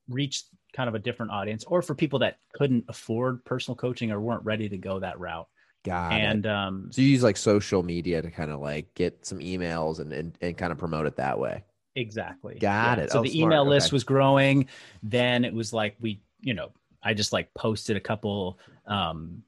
reach 0.09 0.45
kind 0.77 0.89
of 0.89 0.95
a 0.95 0.99
different 0.99 1.33
audience 1.33 1.65
or 1.65 1.81
for 1.83 1.95
people 1.95 2.19
that 2.19 2.37
couldn't 2.53 2.85
afford 2.89 3.45
personal 3.45 3.75
coaching 3.77 4.11
or 4.11 4.21
weren't 4.21 4.45
ready 4.45 4.69
to 4.69 4.77
go 4.77 5.01
that 5.01 5.19
route. 5.19 5.49
Got 5.85 6.13
it. 6.13 6.17
and 6.17 6.47
um 6.47 6.89
So 6.93 7.01
you 7.03 7.09
use 7.09 7.23
like 7.23 7.37
social 7.37 7.83
media 7.83 8.21
to 8.23 8.31
kind 8.31 8.51
of 8.51 8.61
like 8.61 8.93
get 8.95 9.25
some 9.25 9.39
emails 9.39 10.01
and, 10.01 10.13
and, 10.13 10.37
and 10.41 10.57
kind 10.57 10.73
of 10.73 10.79
promote 10.79 11.07
it 11.07 11.17
that 11.17 11.39
way. 11.39 11.65
Exactly. 11.97 12.59
Got 12.59 12.99
it. 12.99 13.11
So 13.13 13.21
Oh, 13.21 13.23
the 13.23 13.31
smart. 13.31 13.53
email 13.53 13.67
list 13.67 13.93
was 13.93 14.05
growing. 14.05 14.67
Then 15.03 15.45
it 15.45 15.55
was 15.55 15.73
like 15.73 15.97
we, 16.01 16.21
you 16.41 16.53
know, 16.55 16.73
I 17.03 17.15
just 17.15 17.33
like 17.33 17.53
posted 17.55 17.97
a 17.97 18.01
couple 18.01 18.59
um 18.87 19.43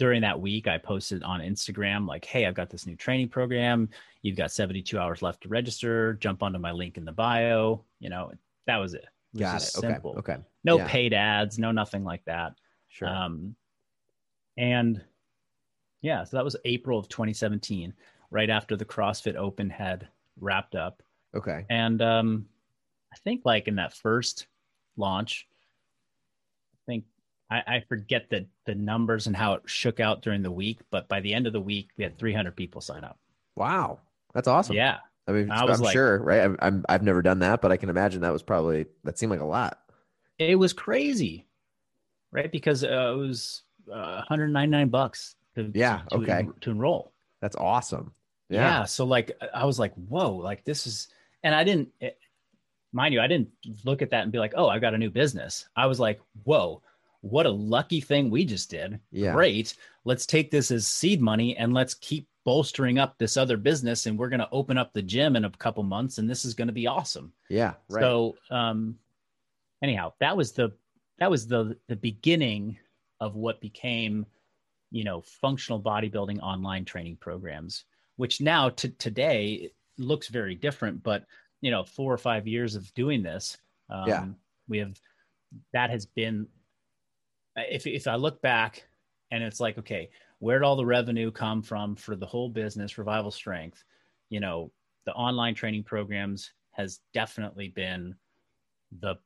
during 0.00 0.22
that 0.22 0.40
week. 0.40 0.66
I 0.66 0.78
posted 0.78 1.22
on 1.22 1.40
Instagram 1.40 2.08
like, 2.08 2.24
"Hey, 2.24 2.46
I've 2.46 2.54
got 2.54 2.70
this 2.70 2.86
new 2.86 2.96
training 2.96 3.28
program. 3.28 3.88
You've 4.22 4.36
got 4.36 4.50
72 4.50 4.98
hours 4.98 5.20
left 5.22 5.42
to 5.42 5.48
register. 5.48 6.14
Jump 6.14 6.42
onto 6.42 6.58
my 6.58 6.72
link 6.72 6.96
in 6.96 7.04
the 7.04 7.12
bio." 7.12 7.84
You 8.00 8.08
know, 8.08 8.32
that 8.66 8.78
was 8.78 8.94
it. 8.94 9.04
It 9.04 9.08
was 9.34 9.40
Got 9.40 9.62
it. 9.62 9.76
Okay. 9.78 9.88
simple. 9.94 10.14
Okay. 10.18 10.38
No 10.64 10.78
Yeah. 10.78 10.88
paid 10.88 11.12
ads, 11.12 11.58
no 11.58 11.70
nothing 11.70 12.02
like 12.02 12.24
that. 12.24 12.54
Sure. 12.88 13.08
Um, 13.08 13.54
and 14.56 15.04
yeah, 16.00 16.24
so 16.24 16.36
that 16.38 16.44
was 16.44 16.56
April 16.64 16.98
of 16.98 17.08
2017, 17.08 17.92
right 18.30 18.48
after 18.50 18.76
the 18.76 18.84
CrossFit 18.86 19.36
Open 19.36 19.68
had 19.70 20.08
wrapped 20.40 20.74
up. 20.74 21.02
okay. 21.34 21.66
And 21.68 22.00
um, 22.02 22.48
I 23.12 23.16
think 23.18 23.42
like 23.44 23.68
in 23.68 23.76
that 23.76 23.92
first 23.92 24.46
launch, 24.96 25.46
I 26.74 26.78
think 26.86 27.04
I, 27.50 27.62
I 27.66 27.84
forget 27.88 28.30
the 28.30 28.46
the 28.64 28.74
numbers 28.74 29.26
and 29.26 29.34
how 29.36 29.54
it 29.54 29.62
shook 29.66 29.98
out 30.00 30.22
during 30.22 30.42
the 30.42 30.50
week, 30.52 30.78
but 30.90 31.08
by 31.08 31.20
the 31.20 31.34
end 31.34 31.46
of 31.46 31.52
the 31.52 31.60
week, 31.60 31.88
we 31.96 32.04
had 32.04 32.16
300 32.18 32.54
people 32.54 32.80
sign 32.80 33.02
up. 33.04 33.18
Wow. 33.56 33.98
That's 34.34 34.46
awesome. 34.46 34.76
Yeah, 34.76 34.98
I 35.26 35.32
mean, 35.32 35.50
I 35.50 35.62
I'm 35.64 35.80
like- 35.80 35.92
sure, 35.92 36.18
right? 36.22 36.42
I'm, 36.42 36.56
I'm, 36.60 36.84
I've 36.88 37.02
never 37.02 37.20
done 37.22 37.40
that, 37.40 37.60
but 37.60 37.72
I 37.72 37.76
can 37.76 37.88
imagine 37.88 38.20
that 38.20 38.32
was 38.32 38.42
probably, 38.44 38.86
that 39.04 39.18
seemed 39.18 39.30
like 39.30 39.40
a 39.40 39.44
lot. 39.44 39.80
it 40.38 40.54
was 40.56 40.72
crazy, 40.72 41.46
right? 42.30 42.50
Because 42.52 42.84
uh, 42.84 43.12
it 43.14 43.16
was 43.16 43.62
uh, 43.92 44.22
199 44.28 44.88
bucks. 44.88 45.34
To, 45.56 45.68
Yeah, 45.74 46.02
to, 46.10 46.18
to, 46.18 46.22
okay. 46.22 46.48
to 46.60 46.70
enroll. 46.70 47.12
That's 47.40 47.56
awesome. 47.56 48.12
yeah. 48.48 48.60
Yeah. 48.80 48.84
so 48.84 49.04
like 49.04 49.32
i 49.54 49.64
was 49.64 49.78
like 49.78 49.94
whoa 49.94 50.32
like 50.34 50.64
this 50.64 50.86
is 50.86 51.08
and 51.42 51.54
i 51.54 51.64
didn't 51.64 51.88
it, 52.00 52.18
mind 52.92 53.14
you 53.14 53.20
i 53.20 53.26
didn't 53.28 53.48
look 53.84 54.02
at 54.02 54.10
that 54.10 54.22
and 54.24 54.32
be 54.32 54.38
like 54.38 54.52
oh 54.56 54.68
i've 54.68 54.80
got 54.80 54.92
a 54.94 54.98
new 54.98 55.08
business 55.10 55.68
i 55.76 55.86
was 55.86 55.98
like 56.00 56.20
whoa 56.44 56.82
what 57.22 57.46
a 57.46 57.50
lucky 57.50 58.00
thing 58.00 58.30
we 58.30 58.44
just 58.44 58.70
did 58.70 58.98
Yeah. 59.10 59.32
great 59.34 59.74
let's 60.04 60.24
take 60.26 60.50
this 60.50 60.70
as 60.70 60.86
seed 60.86 61.20
money 61.20 61.56
and 61.56 61.74
let's 61.74 61.94
keep 61.94 62.26
bolstering 62.44 62.98
up 62.98 63.18
this 63.18 63.36
other 63.36 63.56
business 63.58 64.06
and 64.06 64.18
we're 64.18 64.30
going 64.30 64.40
to 64.40 64.48
open 64.50 64.78
up 64.78 64.92
the 64.94 65.02
gym 65.02 65.36
in 65.36 65.44
a 65.44 65.50
couple 65.50 65.82
months 65.82 66.16
and 66.18 66.28
this 66.28 66.44
is 66.46 66.54
going 66.54 66.68
to 66.68 66.72
be 66.74 66.86
awesome 66.86 67.32
Yeah. 67.50 67.74
Right. 67.90 68.00
so 68.02 68.36
um 68.50 68.98
anyhow 69.82 70.12
that 70.20 70.36
was 70.36 70.52
the 70.52 70.72
that 71.18 71.30
was 71.30 71.46
the 71.46 71.76
the 71.88 71.96
beginning 71.96 72.78
of 73.20 73.36
what 73.36 73.60
became 73.60 74.24
you 74.90 75.04
know 75.04 75.20
functional 75.20 75.80
bodybuilding 75.80 76.40
online 76.40 76.84
training 76.84 77.16
programs 77.20 77.84
which 78.16 78.40
now 78.40 78.70
to 78.70 78.88
today 78.88 79.70
looks 79.98 80.28
very 80.28 80.54
different 80.54 81.02
but 81.02 81.26
you 81.60 81.70
know 81.70 81.84
four 81.84 82.12
or 82.12 82.18
five 82.18 82.46
years 82.48 82.74
of 82.74 82.92
doing 82.94 83.22
this 83.22 83.58
um, 83.90 84.08
Yeah. 84.08 84.24
we 84.68 84.78
have 84.78 84.98
that 85.74 85.90
has 85.90 86.06
been 86.06 86.46
if 87.68 87.86
if 87.86 88.06
I 88.06 88.16
look 88.16 88.40
back 88.42 88.86
and 89.30 89.42
it's 89.42 89.60
like, 89.60 89.78
okay, 89.78 90.10
where'd 90.38 90.62
all 90.62 90.76
the 90.76 90.86
revenue 90.86 91.30
come 91.30 91.62
from 91.62 91.96
for 91.96 92.16
the 92.16 92.26
whole 92.26 92.48
business, 92.48 92.98
Revival 92.98 93.30
Strength? 93.30 93.82
You 94.28 94.40
know, 94.40 94.72
the 95.06 95.12
online 95.12 95.54
training 95.54 95.84
programs 95.84 96.52
has 96.72 97.00
definitely 97.12 97.68
been 97.68 98.14
the 99.00 99.16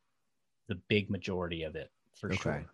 the 0.68 0.76
big 0.88 1.10
majority 1.10 1.62
of 1.64 1.76
it 1.76 1.90
for 2.14 2.28
okay. 2.28 2.36
sure. 2.36 2.52
And 2.52 2.66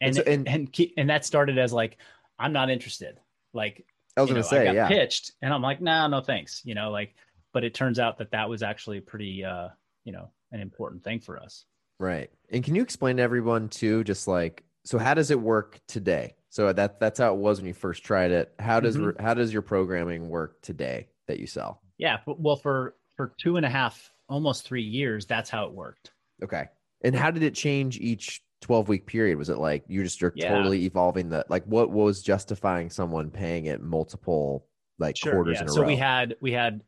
and, 0.00 0.16
so, 0.16 0.22
and 0.26 0.48
and 0.48 0.76
and 0.96 1.10
that 1.10 1.24
started 1.24 1.58
as 1.58 1.72
like, 1.72 1.98
I'm 2.38 2.52
not 2.52 2.70
interested. 2.70 3.18
Like 3.52 3.86
I 4.16 4.20
was 4.20 4.30
going 4.30 4.42
to 4.42 4.48
say, 4.48 4.62
I 4.62 4.64
got 4.66 4.74
yeah. 4.74 4.88
pitched, 4.88 5.32
and 5.42 5.54
I'm 5.54 5.62
like, 5.62 5.80
nah, 5.80 6.06
no 6.08 6.20
thanks. 6.20 6.60
You 6.64 6.74
know, 6.74 6.90
like, 6.90 7.14
but 7.52 7.64
it 7.64 7.72
turns 7.72 7.98
out 7.98 8.18
that 8.18 8.32
that 8.32 8.48
was 8.48 8.62
actually 8.62 9.00
pretty, 9.00 9.44
uh, 9.44 9.68
you 10.04 10.12
know, 10.12 10.30
an 10.52 10.60
important 10.60 11.02
thing 11.02 11.20
for 11.20 11.38
us. 11.38 11.64
Right. 11.98 12.30
And 12.50 12.62
can 12.62 12.74
you 12.74 12.82
explain 12.82 13.16
to 13.16 13.22
everyone 13.22 13.70
too, 13.70 14.04
just 14.04 14.28
like, 14.28 14.64
so 14.86 14.98
how 14.98 15.14
does 15.14 15.30
it 15.30 15.40
work 15.40 15.80
today? 15.88 16.36
So 16.48 16.72
that 16.72 17.00
that's 17.00 17.18
how 17.18 17.34
it 17.34 17.38
was 17.38 17.58
when 17.58 17.66
you 17.66 17.74
first 17.74 18.04
tried 18.04 18.30
it. 18.30 18.54
How 18.58 18.80
does 18.80 18.96
mm-hmm. 18.96 19.22
how 19.22 19.34
does 19.34 19.52
your 19.52 19.62
programming 19.62 20.28
work 20.28 20.62
today 20.62 21.08
that 21.26 21.40
you 21.40 21.46
sell? 21.46 21.82
Yeah, 21.98 22.18
well, 22.26 22.56
for 22.56 22.94
for 23.16 23.34
two 23.38 23.56
and 23.56 23.66
a 23.66 23.68
half, 23.68 24.10
almost 24.28 24.64
three 24.64 24.82
years, 24.82 25.26
that's 25.26 25.50
how 25.50 25.66
it 25.66 25.72
worked. 25.72 26.12
Okay. 26.42 26.66
And 27.02 27.14
how 27.14 27.30
did 27.30 27.42
it 27.42 27.54
change 27.54 27.98
each 27.98 28.42
12 28.62 28.88
week 28.88 29.06
period? 29.06 29.38
Was 29.38 29.48
it 29.48 29.58
like 29.58 29.84
you 29.88 30.02
just 30.02 30.20
you're 30.20 30.32
yeah. 30.34 30.50
totally 30.50 30.84
evolving 30.84 31.28
the 31.30 31.44
like 31.48 31.64
what, 31.64 31.90
what 31.90 32.04
was 32.04 32.22
justifying 32.22 32.90
someone 32.90 33.30
paying 33.30 33.66
it 33.66 33.82
multiple 33.82 34.66
like 34.98 35.16
sure, 35.16 35.32
quarters 35.32 35.56
yeah. 35.56 35.62
in 35.62 35.68
a 35.68 35.72
so 35.72 35.80
row? 35.80 35.86
So 35.86 35.88
we 35.88 35.96
had 35.96 36.36
we 36.40 36.52
had 36.52 36.82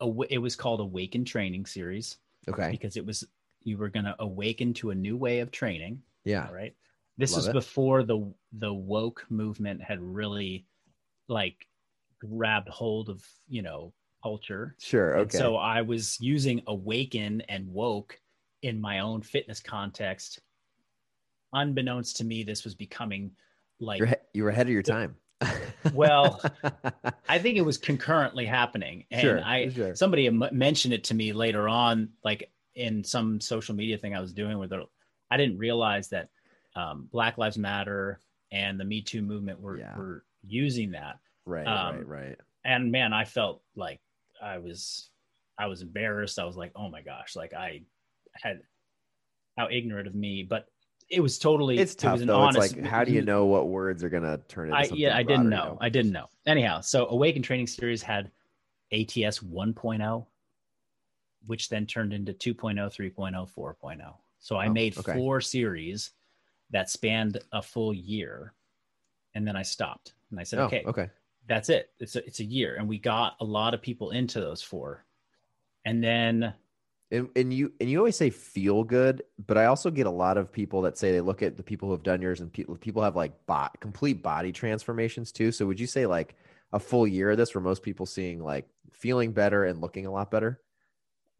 a 0.00 0.10
it 0.28 0.38
was 0.38 0.56
called 0.56 0.80
Awaken 0.80 1.24
Training 1.24 1.66
Series. 1.66 2.16
Okay. 2.48 2.70
Because 2.70 2.96
it 2.96 3.06
was 3.06 3.24
you 3.62 3.78
were 3.78 3.88
going 3.88 4.04
to 4.04 4.14
awaken 4.18 4.74
to 4.74 4.90
a 4.90 4.94
new 4.94 5.16
way 5.16 5.40
of 5.40 5.50
training. 5.50 6.02
Yeah. 6.24 6.50
Right. 6.50 6.74
This 7.18 7.32
Love 7.32 7.40
is 7.40 7.48
it. 7.48 7.52
before 7.52 8.02
the 8.02 8.32
the 8.52 8.72
woke 8.72 9.24
movement 9.30 9.82
had 9.82 10.00
really 10.00 10.66
like 11.28 11.66
grabbed 12.20 12.68
hold 12.68 13.08
of 13.08 13.24
you 13.48 13.62
know 13.62 13.92
culture. 14.22 14.74
Sure. 14.78 15.14
Okay. 15.14 15.20
And 15.22 15.32
so 15.32 15.56
I 15.56 15.82
was 15.82 16.18
using 16.20 16.62
awaken 16.66 17.42
and 17.48 17.68
woke 17.68 18.18
in 18.62 18.80
my 18.80 19.00
own 19.00 19.22
fitness 19.22 19.60
context. 19.60 20.40
Unbeknownst 21.52 22.16
to 22.16 22.24
me, 22.24 22.42
this 22.42 22.64
was 22.64 22.74
becoming 22.74 23.30
like 23.80 24.00
You're, 24.00 24.14
you 24.34 24.42
were 24.44 24.50
ahead 24.50 24.66
of 24.66 24.72
your 24.72 24.82
time. 24.82 25.16
well, 25.92 26.42
I 27.28 27.38
think 27.38 27.56
it 27.56 27.62
was 27.62 27.76
concurrently 27.76 28.46
happening, 28.46 29.04
and 29.10 29.20
sure, 29.20 29.40
I 29.44 29.68
sure. 29.68 29.94
somebody 29.94 30.28
mentioned 30.30 30.94
it 30.94 31.04
to 31.04 31.14
me 31.14 31.32
later 31.34 31.68
on, 31.68 32.08
like 32.24 32.50
in 32.74 33.04
some 33.04 33.40
social 33.40 33.74
media 33.74 33.98
thing 33.98 34.14
I 34.14 34.20
was 34.20 34.32
doing 34.32 34.58
with 34.58 34.72
I 35.30 35.36
didn't 35.36 35.58
realize 35.58 36.08
that 36.08 36.30
um, 36.76 37.08
Black 37.10 37.38
Lives 37.38 37.58
Matter 37.58 38.20
and 38.52 38.78
the 38.78 38.84
Me 38.84 39.02
Too 39.02 39.22
movement 39.22 39.60
were, 39.60 39.78
yeah. 39.78 39.96
were 39.96 40.24
using 40.46 40.92
that. 40.92 41.18
Right, 41.44 41.66
um, 41.66 41.96
right, 41.96 42.06
right. 42.06 42.36
And 42.64 42.92
man, 42.92 43.12
I 43.12 43.24
felt 43.24 43.62
like 43.74 44.00
I 44.42 44.58
was, 44.58 45.10
I 45.58 45.66
was 45.66 45.82
embarrassed. 45.82 46.38
I 46.38 46.44
was 46.44 46.56
like, 46.56 46.72
oh 46.76 46.88
my 46.88 47.00
gosh, 47.00 47.34
like 47.34 47.54
I 47.54 47.82
had 48.32 48.60
how 49.56 49.68
ignorant 49.70 50.06
of 50.06 50.14
me, 50.14 50.42
but 50.42 50.66
it 51.08 51.20
was 51.20 51.38
totally, 51.38 51.78
it's 51.78 51.94
tough 51.94 52.20
it 52.20 52.26
though. 52.26 52.40
Honest, 52.40 52.72
it's 52.72 52.76
like, 52.76 52.84
how 52.84 53.04
do 53.04 53.12
you 53.12 53.22
know 53.22 53.46
what 53.46 53.68
words 53.68 54.02
are 54.02 54.08
going 54.08 54.24
to 54.24 54.38
turn 54.48 54.68
into 54.68 54.78
I, 54.78 54.88
yeah, 54.92 55.16
I 55.16 55.22
didn't 55.22 55.48
know. 55.48 55.56
know. 55.56 55.78
I 55.80 55.88
didn't 55.88 56.12
know. 56.12 56.26
Anyhow, 56.46 56.80
so 56.80 57.06
Awaken 57.08 57.42
Training 57.42 57.68
Series 57.68 58.02
had 58.02 58.30
ATS 58.92 59.38
1.0, 59.38 60.26
which 61.46 61.68
then 61.68 61.86
turned 61.86 62.12
into 62.12 62.32
2.0, 62.32 62.76
3.0, 62.76 63.48
4.0. 63.54 64.14
So 64.38 64.56
I 64.56 64.66
oh, 64.66 64.72
made 64.72 64.98
okay. 64.98 65.14
four 65.14 65.40
series 65.40 66.10
that 66.70 66.90
spanned 66.90 67.38
a 67.52 67.62
full 67.62 67.94
year. 67.94 68.52
And 69.34 69.46
then 69.46 69.56
I 69.56 69.62
stopped 69.62 70.14
and 70.30 70.40
I 70.40 70.44
said, 70.44 70.58
oh, 70.60 70.64
okay, 70.64 70.82
okay, 70.86 71.10
that's 71.46 71.68
it. 71.68 71.90
It's 71.98 72.16
a, 72.16 72.26
it's 72.26 72.40
a 72.40 72.44
year. 72.44 72.76
And 72.76 72.88
we 72.88 72.98
got 72.98 73.36
a 73.40 73.44
lot 73.44 73.74
of 73.74 73.82
people 73.82 74.10
into 74.10 74.40
those 74.40 74.62
four. 74.62 75.04
And 75.84 76.02
then 76.02 76.54
and, 77.10 77.28
and 77.36 77.54
you 77.54 77.72
and 77.80 77.88
you 77.88 77.98
always 77.98 78.16
say 78.16 78.30
feel 78.30 78.82
good, 78.82 79.22
but 79.46 79.56
I 79.56 79.66
also 79.66 79.90
get 79.90 80.06
a 80.06 80.10
lot 80.10 80.36
of 80.36 80.50
people 80.50 80.82
that 80.82 80.98
say 80.98 81.12
they 81.12 81.20
look 81.20 81.42
at 81.42 81.56
the 81.56 81.62
people 81.62 81.88
who 81.88 81.92
have 81.92 82.02
done 82.02 82.20
yours 82.20 82.40
and 82.40 82.52
people 82.52 82.76
people 82.76 83.02
have 83.02 83.14
like 83.14 83.46
bot 83.46 83.78
complete 83.80 84.22
body 84.22 84.50
transformations 84.50 85.30
too. 85.30 85.52
So 85.52 85.66
would 85.66 85.78
you 85.78 85.86
say 85.86 86.06
like 86.06 86.34
a 86.72 86.80
full 86.80 87.06
year 87.06 87.30
of 87.30 87.36
this 87.36 87.54
where 87.54 87.62
most 87.62 87.82
people 87.82 88.06
seeing 88.06 88.42
like 88.42 88.68
feeling 88.90 89.32
better 89.32 89.64
and 89.64 89.80
looking 89.80 90.06
a 90.06 90.10
lot 90.10 90.32
better? 90.32 90.60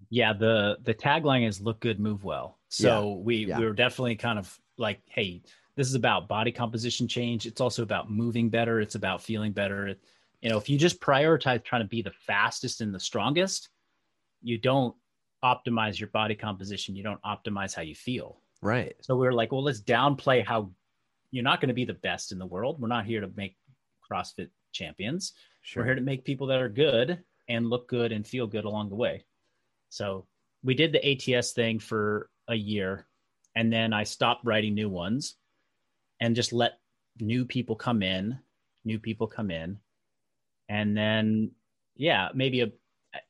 Yeah, 0.09 0.35
the 0.35 0.79
the 0.85 0.95
tagline 0.95 1.49
is 1.49 1.61
look 1.61 1.81
good, 1.81 1.99
move 1.99 2.23
well. 2.23 2.59
So 2.69 3.09
yeah, 3.09 3.25
we 3.25 3.37
yeah. 3.47 3.59
we 3.59 3.65
were 3.65 3.73
definitely 3.73 4.17
kind 4.17 4.39
of 4.39 4.57
like, 4.79 5.01
hey, 5.07 5.43
this 5.77 5.89
is 5.89 5.95
about 5.95 6.29
body 6.29 6.53
composition 6.53 7.07
change. 7.07 7.47
It's 7.47 7.61
also 7.61 7.83
about 7.83 8.11
moving 8.11 8.49
better. 8.49 8.81
It's 8.81 8.95
about 8.95 9.23
feeling 9.23 9.53
better. 9.53 9.95
You 10.41 10.51
know, 10.51 10.59
if 10.59 10.69
you 10.69 10.79
just 10.79 11.01
prioritize 11.01 11.65
trying 11.65 11.83
to 11.83 11.89
be 11.89 12.03
the 12.03 12.13
fastest 12.27 12.81
and 12.81 12.95
the 12.95 13.01
strongest, 13.01 13.69
you 14.43 14.59
don't 14.59 14.95
optimize 15.45 15.99
your 15.99 16.09
body 16.09 16.35
composition. 16.35 16.97
You 16.97 17.03
don't 17.03 17.23
optimize 17.23 17.75
how 17.75 17.83
you 17.83 17.95
feel. 17.95 18.41
Right. 18.63 18.97
So 19.01 19.17
we 19.17 19.27
are 19.27 19.33
like, 19.33 19.53
well, 19.53 19.63
let's 19.63 19.83
downplay 19.83 20.45
how 20.45 20.71
you're 21.31 21.45
not 21.45 21.61
going 21.61 21.69
to 21.69 21.75
be 21.75 21.85
the 21.85 21.95
best 21.95 22.33
in 22.33 22.39
the 22.39 22.47
world. 22.47 22.81
We're 22.81 22.89
not 22.89 23.05
here 23.05 23.21
to 23.21 23.31
make 23.37 23.57
CrossFit 24.11 24.49
champions. 24.73 25.33
Sure. 25.63 25.83
We're 25.83 25.87
here 25.87 25.95
to 25.97 26.01
make 26.01 26.25
people 26.25 26.47
that 26.49 26.63
are 26.63 26.69
good 26.69 27.23
and 27.49 27.69
look 27.69 27.89
good 27.89 28.13
and 28.13 28.27
feel 28.27 28.47
good 28.47 28.65
along 28.65 28.89
the 28.89 28.97
way. 28.97 29.25
So 29.91 30.27
we 30.63 30.75
did 30.75 30.93
the 30.93 31.35
ATS 31.37 31.53
thing 31.53 31.79
for 31.79 32.31
a 32.49 32.55
year 32.55 33.07
and 33.57 33.73
then 33.73 33.95
I 33.95 34.05
stopped 34.05 34.45
writing 34.45 34.75
new 34.75 34.91
ones 34.91 35.35
and 36.21 36.37
just 36.37 36.53
let 36.53 36.79
new 37.19 37.47
people 37.47 37.75
come 37.75 38.03
in, 38.03 38.39
new 38.85 38.99
people 38.99 39.27
come 39.27 39.51
in. 39.51 39.79
And 40.69 40.95
then, 40.95 41.53
yeah, 41.97 42.29
maybe 42.35 42.61
a, 42.61 42.71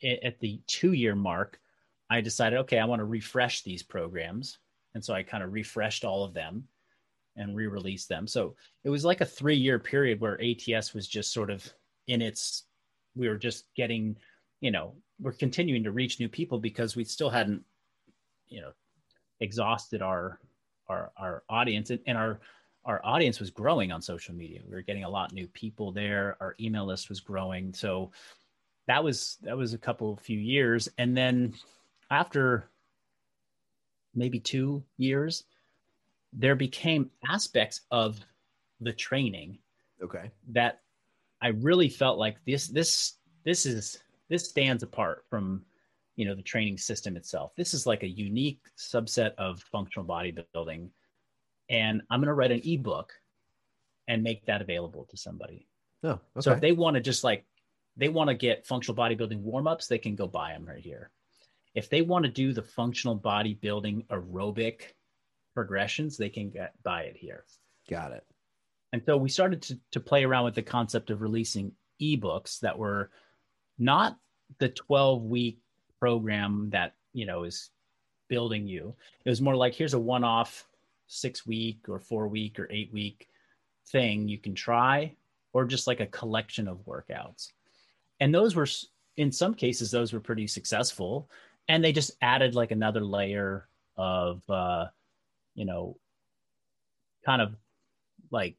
at 0.04 0.40
the 0.40 0.60
two 0.66 0.92
year 0.92 1.14
mark, 1.14 1.60
I 2.10 2.20
decided, 2.20 2.58
okay, 2.60 2.80
I 2.80 2.84
want 2.86 3.00
to 3.00 3.04
refresh 3.04 3.62
these 3.62 3.84
programs. 3.84 4.58
And 4.94 5.04
so 5.04 5.14
I 5.14 5.22
kind 5.22 5.44
of 5.44 5.52
refreshed 5.52 6.04
all 6.04 6.24
of 6.24 6.34
them 6.34 6.64
and 7.36 7.54
re 7.54 7.68
released 7.68 8.08
them. 8.08 8.26
So 8.26 8.56
it 8.82 8.90
was 8.90 9.04
like 9.04 9.20
a 9.20 9.26
three 9.26 9.56
year 9.56 9.78
period 9.78 10.20
where 10.20 10.40
ATS 10.42 10.92
was 10.92 11.06
just 11.06 11.32
sort 11.32 11.50
of 11.50 11.72
in 12.08 12.20
its, 12.20 12.64
we 13.14 13.28
were 13.28 13.38
just 13.38 13.66
getting, 13.76 14.16
you 14.60 14.72
know, 14.72 14.94
we're 15.20 15.32
continuing 15.32 15.84
to 15.84 15.92
reach 15.92 16.18
new 16.18 16.28
people 16.28 16.58
because 16.58 16.96
we 16.96 17.04
still 17.04 17.30
hadn't, 17.30 17.62
you 18.48 18.60
know, 18.60 18.72
exhausted 19.40 20.02
our 20.02 20.40
our 20.88 21.12
our 21.16 21.42
audience 21.48 21.90
and, 21.90 22.00
and 22.06 22.16
our 22.16 22.40
our 22.84 23.00
audience 23.04 23.40
was 23.40 23.50
growing 23.50 23.90
on 23.90 24.00
social 24.00 24.34
media. 24.34 24.60
We 24.64 24.74
were 24.74 24.82
getting 24.82 25.04
a 25.04 25.10
lot 25.10 25.32
new 25.32 25.48
people 25.48 25.90
there. 25.90 26.36
Our 26.40 26.54
email 26.60 26.86
list 26.86 27.08
was 27.08 27.20
growing. 27.20 27.74
So 27.74 28.12
that 28.86 29.02
was 29.02 29.38
that 29.42 29.56
was 29.56 29.74
a 29.74 29.78
couple 29.78 30.16
few 30.16 30.38
years. 30.38 30.88
And 30.98 31.16
then 31.16 31.54
after 32.10 32.70
maybe 34.14 34.38
two 34.38 34.84
years, 34.98 35.44
there 36.32 36.54
became 36.54 37.10
aspects 37.28 37.82
of 37.90 38.20
the 38.80 38.92
training 38.92 39.58
okay 40.02 40.30
that 40.48 40.82
I 41.40 41.48
really 41.48 41.88
felt 41.88 42.18
like 42.18 42.36
this 42.46 42.68
this 42.68 43.14
this 43.44 43.66
is 43.66 43.98
this 44.28 44.48
stands 44.48 44.82
apart 44.82 45.24
from 45.28 45.64
you 46.16 46.24
know 46.26 46.34
the 46.34 46.42
training 46.42 46.78
system 46.78 47.16
itself. 47.16 47.52
This 47.56 47.74
is 47.74 47.86
like 47.86 48.02
a 48.02 48.08
unique 48.08 48.60
subset 48.78 49.34
of 49.36 49.60
functional 49.60 50.06
bodybuilding. 50.06 50.88
And 51.68 52.02
i'm 52.10 52.20
going 52.20 52.28
to 52.28 52.34
write 52.34 52.52
an 52.52 52.62
ebook 52.64 53.12
and 54.08 54.22
make 54.22 54.46
that 54.46 54.62
available 54.62 55.06
to 55.10 55.16
somebody. 55.16 55.68
Oh 56.02 56.10
okay. 56.10 56.20
so 56.40 56.52
if 56.52 56.60
they 56.60 56.72
want 56.72 56.94
to 56.94 57.00
just 57.00 57.24
like 57.24 57.44
they 57.96 58.08
want 58.08 58.28
to 58.28 58.34
get 58.34 58.66
functional 58.66 58.96
bodybuilding 58.96 59.40
warm-ups 59.40 59.86
they 59.86 59.98
can 59.98 60.16
go 60.16 60.26
buy 60.26 60.52
them 60.52 60.66
right 60.66 60.82
here. 60.82 61.10
If 61.74 61.90
they 61.90 62.02
want 62.02 62.24
to 62.24 62.30
do 62.30 62.52
the 62.52 62.62
functional 62.62 63.18
bodybuilding 63.18 64.06
aerobic 64.06 64.82
progressions 65.54 66.16
they 66.16 66.30
can 66.30 66.50
get 66.50 66.72
buy 66.82 67.02
it 67.02 67.16
here. 67.16 67.44
Got 67.88 68.12
it. 68.12 68.24
And 68.92 69.02
so 69.04 69.16
we 69.16 69.28
started 69.28 69.62
to, 69.62 69.78
to 69.92 70.00
play 70.00 70.24
around 70.24 70.44
with 70.44 70.54
the 70.54 70.62
concept 70.62 71.10
of 71.10 71.20
releasing 71.20 71.72
ebooks 72.00 72.60
that 72.60 72.78
were 72.78 73.10
not 73.78 74.16
the 74.58 74.68
12 74.68 75.22
week 75.22 75.58
program 76.06 76.70
that 76.70 76.94
you 77.12 77.26
know 77.26 77.42
is 77.42 77.70
building 78.28 78.64
you. 78.68 78.94
It 79.24 79.28
was 79.28 79.40
more 79.40 79.56
like 79.56 79.74
here's 79.74 79.94
a 79.94 79.98
one-off 79.98 80.68
six 81.08 81.44
week 81.44 81.80
or 81.88 81.98
four 81.98 82.28
week 82.28 82.60
or 82.60 82.68
eight 82.70 82.92
week 82.92 83.28
thing 83.88 84.28
you 84.28 84.38
can 84.38 84.54
try 84.54 85.16
or 85.52 85.64
just 85.64 85.88
like 85.88 85.98
a 85.98 86.06
collection 86.06 86.68
of 86.68 86.86
workouts. 86.86 87.50
And 88.20 88.32
those 88.32 88.54
were 88.54 88.68
in 89.16 89.32
some 89.32 89.52
cases 89.52 89.90
those 89.90 90.12
were 90.12 90.20
pretty 90.20 90.46
successful 90.46 91.28
and 91.66 91.82
they 91.82 91.90
just 91.90 92.12
added 92.22 92.54
like 92.54 92.70
another 92.70 93.04
layer 93.04 93.66
of 93.96 94.48
uh 94.48 94.86
you 95.56 95.64
know 95.64 95.96
kind 97.24 97.42
of 97.42 97.56
like 98.30 98.54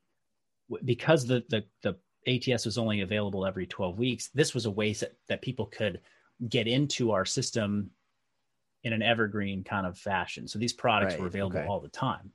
because 0.83 1.25
the 1.25 1.45
the 1.49 1.63
the 1.81 1.95
ATS 2.27 2.65
was 2.65 2.77
only 2.77 2.99
available 3.01 3.45
every 3.45 3.67
12 3.67 3.97
weeks 3.97 4.29
this 4.33 4.53
was 4.53 4.65
a 4.65 4.71
way 4.79 4.91
that, 4.91 5.13
that 5.29 5.41
people 5.41 5.67
could 5.67 6.01
get 6.49 6.67
into 6.67 7.11
our 7.11 7.25
system 7.25 7.89
in 8.83 8.93
an 8.93 9.01
evergreen 9.01 9.63
kind 9.63 9.85
of 9.85 9.97
fashion. 9.97 10.47
So 10.47 10.59
these 10.59 10.73
products 10.73 11.13
right. 11.13 11.21
were 11.21 11.27
available 11.27 11.59
okay. 11.59 11.67
all 11.67 11.79
the 11.79 11.89
time. 11.89 12.31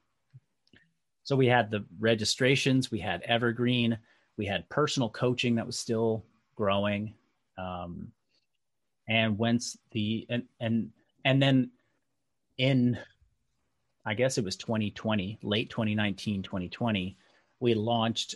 so 1.22 1.36
we 1.36 1.46
had 1.46 1.70
the 1.70 1.84
registrations, 1.98 2.90
we 2.90 2.98
had 2.98 3.22
Evergreen, 3.22 3.96
we 4.36 4.46
had 4.46 4.68
personal 4.68 5.09
coaching 5.09 5.55
that 5.55 5.66
was 5.66 5.78
still 5.78 6.24
growing. 6.57 7.14
Um, 7.57 8.12
and 9.09 9.38
once 9.38 9.76
the 9.92 10.26
and 10.30 10.44
and 10.61 10.90
and 11.24 11.42
then 11.42 11.70
in 12.59 12.98
I 14.05 14.14
guess 14.14 14.36
it 14.36 14.44
was 14.44 14.57
2020, 14.57 15.38
late 15.42 15.70
2019, 15.70 16.42
2020, 16.42 17.16
we 17.61 17.74
launched 17.74 18.34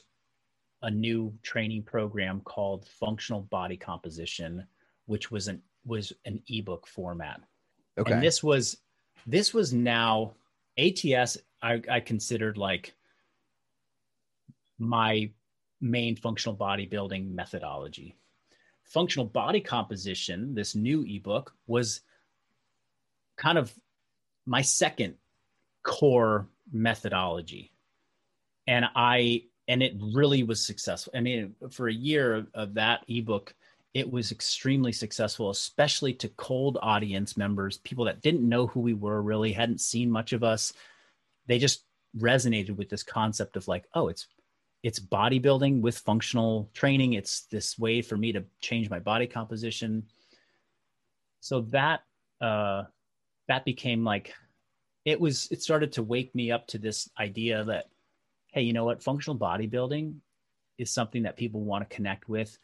a 0.83 0.91
new 0.91 1.35
training 1.43 1.83
program 1.83 2.41
called 2.43 2.87
Functional 3.01 3.43
Body 3.43 3.77
Composition, 3.77 4.65
which 5.07 5.31
was 5.31 5.49
an 5.49 5.63
was 5.85 6.13
an 6.25 6.43
ebook 6.49 6.87
format. 6.87 7.41
Okay. 7.99 8.13
And 8.13 8.23
this 8.23 8.43
was 8.43 8.77
this 9.27 9.55
was 9.55 9.73
now 9.73 10.35
ATS 10.79 11.39
I, 11.63 11.83
I 11.91 12.01
considered 12.01 12.59
like 12.59 12.95
my 14.79 15.31
main 15.81 16.17
functional 16.17 16.57
bodybuilding 16.57 17.31
methodology. 17.31 18.17
Functional 18.85 19.27
body 19.27 19.61
composition, 19.61 20.55
this 20.55 20.75
new 20.75 21.05
ebook, 21.05 21.55
was 21.67 22.03
kind 23.37 23.59
of 23.59 23.75
my 24.45 24.63
second 24.63 25.15
core 25.83 26.47
methodology. 26.73 27.73
And 28.67 28.85
I 28.95 29.45
and 29.69 29.83
it 29.83 29.95
really 30.15 30.45
was 30.45 30.65
successful. 30.65 31.13
I 31.17 31.21
mean, 31.21 31.55
for 31.71 31.89
a 31.89 31.93
year 31.93 32.47
of 32.55 32.75
that 32.75 33.05
ebook, 33.09 33.55
it 33.97 34.13
was 34.13 34.31
extremely 34.31 34.93
successful, 34.93 35.49
especially 35.49 36.13
to 36.13 36.29
cold 36.29 36.77
audience 36.83 37.35
members, 37.35 37.79
people 37.79 38.05
that 38.05 38.21
didn't 38.21 38.47
know 38.47 38.67
who 38.67 38.81
we 38.81 38.93
were, 38.93 39.23
really 39.23 39.53
hadn't 39.53 39.81
seen 39.81 40.11
much 40.11 40.35
of 40.35 40.45
us. 40.45 40.75
They 41.47 41.59
just 41.59 41.83
resonated 42.15 42.77
with 42.77 42.91
this 42.91 43.03
concept 43.03 43.57
of 43.57 43.67
like, 43.69 43.87
oh, 43.95 44.09
it's 44.09 44.27
it's 44.83 45.01
bodybuilding 45.01 45.81
with 45.81 45.97
functional 45.97 46.69
training. 46.75 47.15
It's 47.15 47.47
this 47.47 47.79
way 47.79 48.03
for 48.03 48.19
me 48.19 48.33
to 48.33 48.45
change 48.61 48.91
my 48.91 48.99
body 48.99 49.27
composition. 49.27 50.05
So 51.41 51.63
that 51.71 52.01
uh, 52.43 52.83
that 53.49 53.65
became 53.65 54.05
like 54.05 54.35
it 55.07 55.19
was. 55.19 55.49
It 55.51 55.63
started 55.63 55.93
to 55.93 56.03
wake 56.03 56.35
me 56.35 56.51
up 56.51 56.67
to 56.67 56.79
this 56.79 57.09
idea 57.19 57.65
that 57.65 57.87
hey, 58.49 58.61
you 58.61 58.75
know 58.75 58.85
what, 58.85 59.03
functional 59.03 59.39
bodybuilding 59.39 60.17
is 60.77 60.91
something 60.91 61.23
that 61.23 61.39
people 61.39 61.63
want 61.63 61.89
to 61.89 61.97
connect 61.97 62.29
with 62.29 62.59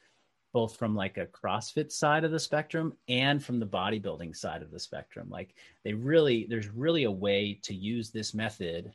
both 0.52 0.76
from 0.76 0.94
like 0.94 1.16
a 1.16 1.26
CrossFit 1.26 1.90
side 1.90 2.24
of 2.24 2.30
the 2.30 2.38
spectrum 2.38 2.92
and 3.08 3.42
from 3.42 3.58
the 3.58 3.66
bodybuilding 3.66 4.36
side 4.36 4.62
of 4.62 4.70
the 4.70 4.78
spectrum. 4.78 5.28
Like 5.30 5.54
they 5.82 5.94
really, 5.94 6.46
there's 6.48 6.68
really 6.68 7.04
a 7.04 7.10
way 7.10 7.58
to 7.62 7.74
use 7.74 8.10
this 8.10 8.34
method 8.34 8.92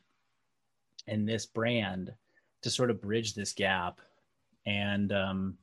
and 1.08 1.28
this 1.28 1.46
brand 1.46 2.14
to 2.62 2.70
sort 2.70 2.92
of 2.92 3.02
bridge 3.02 3.34
this 3.34 3.54
gap. 3.54 4.02
And, 4.66 5.12
um, 5.12 5.58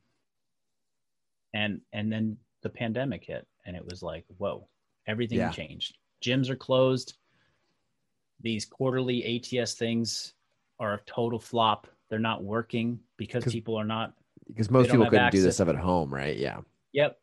and, 1.52 1.80
and 1.92 2.12
then 2.12 2.38
the 2.62 2.70
pandemic 2.70 3.24
hit 3.24 3.46
and 3.64 3.76
it 3.76 3.84
was 3.84 4.02
like, 4.02 4.24
whoa, 4.38 4.66
everything 5.06 5.38
yeah. 5.38 5.50
changed. 5.50 5.96
Gyms 6.22 6.50
are 6.50 6.56
closed. 6.56 7.14
These 8.40 8.64
quarterly 8.64 9.40
ATS 9.60 9.74
things 9.74 10.32
are 10.80 10.94
a 10.94 11.00
total 11.06 11.38
flop. 11.38 11.86
They're 12.10 12.18
not 12.18 12.42
working 12.42 12.98
because 13.16 13.44
people 13.44 13.76
are 13.76 13.84
not 13.84 14.14
because 14.48 14.70
most 14.70 14.90
people 14.90 15.04
couldn't 15.06 15.26
access. 15.26 15.40
do 15.40 15.44
this 15.44 15.54
stuff 15.56 15.68
at 15.68 15.76
home, 15.76 16.12
right? 16.12 16.36
Yeah. 16.36 16.60
Yep. 16.92 17.18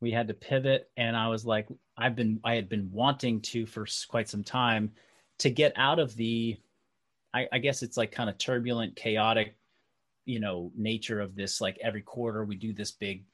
We 0.00 0.10
had 0.10 0.28
to 0.28 0.34
pivot, 0.34 0.90
and 0.96 1.16
I 1.16 1.28
was 1.28 1.46
like, 1.46 1.68
I've 1.96 2.14
been, 2.14 2.40
I 2.44 2.54
had 2.54 2.68
been 2.68 2.90
wanting 2.92 3.40
to 3.42 3.66
for 3.66 3.86
quite 4.08 4.28
some 4.28 4.44
time 4.44 4.92
to 5.38 5.50
get 5.50 5.72
out 5.76 5.98
of 5.98 6.14
the, 6.16 6.58
I, 7.32 7.48
I 7.52 7.58
guess 7.58 7.82
it's 7.82 7.96
like 7.96 8.12
kind 8.12 8.28
of 8.28 8.36
turbulent, 8.36 8.96
chaotic, 8.96 9.56
you 10.26 10.40
know, 10.40 10.70
nature 10.76 11.20
of 11.20 11.34
this. 11.34 11.60
Like 11.60 11.78
every 11.82 12.02
quarter, 12.02 12.44
we 12.44 12.56
do 12.56 12.72
this 12.72 12.90
big, 12.90 13.24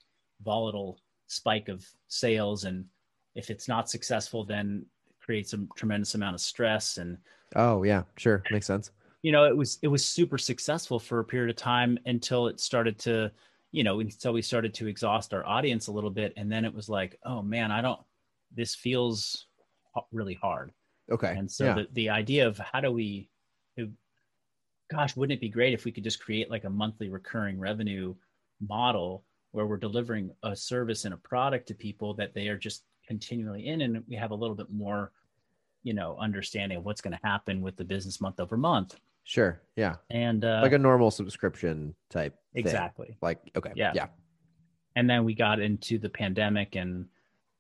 volatile 0.45 1.01
spike 1.27 1.69
of 1.69 1.85
sales, 2.09 2.65
and 2.65 2.85
if 3.35 3.51
it's 3.51 3.67
not 3.67 3.91
successful, 3.91 4.45
then 4.45 4.87
creates 5.21 5.53
a 5.53 5.67
tremendous 5.77 6.15
amount 6.15 6.35
of 6.35 6.41
stress 6.41 6.97
and. 6.99 7.19
Oh 7.55 7.83
yeah, 7.83 8.05
sure, 8.17 8.43
makes 8.51 8.67
sense 8.67 8.93
you 9.23 9.33
know 9.33 9.45
it 9.45 9.57
was 9.57 9.79
it 9.83 9.89
was 9.89 10.05
super 10.05 10.39
successful 10.39 10.99
for 10.99 11.21
a 11.21 11.25
period 11.25 11.51
of 11.51 11.57
time 11.57 11.99
until 12.07 12.49
it 12.49 12.61
started 12.61 12.99
to 12.99 13.31
you 13.71 13.85
know 13.85 14.01
until 14.01 14.33
we 14.33 14.43
started 14.43 14.75
to 14.75 14.87
exhaust 14.87 15.33
our 15.33 15.47
audience 15.47 15.87
a 15.87 15.93
little 15.93 16.11
bit. 16.11 16.33
And 16.37 16.51
then 16.51 16.65
it 16.65 16.75
was 16.75 16.89
like 16.89 17.19
oh 17.25 17.43
man 17.43 17.71
i 17.71 17.81
don't 17.81 18.01
this 18.55 18.75
feels 18.75 19.47
really 20.11 20.35
hard. 20.35 20.73
Okay. 21.11 21.35
And 21.37 21.51
so 21.51 21.67
yeah. 21.67 21.75
the, 21.75 21.89
the 21.93 22.11
idea 22.11 22.47
of 22.47 22.59
how 22.59 22.81
do 22.81 22.91
we 22.91 23.29
it, 23.77 23.91
gosh 24.91 25.17
wouldn't 25.17 25.39
it 25.39 25.41
be 25.41 25.49
great 25.49 25.75
if 25.75 25.85
we 25.85 25.93
could 25.93 26.05
just 26.05 26.21
create 26.21 26.51
like 26.51 26.65
a 26.65 26.71
monthly 26.71 27.09
recurring 27.09 27.59
revenue 27.59 28.15
model 28.61 29.25
where 29.53 29.67
we're 29.67 29.77
delivering 29.77 30.31
a 30.43 30.55
service 30.55 31.05
and 31.05 31.15
a 31.15 31.19
product 31.19 31.69
to 31.69 31.75
people 31.75 32.15
that 32.15 32.35
they 32.35 32.49
are 32.49 32.57
just 32.57 32.85
continually 33.07 33.67
in 33.67 33.83
and 33.83 34.03
we 34.09 34.17
have 34.17 34.31
a 34.31 34.35
little 34.35 34.55
bit 34.55 34.71
more 34.71 35.13
you 35.83 35.93
know 35.93 36.17
understanding 36.21 36.79
of 36.79 36.85
what's 36.85 37.01
going 37.01 37.13
to 37.13 37.27
happen 37.27 37.61
with 37.61 37.77
the 37.77 37.85
business 37.85 38.21
month 38.21 38.39
over 38.39 38.57
month 38.57 38.97
Sure. 39.25 39.61
Yeah. 39.77 39.97
And 40.11 40.45
uh, 40.45 40.61
like 40.63 40.73
a 40.73 40.79
normal 40.79 41.11
subscription 41.11 41.95
type. 42.11 42.35
Exactly. 42.55 43.09
Thing. 43.09 43.17
Like 43.23 43.41
okay. 43.57 43.73
Yeah. 43.75 43.93
Yeah. 43.95 44.07
And 44.97 45.09
then 45.09 45.25
we 45.25 45.35
got 45.35 45.61
into 45.61 45.99
the 45.99 46.11
pandemic, 46.11 46.77
and 46.77 47.07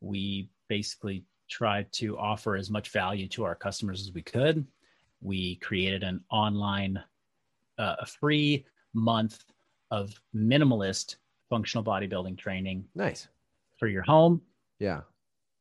we 0.00 0.50
basically 0.68 1.24
tried 1.48 1.90
to 1.92 2.18
offer 2.18 2.56
as 2.56 2.70
much 2.70 2.90
value 2.90 3.28
to 3.28 3.44
our 3.44 3.54
customers 3.54 4.00
as 4.00 4.12
we 4.12 4.22
could. 4.22 4.66
We 5.20 5.56
created 5.56 6.02
an 6.02 6.22
online, 6.30 6.98
uh, 7.78 7.96
a 8.00 8.06
free 8.06 8.66
month 8.92 9.44
of 9.90 10.20
minimalist 10.34 11.16
functional 11.48 11.84
bodybuilding 11.84 12.36
training. 12.36 12.84
Nice. 12.94 13.28
For 13.78 13.86
your 13.86 14.02
home. 14.02 14.42
Yeah. 14.78 15.02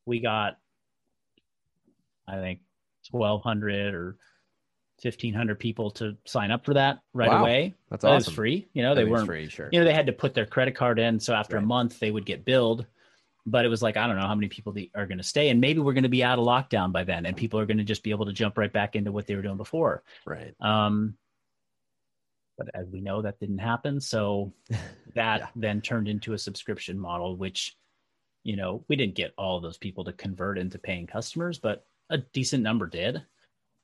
We 0.06 0.20
got, 0.20 0.58
I 2.26 2.36
think, 2.36 2.60
1200 3.10 3.94
or 3.94 4.16
1500 5.02 5.58
people 5.58 5.90
to 5.90 6.16
sign 6.24 6.50
up 6.50 6.64
for 6.64 6.74
that 6.74 7.00
right 7.12 7.28
wow. 7.28 7.40
away. 7.40 7.74
That's 7.90 8.04
awesome. 8.04 8.12
It 8.12 8.26
was 8.26 8.34
free. 8.34 8.68
You 8.72 8.82
know, 8.82 8.94
they 8.94 9.04
weren't 9.04 9.26
free, 9.26 9.48
sure. 9.48 9.68
You 9.72 9.80
know, 9.80 9.84
they 9.84 9.94
had 9.94 10.06
to 10.06 10.12
put 10.12 10.34
their 10.34 10.46
credit 10.46 10.76
card 10.76 10.98
in. 10.98 11.18
So 11.18 11.34
after 11.34 11.56
right. 11.56 11.62
a 11.62 11.66
month 11.66 11.98
they 11.98 12.10
would 12.10 12.24
get 12.24 12.44
billed, 12.44 12.86
but 13.44 13.64
it 13.64 13.68
was 13.68 13.82
like, 13.82 13.96
I 13.96 14.06
don't 14.06 14.16
know 14.16 14.26
how 14.26 14.34
many 14.34 14.48
people 14.48 14.74
are 14.94 15.06
going 15.06 15.18
to 15.18 15.24
stay. 15.24 15.48
And 15.48 15.60
maybe 15.60 15.80
we're 15.80 15.92
going 15.92 16.04
to 16.04 16.08
be 16.08 16.22
out 16.22 16.38
of 16.38 16.44
lockdown 16.44 16.92
by 16.92 17.04
then 17.04 17.26
and 17.26 17.36
people 17.36 17.58
are 17.58 17.66
going 17.66 17.78
to 17.78 17.84
just 17.84 18.04
be 18.04 18.10
able 18.10 18.26
to 18.26 18.32
jump 18.32 18.56
right 18.56 18.72
back 18.72 18.94
into 18.94 19.10
what 19.10 19.26
they 19.26 19.34
were 19.34 19.42
doing 19.42 19.56
before. 19.56 20.04
Right. 20.24 20.54
Um, 20.60 21.16
but 22.56 22.68
as 22.74 22.86
we 22.88 23.00
know, 23.00 23.22
that 23.22 23.40
didn't 23.40 23.58
happen. 23.58 24.00
So 24.00 24.52
that 25.14 25.40
yeah. 25.40 25.46
then 25.56 25.80
turned 25.80 26.06
into 26.06 26.34
a 26.34 26.38
subscription 26.38 26.98
model, 26.98 27.36
which, 27.36 27.76
you 28.44 28.56
know, 28.56 28.84
we 28.88 28.94
didn't 28.94 29.16
get 29.16 29.34
all 29.36 29.60
those 29.60 29.78
people 29.78 30.04
to 30.04 30.12
convert 30.12 30.58
into 30.58 30.78
paying 30.78 31.06
customers, 31.08 31.58
but 31.58 31.84
a 32.10 32.18
decent 32.18 32.62
number 32.62 32.86
did. 32.86 33.22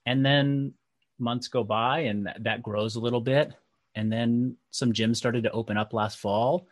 And 0.07 0.25
then 0.25 0.75
months 1.19 1.49
go 1.49 1.64
by 1.64 2.01
and 2.01 2.29
that 2.41 2.62
grows 2.62 2.97
a 2.97 3.01
little 3.01 3.21
bit. 3.21 3.53
And 3.95 4.12
then 4.12 4.57
some 4.71 4.93
gyms 4.93 5.16
started 5.16 5.45
to 5.45 5.51
open 5.51 5.77
up 5.77 5.93
last 5.93 6.19
fall. 6.19 6.66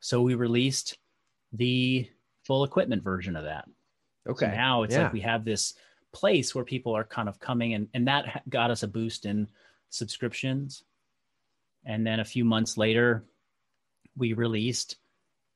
So 0.00 0.22
we 0.22 0.34
released 0.34 0.98
the 1.52 2.08
full 2.44 2.64
equipment 2.64 3.02
version 3.02 3.36
of 3.36 3.44
that. 3.44 3.68
Okay. 4.28 4.46
So 4.46 4.52
now 4.52 4.82
it's 4.82 4.94
yeah. 4.94 5.04
like 5.04 5.12
we 5.12 5.20
have 5.20 5.44
this 5.44 5.74
place 6.12 6.54
where 6.54 6.64
people 6.64 6.96
are 6.96 7.04
kind 7.04 7.28
of 7.28 7.38
coming 7.38 7.74
and, 7.74 7.88
and 7.94 8.08
that 8.08 8.42
got 8.48 8.70
us 8.70 8.82
a 8.82 8.88
boost 8.88 9.26
in 9.26 9.48
subscriptions. 9.90 10.84
And 11.84 12.06
then 12.06 12.20
a 12.20 12.24
few 12.24 12.44
months 12.44 12.76
later, 12.76 13.24
we 14.16 14.32
released 14.32 14.96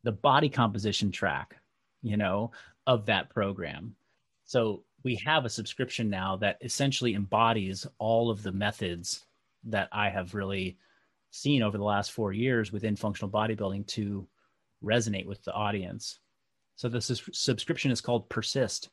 the 0.03 0.13
body 0.13 0.49
composition 0.49 1.11
track, 1.11 1.57
you 2.03 2.17
know, 2.17 2.53
of 2.87 3.07
that 3.07 3.31
program. 3.31 3.95
So 4.45 4.83
we 5.05 5.17
have 5.25 5.45
a 5.45 5.51
subscription 5.51 6.11
now 6.11 6.37
that 6.37 6.59
essentially 6.61 7.15
embodies 7.15 7.87
all 7.99 8.31
of 8.31 8.43
the 8.43 8.53
methods 8.53 9.25
that 9.65 9.89
I 9.93 10.09
have 10.11 10.35
really 10.35 10.79
seen 11.31 11.63
over 11.63 11.77
the 11.77 11.85
last 11.85 12.13
four 12.13 12.33
years 12.33 12.73
within 12.73 12.97
functional 12.97 13.31
bodybuilding 13.31 13.87
to 13.89 14.27
resonate 14.83 15.27
with 15.27 15.43
the 15.45 15.53
audience. 15.53 16.21
So 16.77 16.89
this 16.89 17.11
is, 17.11 17.23
subscription 17.33 17.91
is 17.91 18.01
called 18.01 18.29
Persist. 18.29 18.91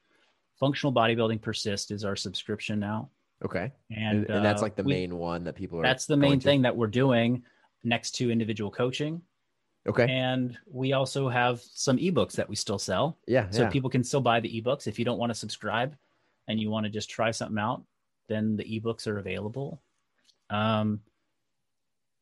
Functional 0.60 0.94
bodybuilding 0.94 1.42
Persist 1.42 1.92
is 1.92 2.06
our 2.06 2.16
subscription 2.16 2.80
now. 2.80 3.10
Okay, 3.44 3.72
and, 3.92 4.26
and, 4.26 4.30
and 4.30 4.46
that's 4.46 4.62
uh, 4.62 4.66
like 4.66 4.76
the 4.76 4.84
we, 4.84 4.94
main 4.94 5.18
one 5.18 5.44
that 5.44 5.56
people 5.56 5.80
are. 5.80 5.84
That's 5.84 6.06
the 6.06 6.18
main 6.18 6.40
thing 6.40 6.62
that 6.62 6.76
we're 6.76 6.88
doing 6.88 7.44
next 7.84 8.12
to 8.12 8.32
individual 8.32 8.72
coaching. 8.72 9.22
Okay. 9.88 10.08
And 10.10 10.58
we 10.66 10.94
also 10.94 11.30
have 11.30 11.62
some 11.62 11.98
ebooks 11.98 12.34
that 12.34 12.50
we 12.50 12.56
still 12.56 12.80
sell. 12.80 13.18
Yeah. 13.28 13.50
So 13.52 13.64
yeah. 13.64 13.70
people 13.70 13.90
can 13.90 14.04
still 14.04 14.22
buy 14.22 14.40
the 14.40 14.62
ebooks. 14.62 14.88
If 14.88 14.98
you 14.98 15.06
don't 15.06 15.20
want 15.20 15.30
to 15.30 15.36
subscribe 15.36 15.96
and 16.48 16.60
you 16.60 16.70
want 16.70 16.86
to 16.86 16.90
just 16.90 17.10
try 17.10 17.32
something 17.32 17.60
out, 17.60 17.84
then 18.28 18.56
the 18.56 18.64
ebooks 18.64 19.06
are 19.08 19.20
available. 19.20 19.82
Um, 20.50 21.02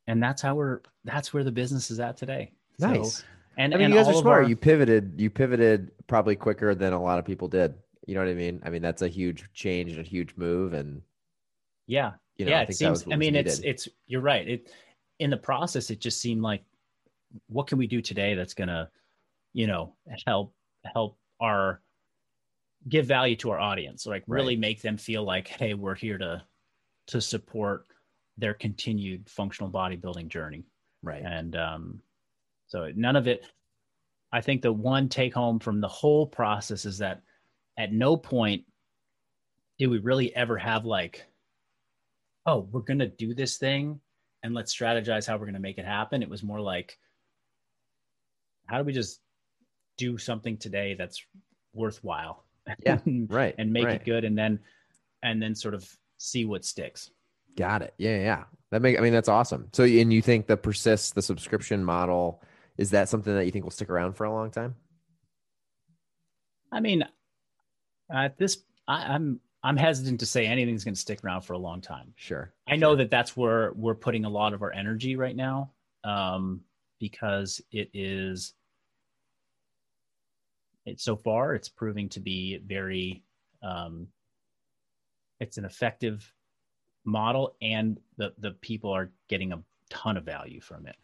and 0.08 0.22
that's 0.22 0.42
how 0.42 0.56
we're 0.56 0.82
that's 1.06 1.34
where 1.34 1.46
the 1.46 1.52
business 1.52 1.90
is 1.90 2.00
at 2.00 2.18
today. 2.18 2.52
Nice. 2.80 3.18
So, 3.18 3.24
and 3.58 3.74
I 3.74 3.78
mean, 3.78 3.86
and 3.86 3.94
you 3.94 4.00
guys 4.00 4.10
are 4.10 4.14
smart. 4.14 4.44
Our, 4.44 4.50
you 4.50 4.58
pivoted. 4.58 5.14
You 5.18 5.30
pivoted 5.30 5.92
probably 6.08 6.36
quicker 6.36 6.76
than 6.76 6.92
a 6.92 7.02
lot 7.02 7.20
of 7.20 7.26
people 7.26 7.48
did. 7.48 7.76
You 8.06 8.16
know 8.16 8.22
what 8.22 8.30
I 8.30 8.34
mean? 8.34 8.62
I 8.66 8.70
mean, 8.70 8.82
that's 8.82 9.02
a 9.02 9.08
huge 9.08 9.46
change 9.54 9.92
and 9.92 10.02
a 10.02 10.04
huge 10.04 10.36
move. 10.36 10.74
And 10.74 11.02
yeah, 11.88 12.14
you 12.36 12.46
know, 12.46 12.52
yeah, 12.52 12.60
I 12.60 12.64
it 12.64 12.76
seems. 12.76 13.06
I 13.10 13.16
mean, 13.16 13.36
it's 13.36 13.60
needed. 13.60 13.70
it's. 13.70 13.88
You're 14.08 14.22
right. 14.22 14.46
It 14.46 14.72
in 15.20 15.30
the 15.30 15.38
process, 15.38 15.90
it 15.90 16.00
just 16.00 16.20
seemed 16.20 16.42
like, 16.42 16.64
what 17.48 17.68
can 17.68 17.78
we 17.78 17.88
do 17.88 18.02
today 18.02 18.36
that's 18.36 18.54
gonna, 18.54 18.90
you 19.54 19.68
know, 19.68 19.96
help 20.26 20.54
help 20.86 21.18
our 21.40 21.82
give 22.90 23.06
value 23.06 23.36
to 23.38 23.52
our 23.52 23.60
audience, 23.60 24.06
like 24.06 24.24
really 24.28 24.56
Right. 24.56 24.60
make 24.60 24.82
them 24.82 24.98
feel 24.98 25.24
like, 25.24 25.48
hey, 25.48 25.74
we're 25.74 25.96
here 25.96 26.18
to 26.18 26.44
to 27.08 27.22
support 27.22 27.86
their 28.38 28.54
continued 28.54 29.30
functional 29.30 29.70
bodybuilding 29.72 30.28
journey. 30.28 30.64
right. 31.02 31.22
And 31.24 31.56
um, 31.56 32.02
so 32.68 32.92
none 32.96 33.16
of 33.16 33.28
it. 33.28 33.46
I 34.32 34.42
think 34.42 34.62
the 34.62 34.74
one 34.74 35.10
take 35.10 35.34
home 35.34 35.60
from 35.60 35.80
the 35.80 35.88
whole 35.88 36.26
process 36.26 36.86
is 36.86 36.98
that 36.98 37.22
at 37.78 37.94
no 37.94 38.18
point 38.18 38.64
did 39.78 39.88
we 39.88 40.00
really 40.00 40.36
ever 40.36 40.58
have 40.58 40.86
like, 40.86 41.26
oh, 42.46 42.68
we're 42.72 42.82
going 42.82 43.00
to 43.00 43.08
do 43.08 43.34
this 43.36 43.58
thing 43.58 44.00
and 44.42 44.54
let's 44.54 44.76
strategize 44.76 45.28
how 45.28 45.36
we're 45.36 45.46
going 45.46 45.54
to 45.54 45.60
make 45.60 45.78
it 45.78 45.86
happen. 45.86 46.24
It 46.24 46.30
was 46.30 46.42
more 46.42 46.60
like, 46.60 46.98
how 48.66 48.78
do 48.78 48.84
we 48.84 48.94
just 48.94 49.20
do 49.98 50.18
something 50.18 50.58
today 50.58 50.96
that's 50.96 51.24
worthwhile? 51.74 52.46
Yeah, 52.86 53.00
Right. 53.06 53.56
and 53.58 53.72
make 53.74 53.86
right. 53.86 53.96
it 53.96 54.06
good 54.06 54.24
and 54.24 54.38
then 54.38 54.60
and 55.22 55.42
then 55.42 55.56
sort 55.56 55.74
of 55.74 55.90
see 56.18 56.46
what 56.46 56.66
sticks. 56.66 57.12
Got 57.56 57.82
it. 57.82 57.94
Yeah, 57.98 58.18
yeah. 58.20 58.44
That 58.72 58.82
make 58.82 58.98
I 58.98 59.02
mean 59.02 59.14
that's 59.14 59.30
awesome. 59.30 59.70
So 59.74 59.84
and 59.84 60.12
you 60.12 60.22
think 60.22 60.48
the 60.48 60.58
persist 60.58 61.16
the 61.16 61.22
subscription 61.22 61.84
model 61.84 62.42
is 62.78 62.92
that 62.92 63.10
something 63.10 63.34
that 63.34 63.46
you 63.46 63.52
think 63.52 63.66
will 63.66 63.72
stick 63.72 63.90
around 63.90 64.14
for 64.14 64.24
a 64.24 64.34
long 64.34 64.50
time? 64.50 64.76
I 66.72 66.80
mean, 66.80 67.04
at 68.12 68.38
this, 68.38 68.58
I, 68.88 69.14
I'm 69.14 69.40
I'm 69.64 69.78
hesitant 69.78 70.20
to 70.20 70.26
say 70.26 70.46
anything's 70.46 70.84
going 70.84 70.96
to 70.96 71.00
stick 71.00 71.24
around 71.24 71.42
for 71.42 71.54
a 71.54 71.58
long 71.58 71.82
time. 71.82 72.14
Sure. 72.16 72.52
I 72.68 72.76
know 72.76 72.96
that 72.96 73.10
that's 73.10 73.38
where 73.38 73.72
we're 73.74 73.96
putting 73.96 74.26
a 74.26 74.30
lot 74.30 74.54
of 74.54 74.62
our 74.62 74.74
energy 74.74 75.16
right 75.16 75.36
now, 75.36 75.72
um, 76.04 76.62
because 77.04 77.60
it 77.74 77.90
is. 77.94 78.54
It 80.86 81.02
so 81.02 81.18
far 81.18 81.54
it's 81.54 81.68
proving 81.68 82.08
to 82.10 82.22
be 82.22 82.62
very, 82.66 83.24
um, 83.62 84.08
it's 85.42 85.58
an 85.58 85.66
effective 85.66 86.34
model, 87.04 87.58
and 87.62 88.00
the 88.16 88.34
the 88.38 88.52
people 88.52 88.90
are 88.90 89.12
getting 89.28 89.52
a 89.52 89.62
ton 89.90 90.16
of 90.16 90.24
value 90.24 90.62
from 90.62 90.88
it. 90.88 90.96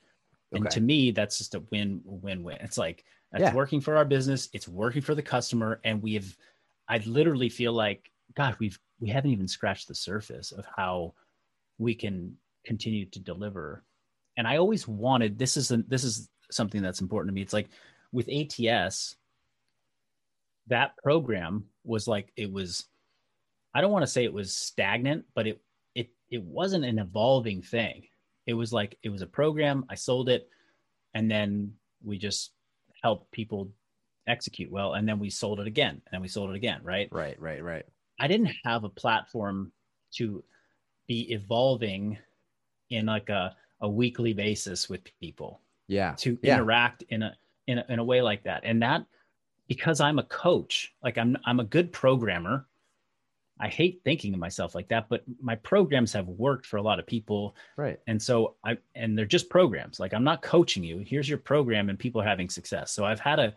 And 0.53 0.63
Okay. 0.63 0.75
to 0.75 0.79
me, 0.79 1.11
that's 1.11 1.37
just 1.37 1.55
a 1.55 1.63
win 1.69 1.99
win 2.05 2.43
win. 2.43 2.59
It's 2.61 2.77
like 2.77 3.03
it's 3.33 3.41
Yeah. 3.41 3.53
working 3.53 3.81
for 3.81 3.97
our 3.97 4.05
business, 4.05 4.47
it's 4.53 4.69
working 4.69 5.01
for 5.01 5.15
the 5.15 5.21
customer, 5.21 5.81
and 5.83 6.01
we 6.01 6.13
have. 6.13 6.33
I 6.87 6.99
literally 6.99 7.49
feel 7.49 7.73
like 7.73 8.09
God, 8.35 8.55
we've 8.59 8.79
we 9.01 9.09
haven't 9.09 9.31
even 9.31 9.49
scratched 9.49 9.89
the 9.89 9.95
surface 9.95 10.53
of 10.53 10.65
how 10.77 11.13
we 11.77 11.93
can 11.93 12.37
continue 12.65 13.05
to 13.07 13.19
deliver. 13.19 13.83
And 14.39 14.47
I 14.47 14.55
always 14.55 14.87
wanted 14.87 15.37
this 15.37 15.57
is 15.57 15.69
a, 15.69 15.83
this 15.89 16.05
is 16.05 16.29
something 16.49 16.81
that's 16.81 17.01
important 17.01 17.29
to 17.29 17.35
me. 17.35 17.41
It's 17.41 17.51
like 17.51 17.67
with 18.13 18.29
ATS, 18.29 19.17
that 20.67 20.95
program 21.03 21.65
was 21.83 22.07
like 22.07 22.31
it 22.37 22.49
was. 22.49 22.85
I 23.75 23.81
don't 23.81 23.91
want 23.91 24.03
to 24.03 24.11
say 24.11 24.23
it 24.23 24.31
was 24.31 24.55
stagnant, 24.55 25.25
but 25.35 25.45
it 25.45 25.61
it 25.93 26.09
it 26.29 26.41
wasn't 26.41 26.85
an 26.85 26.99
evolving 26.99 27.61
thing. 27.61 28.07
It 28.45 28.53
was 28.53 28.71
like 28.71 28.97
it 29.03 29.09
was 29.09 29.21
a 29.21 29.27
program. 29.27 29.83
I 29.89 29.95
sold 29.95 30.29
it, 30.29 30.47
and 31.13 31.29
then 31.29 31.73
we 32.01 32.17
just 32.17 32.53
helped 33.03 33.29
people 33.31 33.73
execute 34.25 34.71
well, 34.71 34.93
and 34.93 35.05
then 35.05 35.19
we 35.19 35.29
sold 35.29 35.59
it 35.59 35.67
again, 35.67 36.01
and 36.05 36.13
then 36.13 36.21
we 36.21 36.29
sold 36.29 36.51
it 36.51 36.55
again. 36.55 36.79
Right. 36.81 37.09
Right, 37.11 37.37
right, 37.41 37.61
right. 37.61 37.85
I 38.21 38.29
didn't 38.29 38.51
have 38.63 38.85
a 38.85 38.89
platform 38.89 39.73
to 40.13 40.45
be 41.09 41.33
evolving 41.33 42.17
in 42.89 43.05
like 43.05 43.27
a, 43.27 43.53
a 43.81 43.89
weekly 43.89 44.33
basis 44.33 44.89
with 44.89 45.01
people 45.19 45.61
Yeah. 45.87 46.13
to 46.19 46.37
Yeah. 46.41 46.55
interact 46.55 47.03
in 47.09 47.23
a, 47.23 47.35
in 47.67 47.77
a 47.79 47.85
in 47.89 47.99
a 47.99 48.03
way 48.03 48.21
like 48.21 48.43
that. 48.43 48.61
And 48.63 48.81
that 48.81 49.05
because 49.67 50.01
I'm 50.01 50.19
a 50.19 50.23
coach, 50.23 50.93
like 51.03 51.17
I'm 51.17 51.37
I'm 51.45 51.59
a 51.59 51.63
good 51.63 51.91
programmer. 51.91 52.65
I 53.61 53.67
hate 53.67 54.01
thinking 54.05 54.33
of 54.33 54.39
myself 54.39 54.73
like 54.73 54.87
that, 54.87 55.09
but 55.09 55.23
my 55.41 55.55
programs 55.55 56.13
have 56.13 56.27
worked 56.29 56.65
for 56.65 56.77
a 56.77 56.81
lot 56.81 56.97
of 56.97 57.05
people. 57.05 57.55
Right. 57.75 57.99
And 58.07 58.21
so 58.21 58.55
I 58.63 58.77
and 58.95 59.17
they're 59.17 59.25
just 59.25 59.49
programs. 59.49 59.99
Like 59.99 60.13
I'm 60.13 60.23
not 60.23 60.41
coaching 60.41 60.83
you. 60.83 60.99
Here's 60.99 61.27
your 61.29 61.37
program 61.39 61.89
and 61.89 61.99
people 61.99 62.21
are 62.21 62.25
having 62.27 62.49
success. 62.49 62.91
So 62.91 63.03
I've 63.05 63.19
had 63.19 63.39
a 63.39 63.53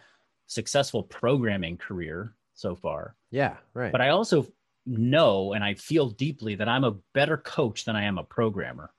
successful 0.46 1.04
programming 1.04 1.76
career 1.78 2.34
so 2.54 2.74
far. 2.74 3.14
Yeah, 3.30 3.56
right. 3.74 3.92
But 3.92 4.00
I 4.02 4.08
also 4.10 4.46
know 4.84 5.52
and 5.52 5.62
I 5.64 5.74
feel 5.74 6.10
deeply 6.10 6.56
that 6.56 6.68
I'm 6.68 6.84
a 6.84 6.96
better 7.14 7.36
coach 7.38 7.84
than 7.84 7.94
I 7.96 8.02
am 8.04 8.18
a 8.18 8.24
programmer. 8.24 8.92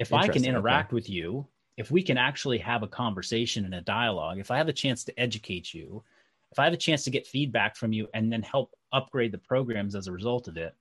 If 0.00 0.14
I 0.14 0.22
can 0.22 0.28
Interesting, 0.28 0.42
okay. 0.42 0.48
interact 0.48 0.92
with 0.92 1.10
you, 1.10 1.46
if 1.76 1.90
we 1.90 2.02
can 2.02 2.16
actually 2.16 2.56
have 2.58 2.82
a 2.82 2.88
conversation 2.88 3.66
and 3.66 3.74
a 3.74 3.82
dialogue, 3.82 4.38
if 4.38 4.50
I 4.50 4.56
have 4.56 4.68
a 4.68 4.72
chance 4.72 5.04
to 5.04 5.20
educate 5.20 5.74
you, 5.74 6.02
if 6.50 6.58
I 6.58 6.64
have 6.64 6.72
a 6.72 6.78
chance 6.78 7.04
to 7.04 7.10
get 7.10 7.26
feedback 7.26 7.76
from 7.76 7.92
you 7.92 8.08
and 8.14 8.32
then 8.32 8.42
help 8.42 8.74
upgrade 8.92 9.30
the 9.30 9.38
programs 9.38 9.94
as 9.94 10.06
a 10.06 10.12
result 10.12 10.48
of 10.48 10.56
it, 10.56 10.74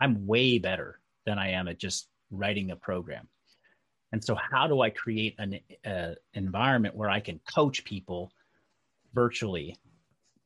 I'm 0.00 0.26
way 0.26 0.58
better 0.58 1.00
than 1.26 1.38
I 1.38 1.50
am 1.50 1.68
at 1.68 1.78
just 1.78 2.08
writing 2.30 2.70
a 2.70 2.76
program. 2.76 3.28
And 4.12 4.24
so, 4.24 4.34
how 4.34 4.66
do 4.66 4.80
I 4.80 4.88
create 4.88 5.34
an 5.38 5.60
uh, 5.84 6.14
environment 6.32 6.96
where 6.96 7.10
I 7.10 7.20
can 7.20 7.38
coach 7.54 7.84
people 7.84 8.32
virtually 9.12 9.76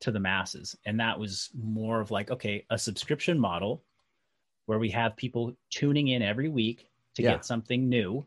to 0.01 0.11
the 0.11 0.19
masses? 0.19 0.75
And 0.85 0.99
that 0.99 1.17
was 1.17 1.49
more 1.57 2.01
of 2.01 2.11
like, 2.11 2.29
okay, 2.29 2.65
a 2.69 2.77
subscription 2.77 3.39
model 3.39 3.83
where 4.65 4.79
we 4.79 4.89
have 4.89 5.15
people 5.15 5.55
tuning 5.69 6.09
in 6.09 6.21
every 6.21 6.49
week 6.49 6.90
to 7.15 7.23
Yeah. 7.23 7.31
get 7.31 7.45
something 7.45 7.89
new. 7.89 8.25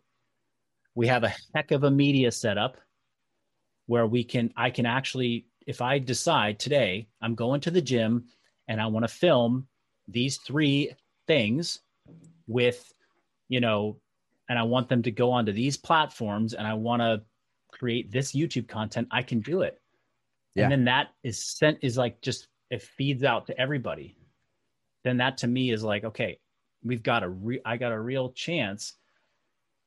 We 0.94 1.06
have 1.08 1.24
a 1.24 1.34
heck 1.54 1.70
of 1.70 1.84
a 1.84 1.90
media 1.90 2.30
setup 2.30 2.76
where 3.86 4.06
we 4.06 4.24
can, 4.24 4.52
I 4.56 4.70
can 4.70 4.86
actually, 4.86 5.46
if 5.66 5.80
I 5.80 5.98
decide 5.98 6.58
today 6.58 7.08
I'm 7.20 7.34
going 7.34 7.60
to 7.62 7.70
the 7.70 7.82
gym 7.82 8.26
and 8.68 8.80
I 8.80 8.86
want 8.86 9.04
to 9.04 9.08
film 9.08 9.66
these 10.08 10.38
three 10.38 10.92
things 11.26 11.80
with, 12.46 12.92
you 13.48 13.60
know, 13.60 14.00
and 14.48 14.58
I 14.58 14.62
want 14.62 14.88
them 14.88 15.02
to 15.02 15.10
go 15.10 15.30
onto 15.30 15.52
these 15.52 15.76
platforms 15.76 16.54
and 16.54 16.66
I 16.66 16.74
want 16.74 17.00
to 17.00 17.22
create 17.72 18.12
this 18.12 18.32
YouTube 18.32 18.68
content, 18.68 19.08
I 19.10 19.22
can 19.22 19.40
do 19.40 19.62
it. 19.62 19.80
Yeah. 20.54 20.64
And 20.64 20.72
then 20.72 20.84
that 20.84 21.08
is 21.22 21.44
sent 21.44 21.78
is 21.82 21.96
like 21.96 22.20
just 22.20 22.48
it 22.70 22.82
feeds 22.82 23.24
out 23.24 23.46
to 23.46 23.58
everybody. 23.58 24.16
Then 25.02 25.16
that 25.18 25.38
to 25.38 25.46
me 25.46 25.70
is 25.70 25.82
like, 25.82 26.04
okay, 26.04 26.38
we've 26.84 27.02
got 27.02 27.22
a 27.22 27.28
re- 27.28 27.62
I 27.64 27.76
got 27.76 27.92
a 27.92 28.00
real 28.00 28.30
chance 28.32 28.94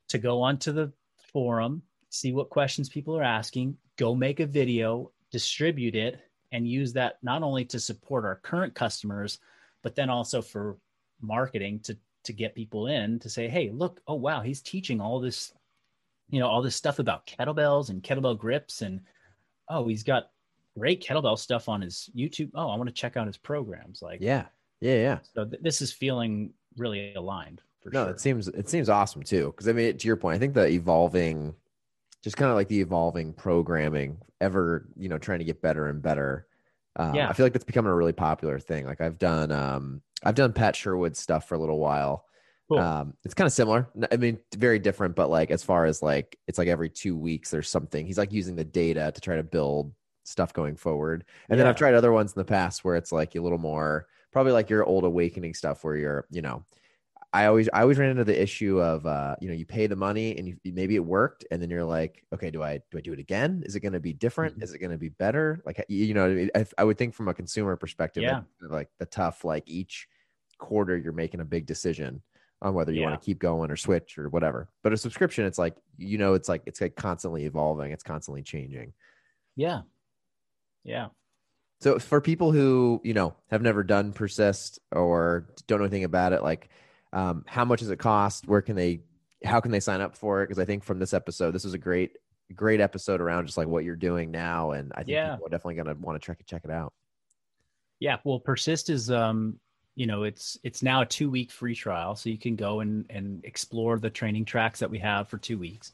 to 0.09 0.17
go 0.17 0.41
onto 0.41 0.71
the 0.71 0.91
forum, 1.31 1.83
see 2.09 2.31
what 2.33 2.49
questions 2.49 2.89
people 2.89 3.17
are 3.17 3.23
asking, 3.23 3.77
go 3.97 4.15
make 4.15 4.39
a 4.39 4.45
video, 4.45 5.11
distribute 5.31 5.95
it, 5.95 6.19
and 6.51 6.67
use 6.67 6.93
that 6.93 7.17
not 7.21 7.43
only 7.43 7.65
to 7.65 7.79
support 7.79 8.25
our 8.25 8.35
current 8.35 8.73
customers, 8.73 9.39
but 9.83 9.95
then 9.95 10.09
also 10.09 10.41
for 10.41 10.77
marketing 11.21 11.79
to 11.81 11.97
to 12.23 12.33
get 12.33 12.55
people 12.55 12.87
in 12.87 13.19
to 13.19 13.29
say, 13.29 13.47
hey, 13.47 13.69
look, 13.71 14.01
oh 14.07 14.15
wow, 14.15 14.41
he's 14.41 14.61
teaching 14.61 14.99
all 14.99 15.19
this, 15.19 15.53
you 16.29 16.39
know, 16.39 16.47
all 16.47 16.61
this 16.61 16.75
stuff 16.75 16.99
about 16.99 17.25
kettlebells 17.25 17.89
and 17.89 18.03
kettlebell 18.03 18.37
grips, 18.37 18.81
and 18.81 19.01
oh, 19.69 19.87
he's 19.87 20.03
got 20.03 20.29
great 20.77 21.03
kettlebell 21.03 21.37
stuff 21.37 21.69
on 21.69 21.81
his 21.81 22.09
YouTube. 22.15 22.51
Oh, 22.53 22.69
I 22.69 22.75
want 22.75 22.87
to 22.87 22.93
check 22.93 23.17
out 23.17 23.27
his 23.27 23.37
programs. 23.37 24.01
Like, 24.01 24.19
yeah. 24.21 24.45
Yeah, 24.79 24.95
yeah. 24.95 25.19
so 25.33 25.45
th- 25.45 25.61
this 25.63 25.81
is 25.81 25.91
feeling 25.91 26.53
really 26.77 27.13
aligned 27.13 27.61
for 27.81 27.89
No, 27.91 28.05
sure. 28.05 28.11
it 28.11 28.19
seems 28.19 28.47
it 28.47 28.69
seems 28.69 28.89
awesome 28.89 29.23
too. 29.23 29.47
Because 29.47 29.67
I 29.67 29.73
mean, 29.73 29.97
to 29.97 30.07
your 30.07 30.15
point, 30.17 30.35
I 30.35 30.39
think 30.39 30.53
the 30.53 30.67
evolving, 30.67 31.55
just 32.23 32.37
kind 32.37 32.49
of 32.49 32.55
like 32.55 32.67
the 32.67 32.81
evolving 32.81 33.33
programming, 33.33 34.17
ever 34.41 34.87
you 34.95 35.09
know 35.09 35.17
trying 35.17 35.39
to 35.39 35.45
get 35.45 35.61
better 35.61 35.87
and 35.87 36.01
better. 36.01 36.47
Uh, 36.95 37.11
Yeah. 37.15 37.29
I 37.29 37.33
feel 37.33 37.45
like 37.45 37.53
that's 37.53 37.65
becoming 37.65 37.91
a 37.91 37.95
really 37.95 38.13
popular 38.13 38.59
thing. 38.59 38.85
Like 38.85 39.01
I've 39.01 39.19
done, 39.19 39.51
um, 39.51 40.01
I've 40.23 40.33
done 40.35 40.51
Pat 40.53 40.75
Sherwood 40.75 41.15
stuff 41.15 41.47
for 41.47 41.53
a 41.55 41.59
little 41.59 41.77
while. 41.79 42.25
Cool. 42.69 42.79
Um, 42.79 43.13
it's 43.23 43.33
kind 43.35 43.45
of 43.45 43.53
similar. 43.53 43.87
I 44.11 44.17
mean, 44.17 44.39
very 44.55 44.79
different, 44.79 45.15
but 45.15 45.29
like 45.29 45.51
as 45.51 45.63
far 45.63 45.85
as 45.85 46.01
like 46.01 46.37
it's 46.47 46.57
like 46.57 46.67
every 46.67 46.89
two 46.89 47.15
weeks 47.15 47.51
there's 47.51 47.69
something. 47.69 48.05
He's 48.05 48.17
like 48.17 48.33
using 48.33 48.55
the 48.55 48.65
data 48.65 49.11
to 49.13 49.21
try 49.21 49.35
to 49.37 49.43
build 49.43 49.93
stuff 50.25 50.51
going 50.53 50.75
forward. 50.75 51.23
And 51.49 51.57
then 51.59 51.65
I've 51.67 51.77
tried 51.77 51.93
other 51.93 52.11
ones 52.11 52.33
in 52.35 52.39
the 52.39 52.45
past 52.45 52.83
where 52.83 52.95
it's 52.97 53.11
like 53.13 53.35
a 53.35 53.39
little 53.39 53.57
more 53.59 54.07
probably 54.37 54.53
like 54.53 54.69
your 54.69 54.85
old 54.85 55.03
awakening 55.03 55.53
stuff 55.53 55.83
where 55.83 55.95
you're, 55.97 56.27
you 56.31 56.41
know, 56.41 56.63
I 57.33 57.45
always 57.47 57.69
I 57.73 57.81
always 57.81 57.97
ran 57.97 58.11
into 58.11 58.23
the 58.23 58.41
issue 58.41 58.81
of 58.81 59.05
uh, 59.05 59.35
you 59.41 59.49
know, 59.49 59.53
you 59.55 59.65
pay 59.65 59.87
the 59.87 59.95
money 59.97 60.37
and 60.37 60.47
you 60.47 60.57
maybe 60.65 60.95
it 60.95 61.05
worked 61.05 61.45
and 61.51 61.61
then 61.61 61.69
you're 61.69 61.83
like, 61.85 62.25
okay, 62.33 62.51
do 62.51 62.63
I 62.63 62.79
do 62.91 62.97
I 62.97 63.01
do 63.01 63.13
it 63.13 63.19
again? 63.19 63.63
Is 63.65 63.75
it 63.75 63.81
going 63.81 63.93
to 63.93 63.99
be 63.99 64.13
different? 64.13 64.55
Mhm. 64.55 64.61
Is 64.61 64.73
it 64.73 64.79
going 64.79 64.91
to 64.91 64.97
be 64.97 65.09
better? 65.09 65.61
Like 65.65 65.83
you 65.89 66.05
you 66.05 66.13
know, 66.13 66.47
I, 66.55 66.65
I 66.77 66.83
would 66.85 66.97
think 66.97 67.15
from 67.15 67.27
a 67.27 67.33
consumer 67.33 67.75
perspective, 67.77 68.25
Yeah. 68.25 68.43
like 68.61 68.89
the 68.99 69.05
tough 69.07 69.43
like 69.45 69.63
each 69.67 70.07
quarter 70.59 70.97
you're 70.97 71.13
making 71.13 71.39
a 71.41 71.45
big 71.45 71.65
decision 71.65 72.23
on 72.61 72.73
whether 72.73 72.91
you 72.93 73.01
Yeah. 73.01 73.03
want 73.03 73.19
to 73.19 73.23
keep 73.25 73.39
going 73.39 73.69
or 73.71 73.75
switch 73.75 74.17
or 74.17 74.29
whatever. 74.29 74.69
But 74.83 74.93
a 74.93 74.97
subscription, 74.97 75.45
it's 75.45 75.59
like 75.59 75.77
you 75.97 76.17
know, 76.17 76.33
it's 76.33 76.49
like 76.49 76.63
it's 76.65 76.81
like 76.81 76.95
constantly 76.95 77.45
evolving, 77.45 77.91
it's 77.91 78.03
constantly 78.03 78.43
changing. 78.43 78.93
yeah, 79.55 79.81
yeah. 80.83 81.09
So 81.79 81.99
for 81.99 82.21
people 82.21 82.51
who 82.51 83.01
you 83.03 83.13
know 83.13 83.35
have 83.51 83.61
never 83.61 83.83
done 83.83 84.13
persist 84.13 84.79
or 84.91 85.47
don't 85.67 85.79
know 85.79 85.85
anything 85.85 86.03
about 86.05 86.33
it, 86.33 86.43
like 86.43 86.69
Um, 87.13 87.45
how 87.47 87.63
much 87.65 87.79
does 87.79 87.89
it 87.91 87.99
cost? 87.99 88.47
Where 88.47 88.61
can 88.61 88.75
they? 88.75 89.01
How 89.45 89.59
can 89.61 89.71
they 89.71 89.79
sign 89.79 90.01
up 90.01 90.15
for 90.17 90.41
it? 90.41 90.47
Because 90.47 90.59
I 90.59 90.65
think 90.65 90.83
from 90.83 90.99
this 90.99 91.13
episode, 91.13 91.51
this 91.51 91.63
was 91.63 91.73
a 91.73 91.77
great, 91.77 92.17
great 92.55 92.81
episode 92.81 93.21
around 93.21 93.45
just 93.45 93.57
like 93.57 93.67
what 93.67 93.83
you're 93.85 93.95
doing 93.95 94.31
now, 94.31 94.71
and 94.71 94.91
I 94.93 94.97
think 95.03 95.09
Yeah. 95.09 95.31
people 95.31 95.45
are 95.47 95.49
definitely 95.49 95.75
gonna 95.75 95.95
want 95.95 96.21
to 96.21 96.25
check 96.25 96.39
it 96.39 96.47
check 96.47 96.63
it 96.65 96.71
out. 96.71 96.93
Yeah, 97.99 98.17
well, 98.23 98.39
Persist 98.39 98.89
is 98.89 99.09
um, 99.11 99.59
you 99.95 100.05
know, 100.05 100.23
it's 100.23 100.57
it's 100.63 100.83
now 100.83 101.01
a 101.01 101.05
two 101.05 101.29
week 101.29 101.51
free 101.51 101.75
trial, 101.75 102.15
so 102.15 102.29
you 102.29 102.37
can 102.37 102.55
go 102.55 102.79
and 102.81 103.05
and 103.09 103.43
explore 103.45 103.97
the 103.99 104.09
training 104.09 104.45
tracks 104.45 104.79
that 104.79 104.89
we 104.89 104.99
have 104.99 105.27
for 105.29 105.37
two 105.37 105.57
weeks. 105.57 105.93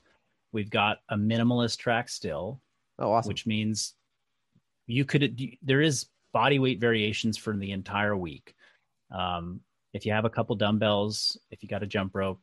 We've 0.51 0.69
got 0.69 0.99
a 1.09 1.15
minimalist 1.15 1.77
track 1.77 2.09
still, 2.09 2.61
Oh, 2.99 3.11
awesome! 3.11 3.29
which 3.29 3.45
means 3.45 3.93
you 4.88 5.05
could 5.05 5.39
there 5.61 5.81
is 5.81 6.07
body 6.34 6.59
weight 6.59 6.79
variations 6.79 7.38
for 7.38 7.55
the 7.55 7.71
entire 7.71 8.15
week. 8.17 8.55
Um, 9.11 9.61
if 9.93 10.05
you 10.05 10.11
have 10.11 10.25
a 10.25 10.29
couple 10.29 10.55
dumbbells, 10.55 11.38
if 11.51 11.61
you 11.61 11.69
got 11.69 11.84
a 11.84 11.88
jump 11.88 12.15
rope, 12.15 12.41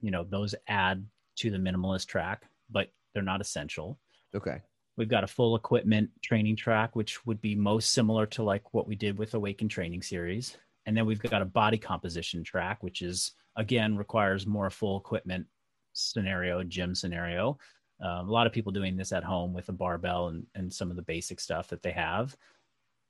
you 0.00 0.10
know 0.10 0.24
those 0.24 0.54
add 0.66 1.06
to 1.36 1.50
the 1.50 1.58
minimalist 1.58 2.06
track, 2.06 2.42
but 2.70 2.88
they're 3.14 3.22
not 3.22 3.40
essential. 3.40 3.98
okay, 4.34 4.60
We've 4.98 5.08
got 5.08 5.22
a 5.22 5.28
full 5.28 5.54
equipment 5.54 6.10
training 6.24 6.56
track, 6.56 6.96
which 6.96 7.24
would 7.24 7.40
be 7.40 7.54
most 7.54 7.92
similar 7.92 8.26
to 8.26 8.42
like 8.42 8.74
what 8.74 8.88
we 8.88 8.96
did 8.96 9.16
with 9.16 9.32
Awaken 9.34 9.68
Training 9.68 10.02
Series. 10.02 10.56
And 10.86 10.96
then 10.96 11.06
we've 11.06 11.22
got 11.22 11.40
a 11.40 11.44
body 11.44 11.78
composition 11.78 12.42
track, 12.42 12.82
which 12.82 13.00
is 13.00 13.32
again 13.54 13.96
requires 13.96 14.44
more 14.44 14.70
full 14.70 14.98
equipment 14.98 15.46
scenario, 15.92 16.64
gym 16.64 16.96
scenario. 16.96 17.58
Um, 18.00 18.28
a 18.28 18.32
lot 18.32 18.46
of 18.46 18.52
people 18.52 18.72
doing 18.72 18.96
this 18.96 19.12
at 19.12 19.24
home 19.24 19.52
with 19.52 19.68
a 19.68 19.72
barbell 19.72 20.28
and, 20.28 20.46
and 20.54 20.72
some 20.72 20.90
of 20.90 20.96
the 20.96 21.02
basic 21.02 21.40
stuff 21.40 21.68
that 21.68 21.82
they 21.82 21.90
have. 21.90 22.36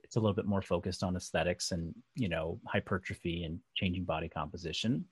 It's 0.02 0.16
a 0.16 0.20
little 0.20 0.34
bit 0.34 0.46
more 0.46 0.62
focused 0.62 1.02
on 1.02 1.16
aesthetics 1.16 1.72
and 1.72 1.94
you 2.14 2.28
know 2.28 2.58
hypertrophy 2.66 3.44
and 3.44 3.60
changing 3.74 4.04
body 4.04 4.28
composition. 4.28 5.04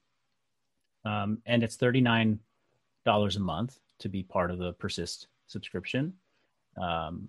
Um, 1.05 1.39
and 1.47 1.63
it's 1.63 1.77
thirty 1.77 2.01
nine 2.01 2.39
dollars 3.05 3.37
a 3.37 3.41
month 3.41 3.79
to 3.99 4.09
be 4.09 4.23
part 4.23 4.51
of 4.51 4.59
the 4.59 4.73
Persist 4.75 5.29
subscription 5.47 6.15
um, 6.81 7.29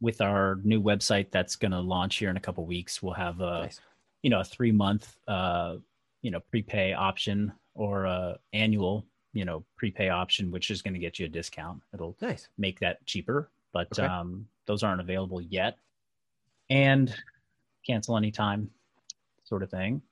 with 0.00 0.20
our 0.20 0.58
new 0.64 0.80
website 0.80 1.30
that's 1.30 1.56
going 1.56 1.72
to 1.72 1.80
launch 1.80 2.16
here 2.16 2.30
in 2.30 2.36
a 2.36 2.40
couple 2.40 2.64
weeks 2.64 3.02
we'll 3.02 3.12
have 3.12 3.40
a 3.40 3.62
nice. 3.62 3.80
you 4.22 4.30
know 4.30 4.40
a 4.40 4.44
three 4.44 4.72
month 4.72 5.16
uh, 5.28 5.76
you 6.22 6.30
know 6.30 6.40
prepay 6.50 6.92
option 6.92 7.52
or 7.74 8.04
a 8.04 8.38
annual 8.52 9.06
you 9.32 9.44
know 9.44 9.64
prepay 9.76 10.08
option 10.08 10.50
which 10.50 10.70
is 10.70 10.82
going 10.82 10.94
to 10.94 11.00
get 11.00 11.18
you 11.18 11.26
a 11.26 11.28
discount. 11.28 11.82
It'll 11.94 12.16
Nice. 12.20 12.48
make 12.58 12.80
that 12.80 13.04
cheaper 13.06 13.50
but 13.72 13.86
Okay. 13.98 14.02
um, 14.06 14.46
those 14.66 14.82
aren't 14.82 15.00
available 15.00 15.40
yet. 15.40 15.78
And 16.70 17.14
cancel 17.86 18.16
anytime 18.16 18.70
sort 19.44 19.62
of 19.62 19.70
thing. 19.70 20.02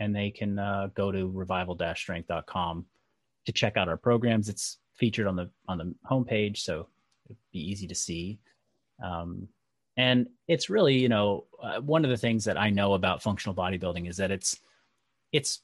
And 0.00 0.14
they 0.14 0.30
can 0.30 0.58
uh, 0.58 0.88
go 0.94 1.10
to 1.12 1.28
revival-strength.com 1.28 2.86
to 3.46 3.52
check 3.52 3.76
out 3.76 3.88
our 3.88 3.96
programs. 3.96 4.48
It's 4.48 4.78
featured 4.94 5.26
on 5.26 5.36
the 5.36 5.50
on 5.68 5.78
the 5.78 5.94
homepage 6.08 6.58
so 6.58 6.88
it'd 7.26 7.36
be 7.52 7.58
easy 7.60 7.86
to 7.86 7.94
see. 7.94 8.38
Um, 9.02 9.48
and 9.96 10.28
it's 10.48 10.68
really 10.70 10.94
you 10.96 11.08
know 11.08 11.44
uh, 11.62 11.80
one 11.80 12.04
of 12.04 12.10
the 12.10 12.16
things 12.16 12.44
that 12.44 12.56
i 12.58 12.68
know 12.68 12.94
about 12.94 13.22
functional 13.22 13.54
bodybuilding 13.54 14.08
is 14.08 14.16
that 14.16 14.32
it's 14.32 14.58
it's 15.30 15.60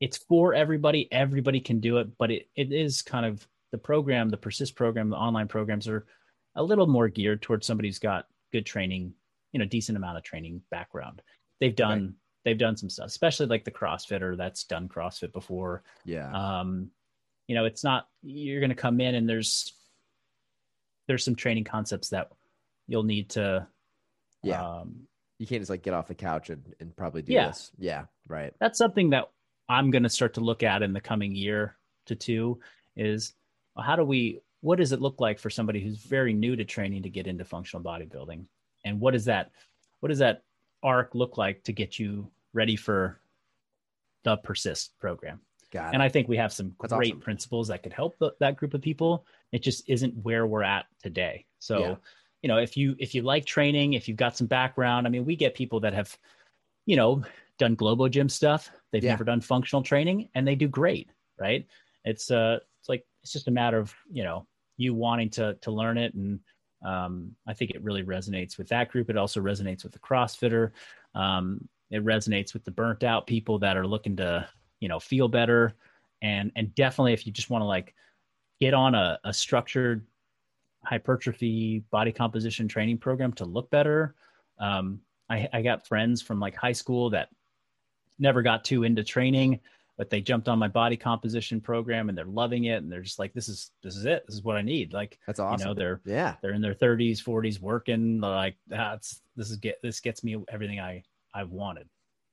it's 0.00 0.18
for 0.18 0.54
everybody 0.54 1.08
everybody 1.12 1.60
can 1.60 1.80
do 1.80 1.98
it 1.98 2.08
but 2.18 2.30
it, 2.30 2.48
it 2.54 2.72
is 2.72 3.02
kind 3.02 3.24
of 3.26 3.46
the 3.72 3.78
program 3.78 4.28
the 4.28 4.36
persist 4.36 4.74
program 4.76 5.10
the 5.10 5.16
online 5.16 5.48
programs 5.48 5.88
are 5.88 6.06
a 6.54 6.62
little 6.62 6.86
more 6.86 7.08
geared 7.08 7.42
towards 7.42 7.66
somebody 7.66 7.88
who's 7.88 7.98
got 7.98 8.26
good 8.52 8.66
training 8.66 9.12
you 9.52 9.58
know 9.58 9.64
decent 9.64 9.96
amount 9.96 10.16
of 10.16 10.22
training 10.22 10.60
background 10.70 11.22
they've 11.60 11.76
done 11.76 12.14
they've 12.44 12.58
done 12.58 12.76
some 12.76 12.90
stuff 12.90 13.06
especially 13.06 13.46
like 13.46 13.64
the 13.64 13.70
crossfitter 13.70 14.36
that's 14.36 14.64
done 14.64 14.88
crossfit 14.88 15.32
before 15.32 15.82
Yeah. 16.04 16.30
um 16.60 16.90
you 17.48 17.54
know 17.54 17.64
it's 17.64 17.82
not 17.84 18.06
you're 18.22 18.60
going 18.60 18.70
to 18.70 18.76
come 18.76 19.00
in 19.00 19.14
and 19.14 19.28
there's 19.28 19.72
there's 21.08 21.24
some 21.24 21.36
training 21.36 21.64
concepts 21.64 22.08
that 22.10 22.30
you'll 22.88 23.02
need 23.04 23.30
to 23.30 23.66
yeah. 24.42 24.62
um 24.80 25.06
you 25.38 25.46
can't 25.46 25.60
just 25.60 25.70
like 25.70 25.82
get 25.82 25.92
off 25.94 26.08
the 26.08 26.14
couch 26.14 26.48
and, 26.50 26.74
and 26.80 26.96
probably 26.96 27.20
do 27.20 27.32
Yeah. 27.34 27.48
this. 27.48 27.70
Yeah. 27.78 28.04
Right. 28.26 28.54
that's 28.58 28.78
something 28.78 29.10
that 29.10 29.28
i'm 29.68 29.90
going 29.90 30.02
to 30.02 30.08
start 30.08 30.34
to 30.34 30.40
look 30.40 30.62
at 30.62 30.82
in 30.82 30.92
the 30.92 31.00
coming 31.00 31.34
year 31.34 31.76
to 32.06 32.14
two 32.14 32.58
is 32.96 33.34
how 33.78 33.96
do 33.96 34.04
we 34.04 34.40
what 34.60 34.78
does 34.78 34.92
it 34.92 35.00
look 35.00 35.20
like 35.20 35.38
for 35.38 35.50
somebody 35.50 35.80
who's 35.80 35.98
very 35.98 36.32
new 36.32 36.56
to 36.56 36.64
training 36.64 37.02
to 37.02 37.10
get 37.10 37.26
into 37.26 37.44
functional 37.44 37.84
bodybuilding 37.84 38.44
and 38.84 39.00
what 39.00 39.14
is 39.14 39.24
that 39.24 39.50
what 40.00 40.08
does 40.08 40.18
that 40.18 40.42
arc 40.82 41.14
look 41.14 41.36
like 41.36 41.62
to 41.64 41.72
get 41.72 41.98
you 41.98 42.28
ready 42.52 42.76
for 42.76 43.20
the 44.24 44.36
persist 44.38 44.98
program 44.98 45.40
Got 45.72 45.94
and 45.94 46.02
it. 46.02 46.04
I 46.04 46.08
think 46.08 46.28
we 46.28 46.36
have 46.36 46.52
some 46.52 46.74
That's 46.80 46.92
great 46.92 47.12
awesome. 47.12 47.20
principles 47.20 47.68
that 47.68 47.82
could 47.82 47.92
help 47.92 48.18
th- 48.20 48.32
that 48.38 48.56
group 48.56 48.72
of 48.72 48.80
people. 48.80 49.26
It 49.50 49.62
just 49.62 49.88
isn't 49.88 50.14
where 50.22 50.46
we're 50.46 50.62
at 50.62 50.86
today. 51.02 51.44
So, 51.58 51.78
Yeah. 51.80 51.94
you 52.42 52.48
know, 52.48 52.58
if 52.58 52.76
you 52.76 52.94
if 53.00 53.16
you 53.16 53.22
like 53.22 53.44
training, 53.46 53.94
if 53.94 54.06
you've 54.06 54.16
got 54.16 54.36
some 54.36 54.46
background, 54.46 55.06
I 55.06 55.10
mean, 55.10 55.24
we 55.24 55.34
get 55.34 55.54
people 55.56 55.80
that 55.80 55.92
have, 55.92 56.16
you 56.86 56.94
know, 56.94 57.24
done 57.58 57.74
Globo 57.74 58.08
Gym 58.08 58.28
stuff. 58.28 58.70
They've 58.92 59.02
Yeah. 59.04 59.12
never 59.12 59.24
done 59.24 59.40
functional 59.40 59.82
training, 59.82 60.28
and 60.34 60.46
they 60.46 60.54
do 60.54 60.68
great. 60.68 61.10
Right? 61.38 61.66
It's 62.04 62.30
uh, 62.30 62.60
it's 62.80 62.88
like 62.88 63.04
it's 63.22 63.32
just 63.32 63.48
a 63.48 63.50
matter 63.50 63.78
of 63.78 63.94
you 64.10 64.24
know 64.24 64.46
you 64.76 64.94
wanting 64.94 65.30
to 65.30 65.54
to 65.62 65.70
learn 65.70 65.98
it, 65.98 66.14
and 66.14 66.40
um, 66.84 67.34
I 67.46 67.54
think 67.54 67.70
it 67.72 67.82
really 67.82 68.04
resonates 68.04 68.58
with 68.58 68.68
that 68.68 68.90
group. 68.90 69.10
It 69.10 69.16
also 69.16 69.40
resonates 69.40 69.82
with 69.82 69.92
the 69.92 69.98
CrossFitter. 69.98 70.70
Um, 71.14 71.68
it 71.90 72.04
resonates 72.04 72.52
with 72.52 72.64
the 72.64 72.70
burnt 72.70 73.04
out 73.04 73.26
people 73.26 73.58
that 73.60 73.76
are 73.76 73.86
looking 73.86 74.16
to 74.16 74.48
you 74.80 74.88
know 74.88 74.98
feel 75.00 75.28
better 75.28 75.74
and 76.22 76.50
and 76.56 76.74
definitely 76.74 77.12
if 77.12 77.26
you 77.26 77.32
just 77.32 77.48
want 77.50 77.62
to 77.62 77.66
like 77.66 77.94
get 78.60 78.74
on 78.74 78.94
a, 78.94 79.18
a 79.24 79.32
structured 79.32 80.06
hypertrophy 80.84 81.82
body 81.90 82.12
composition 82.12 82.68
training 82.68 82.98
program 82.98 83.32
to 83.32 83.44
look 83.44 83.70
better 83.70 84.14
um, 84.58 85.00
I, 85.28 85.48
I 85.52 85.62
got 85.62 85.86
friends 85.86 86.22
from 86.22 86.40
like 86.40 86.54
high 86.54 86.72
school 86.72 87.10
that 87.10 87.28
never 88.18 88.42
got 88.42 88.64
too 88.64 88.84
into 88.84 89.04
training 89.04 89.60
but 89.98 90.10
they 90.10 90.20
jumped 90.20 90.46
on 90.46 90.58
my 90.58 90.68
body 90.68 90.96
composition 90.96 91.60
program 91.60 92.08
and 92.08 92.18
they're 92.18 92.26
loving 92.26 92.64
it 92.64 92.82
and 92.82 92.92
they're 92.92 93.00
just 93.02 93.18
like 93.18 93.32
this 93.32 93.48
is 93.48 93.70
this 93.82 93.96
is 93.96 94.04
it 94.04 94.24
this 94.26 94.36
is 94.36 94.42
what 94.42 94.56
i 94.56 94.62
need 94.62 94.92
like 94.92 95.18
That's 95.26 95.40
awesome. 95.40 95.60
you 95.60 95.64
know 95.66 95.74
they're 95.74 96.00
yeah. 96.04 96.34
they're 96.42 96.52
in 96.52 96.60
their 96.62 96.74
30s 96.74 97.22
40s 97.22 97.60
working 97.60 98.20
They're 98.20 98.30
like 98.30 98.56
that's 98.68 99.22
this 99.36 99.50
is 99.50 99.56
get 99.56 99.80
this 99.82 100.00
gets 100.00 100.22
me 100.22 100.36
everything 100.48 100.80
i 100.80 101.02
i've 101.34 101.50
wanted 101.50 101.88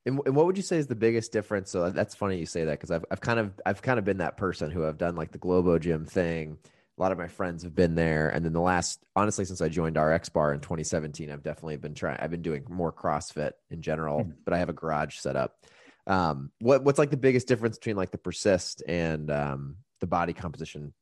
And, 0.06 0.20
and 0.26 0.36
what 0.36 0.46
would 0.46 0.56
you 0.56 0.62
say 0.62 0.76
is 0.76 0.86
the 0.86 0.94
biggest 0.94 1.32
difference? 1.32 1.70
So 1.70 1.88
that's 1.90 2.14
funny 2.14 2.38
you 2.38 2.44
say 2.46 2.64
that 2.64 2.72
because 2.72 2.90
I've, 2.90 3.04
I've 3.10 3.22
kind 3.22 3.38
of 3.40 3.58
I've 3.64 3.80
kind 3.80 3.98
of 3.98 4.04
been 4.04 4.18
that 4.18 4.36
person 4.36 4.70
who 4.70 4.84
I've 4.86 4.98
done 4.98 5.16
like 5.16 5.32
the 5.32 5.38
Globo 5.38 5.78
Gym 5.78 6.04
thing. 6.04 6.58
A 6.96 7.02
lot 7.02 7.10
of 7.10 7.18
my 7.18 7.26
friends 7.26 7.64
have 7.64 7.74
been 7.74 7.96
there, 7.96 8.28
and 8.28 8.44
then 8.44 8.52
the 8.52 8.60
last 8.60 9.04
honestly 9.16 9.44
since 9.44 9.60
I 9.60 9.68
joined 9.68 9.96
RX 9.96 10.28
Bar 10.28 10.54
in 10.54 10.60
2017, 10.60 11.28
I've 11.30 11.42
definitely 11.42 11.76
been 11.76 11.94
trying. 11.94 12.18
I've 12.20 12.30
been 12.30 12.42
doing 12.42 12.64
more 12.68 12.92
CrossFit 12.92 13.52
in 13.70 13.82
general, 13.82 14.20
Mhm. 14.24 14.34
but 14.44 14.54
I 14.54 14.58
have 14.58 14.68
a 14.68 14.74
garage 14.74 15.16
set 15.16 15.34
up. 15.34 15.58
Um, 16.06 16.52
what 16.60 16.84
what's 16.84 16.98
like 16.98 17.10
the 17.10 17.16
biggest 17.16 17.48
difference 17.48 17.78
between 17.78 17.96
like 17.96 18.12
the 18.12 18.18
persist 18.18 18.82
and 18.86 19.28
um, 19.30 19.78
the 20.00 20.06
body 20.06 20.32
composition 20.32 20.94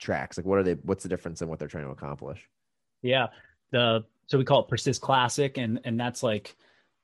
tracks? 0.00 0.36
Like 0.36 0.46
what 0.46 0.58
are 0.58 0.64
they? 0.64 0.74
What's 0.74 1.04
the 1.04 1.08
difference 1.08 1.40
in 1.42 1.48
what 1.48 1.60
they're 1.60 1.68
trying 1.68 1.84
to 1.84 1.90
accomplish? 1.90 2.48
Yeah. 3.02 3.28
The 3.70 4.04
so 4.26 4.38
we 4.38 4.44
call 4.44 4.62
it 4.62 4.68
persist 4.68 5.00
classic 5.00 5.58
and 5.58 5.78
and 5.84 6.00
that's 6.00 6.24
like, 6.24 6.56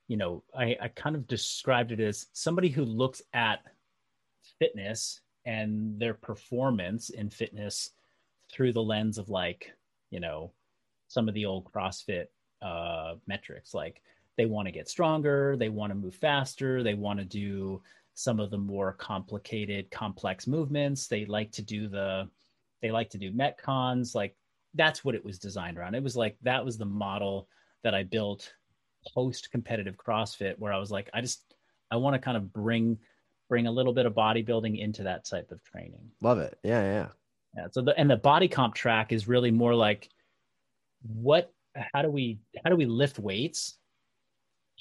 you 0.09 0.17
know, 0.17 0.43
I, 0.53 0.75
I 0.81 0.87
kind 0.89 1.15
of 1.15 1.27
described 1.27 1.93
it 1.93 2.01
as 2.01 2.27
somebody 2.33 2.67
who 2.67 2.83
looks 2.83 3.21
at 3.33 3.59
fitness 4.59 5.21
and 5.45 5.97
their 5.99 6.13
performance 6.13 7.09
in 7.09 7.29
fitness 7.29 7.91
through 8.51 8.73
the 8.73 8.83
lens 8.83 9.17
of 9.17 9.29
like, 9.29 9.71
you 10.09 10.19
know, 10.19 10.51
some 11.07 11.27
of 11.27 11.33
the 11.33 11.45
old 11.45 11.65
CrossFit 11.71 12.27
uh 12.61 13.15
metrics. 13.27 13.73
Like 13.73 14.01
they 14.37 14.45
want 14.45 14.67
to 14.67 14.71
get 14.71 14.89
stronger, 14.89 15.55
they 15.57 15.69
want 15.69 15.91
to 15.91 15.95
move 15.95 16.15
faster, 16.15 16.83
they 16.83 16.93
want 16.93 17.19
to 17.19 17.25
do 17.25 17.81
some 18.13 18.39
of 18.39 18.51
the 18.51 18.57
more 18.57 18.93
complicated, 18.93 19.89
complex 19.89 20.47
movements. 20.47 21.07
They 21.07 21.25
like 21.25 21.51
to 21.53 21.61
do 21.61 21.87
the 21.87 22.29
they 22.81 22.91
like 22.91 23.09
to 23.11 23.17
do 23.17 23.31
metcons 23.31 24.15
like 24.15 24.35
that's 24.73 25.03
what 25.03 25.15
it 25.15 25.23
was 25.23 25.37
designed 25.37 25.77
around. 25.77 25.95
It 25.95 26.03
was 26.03 26.15
like 26.15 26.37
that 26.43 26.63
was 26.63 26.77
the 26.77 26.85
model 26.85 27.47
that 27.83 27.93
I 27.93 28.03
built 28.03 28.53
post 29.13 29.51
competitive 29.51 29.97
CrossFit 29.97 30.57
where 30.59 30.73
I 30.73 30.77
was 30.77 30.91
like, 30.91 31.09
I 31.13 31.21
just 31.21 31.55
I 31.89 31.97
want 31.97 32.13
to 32.13 32.19
kind 32.19 32.37
of 32.37 32.53
bring 32.53 32.97
bring 33.49 33.67
a 33.67 33.71
little 33.71 33.93
bit 33.93 34.05
of 34.05 34.13
bodybuilding 34.13 34.79
into 34.79 35.03
that 35.03 35.25
type 35.25 35.51
of 35.51 35.63
training. 35.63 36.09
Love 36.21 36.39
it. 36.39 36.57
Yeah, 36.63 36.81
yeah. 36.83 37.07
Yeah. 37.55 37.67
So 37.71 37.81
the 37.81 37.97
and 37.97 38.09
the 38.09 38.17
body 38.17 38.47
comp 38.47 38.75
track 38.75 39.11
is 39.11 39.27
really 39.27 39.51
more 39.51 39.75
like 39.75 40.09
what 41.03 41.53
how 41.93 42.01
do 42.01 42.09
we 42.09 42.39
how 42.63 42.69
do 42.69 42.75
we 42.75 42.85
lift 42.85 43.19
weights 43.19 43.77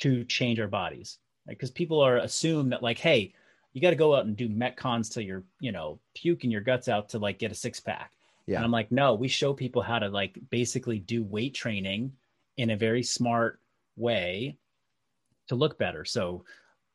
to 0.00 0.24
change 0.24 0.60
our 0.60 0.68
bodies? 0.68 1.18
Because 1.46 1.70
people 1.70 2.00
are 2.00 2.18
assume 2.18 2.70
that 2.70 2.82
like, 2.82 2.98
hey, 2.98 3.34
you 3.72 3.80
got 3.80 3.90
to 3.90 3.96
go 3.96 4.14
out 4.14 4.26
and 4.26 4.36
do 4.36 4.48
metcons 4.48 5.12
till 5.12 5.22
you're, 5.22 5.44
you 5.60 5.72
know, 5.72 5.98
puking 6.14 6.50
your 6.50 6.60
guts 6.60 6.88
out 6.88 7.08
to 7.10 7.18
like 7.18 7.38
get 7.38 7.52
a 7.52 7.54
six 7.54 7.80
pack. 7.80 8.12
Yeah. 8.46 8.56
And 8.56 8.64
I'm 8.64 8.70
like, 8.70 8.90
no, 8.90 9.14
we 9.14 9.28
show 9.28 9.52
people 9.52 9.82
how 9.82 9.98
to 9.98 10.08
like 10.08 10.38
basically 10.50 10.98
do 10.98 11.22
weight 11.22 11.54
training 11.54 12.12
in 12.56 12.70
a 12.70 12.76
very 12.76 13.02
smart 13.02 13.60
way 13.96 14.56
to 15.48 15.54
look 15.54 15.78
better. 15.78 16.04
So 16.04 16.44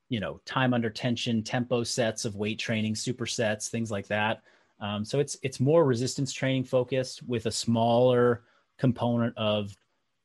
you 0.10 0.20
know, 0.20 0.40
time 0.46 0.74
under 0.74 0.90
tension, 0.90 1.44
tempo 1.44 1.84
sets 1.84 2.26
of 2.26 2.36
weight 2.36 2.60
training, 2.60 2.94
supersets, 2.94 3.70
things 3.70 3.90
like 3.90 4.08
that. 4.08 4.44
Um, 4.86 5.04
so 5.04 5.20
it's 5.20 5.38
it's 5.42 5.60
more 5.60 5.84
resistance 5.84 6.32
training 6.32 6.64
focused 6.64 7.24
with 7.24 7.48
a 7.48 7.52
smaller 7.52 8.44
component 8.78 9.36
of 9.38 9.76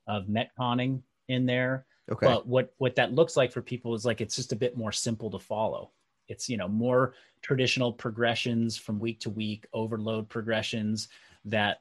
of 0.07 0.27
metconning 0.27 1.03
in 1.29 1.47
there. 1.47 1.87
Okay. 2.13 2.27
But 2.27 2.47
what 2.47 2.75
what 2.79 2.95
that 2.97 3.13
looks 3.13 3.37
like 3.37 3.53
for 3.53 3.63
people 3.63 3.95
is 3.95 4.05
like 4.05 4.21
it's 4.21 4.37
just 4.37 4.53
a 4.53 4.57
bit 4.57 4.77
more 4.77 4.93
simple 4.93 5.31
to 5.31 5.39
follow. 5.39 5.93
It's 6.29 6.49
you 6.49 6.59
know 6.59 6.69
more 6.69 7.15
traditional 7.41 7.93
progressions 7.93 8.77
from 8.77 8.99
week 8.99 9.21
to 9.21 9.31
week, 9.31 9.67
overload 9.73 10.29
progressions 10.29 11.09
that 11.47 11.79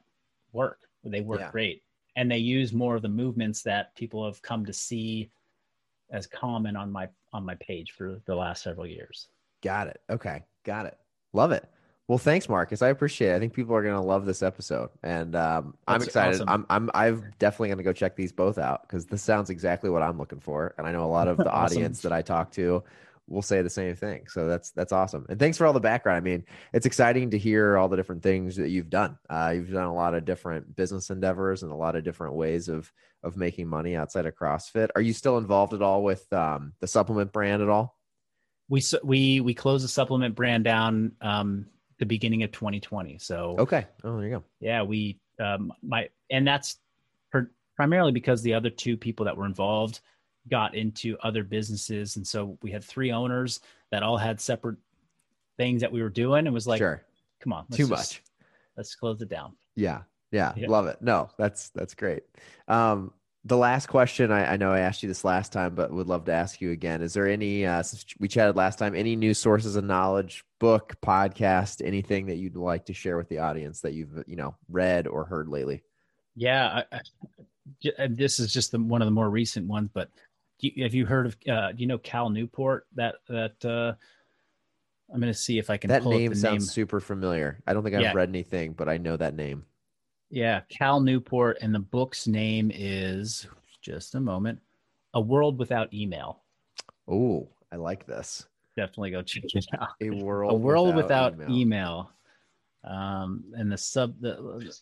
work. 0.52 0.78
They 1.04 1.20
work 1.20 1.40
Yeah. 1.40 1.50
great, 1.50 1.82
and 2.16 2.30
they 2.30 2.38
use 2.38 2.72
more 2.72 2.96
of 2.96 3.02
the 3.02 3.08
movements 3.08 3.62
that 3.62 3.94
people 3.94 4.24
have 4.24 4.40
come 4.40 4.64
to 4.64 4.72
see 4.72 5.30
as 6.10 6.26
common 6.26 6.76
on 6.76 6.90
my 6.90 7.08
on 7.32 7.44
my 7.44 7.56
page 7.56 7.92
for 7.92 8.20
the 8.24 8.34
last 8.34 8.62
several 8.62 8.86
years. 8.86 9.28
Got 9.62 9.88
it. 9.88 10.00
Okay. 10.08 10.42
Got 10.64 10.86
it. 10.86 10.98
Love 11.32 11.52
it. 11.52 11.68
Well, 12.10 12.18
thanks, 12.18 12.48
Marcus. 12.48 12.82
I 12.82 12.88
appreciate 12.88 13.30
it. 13.30 13.36
I 13.36 13.38
think 13.38 13.52
people 13.52 13.76
are 13.76 13.84
going 13.84 13.94
to 13.94 14.00
love 14.00 14.26
this 14.26 14.42
episode, 14.42 14.90
and 15.04 15.36
um, 15.36 15.74
I'm 15.86 16.02
excited. 16.02 16.40
awesome. 16.40 16.48
I'm, 16.48 16.66
I'm, 16.68 16.90
I'm 16.92 17.32
definitely 17.38 17.68
going 17.68 17.78
to 17.78 17.84
go 17.84 17.92
check 17.92 18.16
these 18.16 18.32
both 18.32 18.58
out 18.58 18.82
because 18.82 19.06
this 19.06 19.22
sounds 19.22 19.48
exactly 19.48 19.90
what 19.90 20.02
I'm 20.02 20.18
looking 20.18 20.40
for, 20.40 20.74
and 20.76 20.88
I 20.88 20.90
know 20.90 21.04
a 21.04 21.06
lot 21.06 21.28
of 21.28 21.36
the 21.36 21.48
Awesome. 21.48 21.76
audience 21.76 22.02
that 22.02 22.10
I 22.10 22.22
talk 22.22 22.50
to 22.54 22.82
will 23.28 23.42
say 23.42 23.62
the 23.62 23.70
same 23.70 23.94
thing. 23.94 24.26
So 24.26 24.48
that's 24.48 24.72
that's 24.72 24.90
awesome. 24.90 25.24
And 25.28 25.38
thanks 25.38 25.56
for 25.56 25.66
all 25.66 25.72
the 25.72 25.78
background. 25.78 26.16
I 26.16 26.20
mean, 26.20 26.44
it's 26.72 26.84
exciting 26.84 27.30
to 27.30 27.38
hear 27.38 27.78
all 27.78 27.88
the 27.88 27.96
different 27.96 28.24
things 28.24 28.56
that 28.56 28.70
you've 28.70 28.90
done. 28.90 29.16
Uh, 29.30 29.52
you've 29.54 29.70
done 29.70 29.84
a 29.86 29.94
lot 29.94 30.14
of 30.14 30.24
different 30.24 30.74
business 30.74 31.10
endeavors 31.10 31.62
and 31.62 31.70
a 31.70 31.76
lot 31.76 31.94
of 31.94 32.02
different 32.02 32.34
ways 32.34 32.68
of 32.68 32.92
of 33.22 33.36
making 33.36 33.68
money 33.68 33.94
outside 33.94 34.26
of 34.26 34.34
CrossFit. 34.34 34.88
Are 34.96 35.00
you 35.00 35.12
still 35.12 35.38
involved 35.38 35.74
at 35.74 35.80
all 35.80 36.02
with 36.02 36.26
um, 36.32 36.72
the 36.80 36.88
supplement 36.88 37.32
brand 37.32 37.62
at 37.62 37.68
all? 37.68 37.96
We 38.68 38.82
we 39.04 39.40
we 39.40 39.54
closed 39.54 39.84
the 39.84 39.88
supplement 39.88 40.34
brand 40.34 40.64
down 40.64 41.12
um, 41.20 41.66
the 42.00 42.06
beginning 42.06 42.42
of 42.42 42.50
2020. 42.50 43.18
So 43.18 43.54
Okay. 43.60 43.86
Oh, 44.02 44.16
there 44.16 44.26
you 44.28 44.34
go. 44.36 44.44
yeah 44.58 44.82
we 44.82 45.20
um 45.38 45.72
my 45.82 46.08
and 46.30 46.46
that's 46.46 46.78
per, 47.30 47.48
primarily 47.76 48.10
because 48.10 48.42
the 48.42 48.54
other 48.54 48.70
two 48.70 48.96
people 48.96 49.24
that 49.26 49.36
were 49.36 49.46
involved 49.46 50.00
got 50.50 50.74
into 50.74 51.16
other 51.22 51.44
businesses 51.44 52.16
and 52.16 52.26
so 52.26 52.58
we 52.62 52.70
had 52.72 52.82
three 52.82 53.12
owners 53.12 53.60
that 53.92 54.02
all 54.02 54.16
had 54.16 54.40
separate 54.40 54.76
things 55.58 55.80
that 55.82 55.92
we 55.92 56.02
were 56.02 56.08
doing 56.08 56.46
and 56.46 56.54
was 56.54 56.66
like 56.66 56.78
sure. 56.78 57.02
come 57.40 57.52
on 57.52 57.64
let's 57.68 57.76
Too 57.76 57.86
just- 57.88 57.90
much. 58.14 58.22
let's 58.76 58.94
close 58.96 59.20
it 59.20 59.28
down 59.28 59.54
Yeah, 59.76 60.02
yeah, 60.32 60.52
Yeah. 60.56 60.68
love 60.68 60.86
it. 60.86 61.00
No, 61.02 61.30
that's 61.38 61.68
that's 61.70 61.94
great. 61.94 62.22
Um, 62.66 63.12
the 63.44 63.56
last 63.56 63.86
question 63.86 64.30
I, 64.30 64.52
I 64.52 64.56
know 64.56 64.70
I 64.70 64.80
asked 64.80 65.02
you 65.02 65.08
this 65.08 65.24
last 65.24 65.52
time, 65.52 65.74
but 65.74 65.90
would 65.90 66.06
love 66.06 66.24
to 66.26 66.32
ask 66.32 66.60
you 66.60 66.72
again. 66.72 67.00
Is 67.00 67.14
there 67.14 67.26
any 67.26 67.64
uh, 67.64 67.82
since 67.82 68.04
we 68.18 68.28
chatted 68.28 68.56
last 68.56 68.78
time, 68.78 68.94
any 68.94 69.16
new 69.16 69.32
sources 69.32 69.76
of 69.76 69.84
knowledge, 69.84 70.44
book, 70.58 70.94
podcast, 71.02 71.84
anything 71.84 72.26
that 72.26 72.36
you'd 72.36 72.56
like 72.56 72.86
to 72.86 72.94
share 72.94 73.16
with 73.16 73.28
the 73.28 73.38
audience 73.38 73.80
that 73.80 73.94
you've 73.94 74.24
you 74.26 74.36
know 74.36 74.54
read 74.68 75.06
or 75.06 75.24
heard 75.24 75.48
lately? 75.48 75.82
yeah 76.36 76.82
I, 76.92 77.00
I, 77.98 78.06
this 78.08 78.38
is 78.38 78.52
just 78.52 78.72
the, 78.72 78.78
one 78.78 79.02
of 79.02 79.06
the 79.06 79.12
more 79.12 79.28
recent 79.28 79.66
ones 79.66 79.90
but 79.92 80.08
do 80.60 80.70
you, 80.72 80.84
have 80.84 80.94
you 80.94 81.06
heard 81.06 81.26
of 81.26 81.36
uh 81.48 81.72
do 81.72 81.78
you 81.80 81.86
know 81.86 81.98
cal 81.98 82.30
newport 82.30 82.86
that 82.94 83.16
that 83.28 83.64
uh 83.64 83.94
i'm 85.12 85.20
gonna 85.20 85.34
see 85.34 85.58
if 85.58 85.70
i 85.70 85.76
can 85.76 85.90
That 85.90 86.04
name 86.04 86.30
the 86.30 86.36
sounds 86.36 86.66
name 86.66 86.72
super 86.72 87.00
familiar. 87.00 87.60
I 87.66 87.72
don't 87.72 87.82
think 87.82 87.96
I've 87.96 88.02
Yeah. 88.02 88.12
read 88.12 88.28
anything, 88.28 88.74
but 88.74 88.88
I 88.88 88.98
know 88.98 89.16
that 89.16 89.34
name. 89.34 89.64
Yeah, 90.30 90.60
Cal 90.68 91.00
Newport, 91.00 91.58
and 91.60 91.74
the 91.74 91.80
book's 91.80 92.26
name 92.26 92.70
is 92.72 93.46
just 93.82 94.14
a 94.14 94.20
moment. 94.20 94.60
A 95.14 95.20
World 95.20 95.58
Without 95.58 95.92
Email. 95.92 96.42
Oh, 97.08 97.48
I 97.72 97.76
like 97.76 98.06
this. 98.06 98.46
Definitely 98.76 99.10
go 99.10 99.22
check 99.22 99.42
it 99.44 99.66
out. 99.80 99.88
A 100.00 100.10
world. 100.10 100.52
A 100.52 100.54
World 100.54 100.94
Without, 100.94 101.34
email. 101.34 101.50
email. 101.50 102.10
Um, 102.84 103.44
and 103.54 103.70
the 103.70 103.76
sub, 103.76 104.20
the 104.20 104.72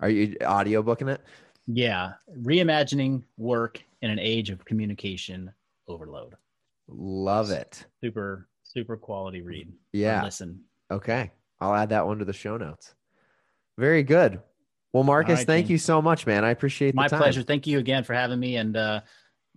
Are 0.00 0.10
you 0.10 0.36
audio 0.44 0.82
booking 0.82 1.08
it? 1.08 1.20
yeah, 1.66 2.14
reimagining 2.40 3.22
work 3.38 3.82
in 4.02 4.10
an 4.10 4.18
age 4.18 4.50
of 4.50 4.64
communication 4.64 5.52
overload. 5.86 6.34
Love 6.88 7.50
it. 7.50 7.86
Super, 8.02 8.48
super 8.64 8.96
quality 8.96 9.40
read. 9.42 9.72
Yeah. 9.92 10.24
listen. 10.24 10.60
Okay. 10.90 11.30
I'll 11.60 11.74
add 11.74 11.90
that 11.90 12.04
one 12.06 12.18
to 12.18 12.24
the 12.24 12.32
show 12.32 12.56
notes. 12.56 12.94
Very 13.80 14.02
good. 14.02 14.42
Well, 14.92 15.04
Marcus, 15.04 15.38
right, 15.38 15.46
thank 15.46 15.70
you 15.70 15.78
so 15.78 16.02
much, 16.02 16.26
man. 16.26 16.44
I 16.44 16.50
appreciate 16.50 16.90
the 16.90 16.96
My 16.96 17.08
pleasure. 17.08 17.42
Thank 17.42 17.66
you 17.66 17.78
again 17.78 18.04
for 18.04 18.12
having 18.12 18.38
me, 18.38 18.56
and 18.56 18.76
uh, 18.76 19.00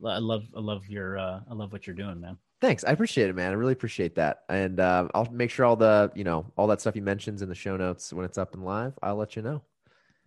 I 0.06 0.20
love, 0.20 0.46
I 0.56 0.62
love 0.62 0.88
your, 0.88 1.18
uh, 1.18 1.42
I 1.50 1.54
love 1.54 1.74
what 1.74 1.86
you're 1.86 1.96
doing, 1.96 2.22
man. 2.22 2.38
Thanks. 2.62 2.86
I 2.86 2.92
appreciate 2.92 3.30
it, 3.30 3.36
man. 3.36 3.52
I 3.52 3.56
really 3.56 3.74
appreciate 3.74 4.16
that. 4.16 4.44
And 4.48 4.80
uh, 4.80 5.10
I'll 5.14 5.30
make 5.30 5.50
sure 5.50 5.66
all 5.66 5.76
the, 5.76 6.10
you 6.16 6.24
know, 6.24 6.46
all 6.56 6.68
that 6.68 6.80
stuff 6.80 6.96
you 6.96 7.02
mentions 7.02 7.42
in 7.42 7.50
the 7.50 7.56
show 7.56 7.76
notes 7.76 8.14
when 8.14 8.24
it's 8.24 8.38
up 8.38 8.54
and 8.54 8.64
live. 8.64 8.94
I'll 9.04 9.18
let 9.18 9.36
you 9.36 9.42
know. 9.42 9.62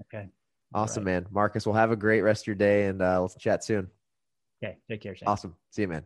Okay. 0.02 0.28
Awesome, 0.74 1.04
right. 1.04 1.12
man. 1.12 1.26
Marcus, 1.30 1.64
we'll 1.64 1.76
have 1.76 1.92
a 1.92 1.96
great 1.96 2.20
rest 2.20 2.42
of 2.42 2.48
your 2.48 2.56
day 2.56 2.84
and 2.84 3.00
uh, 3.00 3.22
let's 3.22 3.36
chat 3.36 3.64
soon. 3.64 3.88
Okay. 4.62 4.76
Take 4.90 5.00
care, 5.00 5.16
Shane. 5.16 5.28
Awesome. 5.28 5.56
See 5.70 5.80
you, 5.80 5.88
man. 5.88 6.04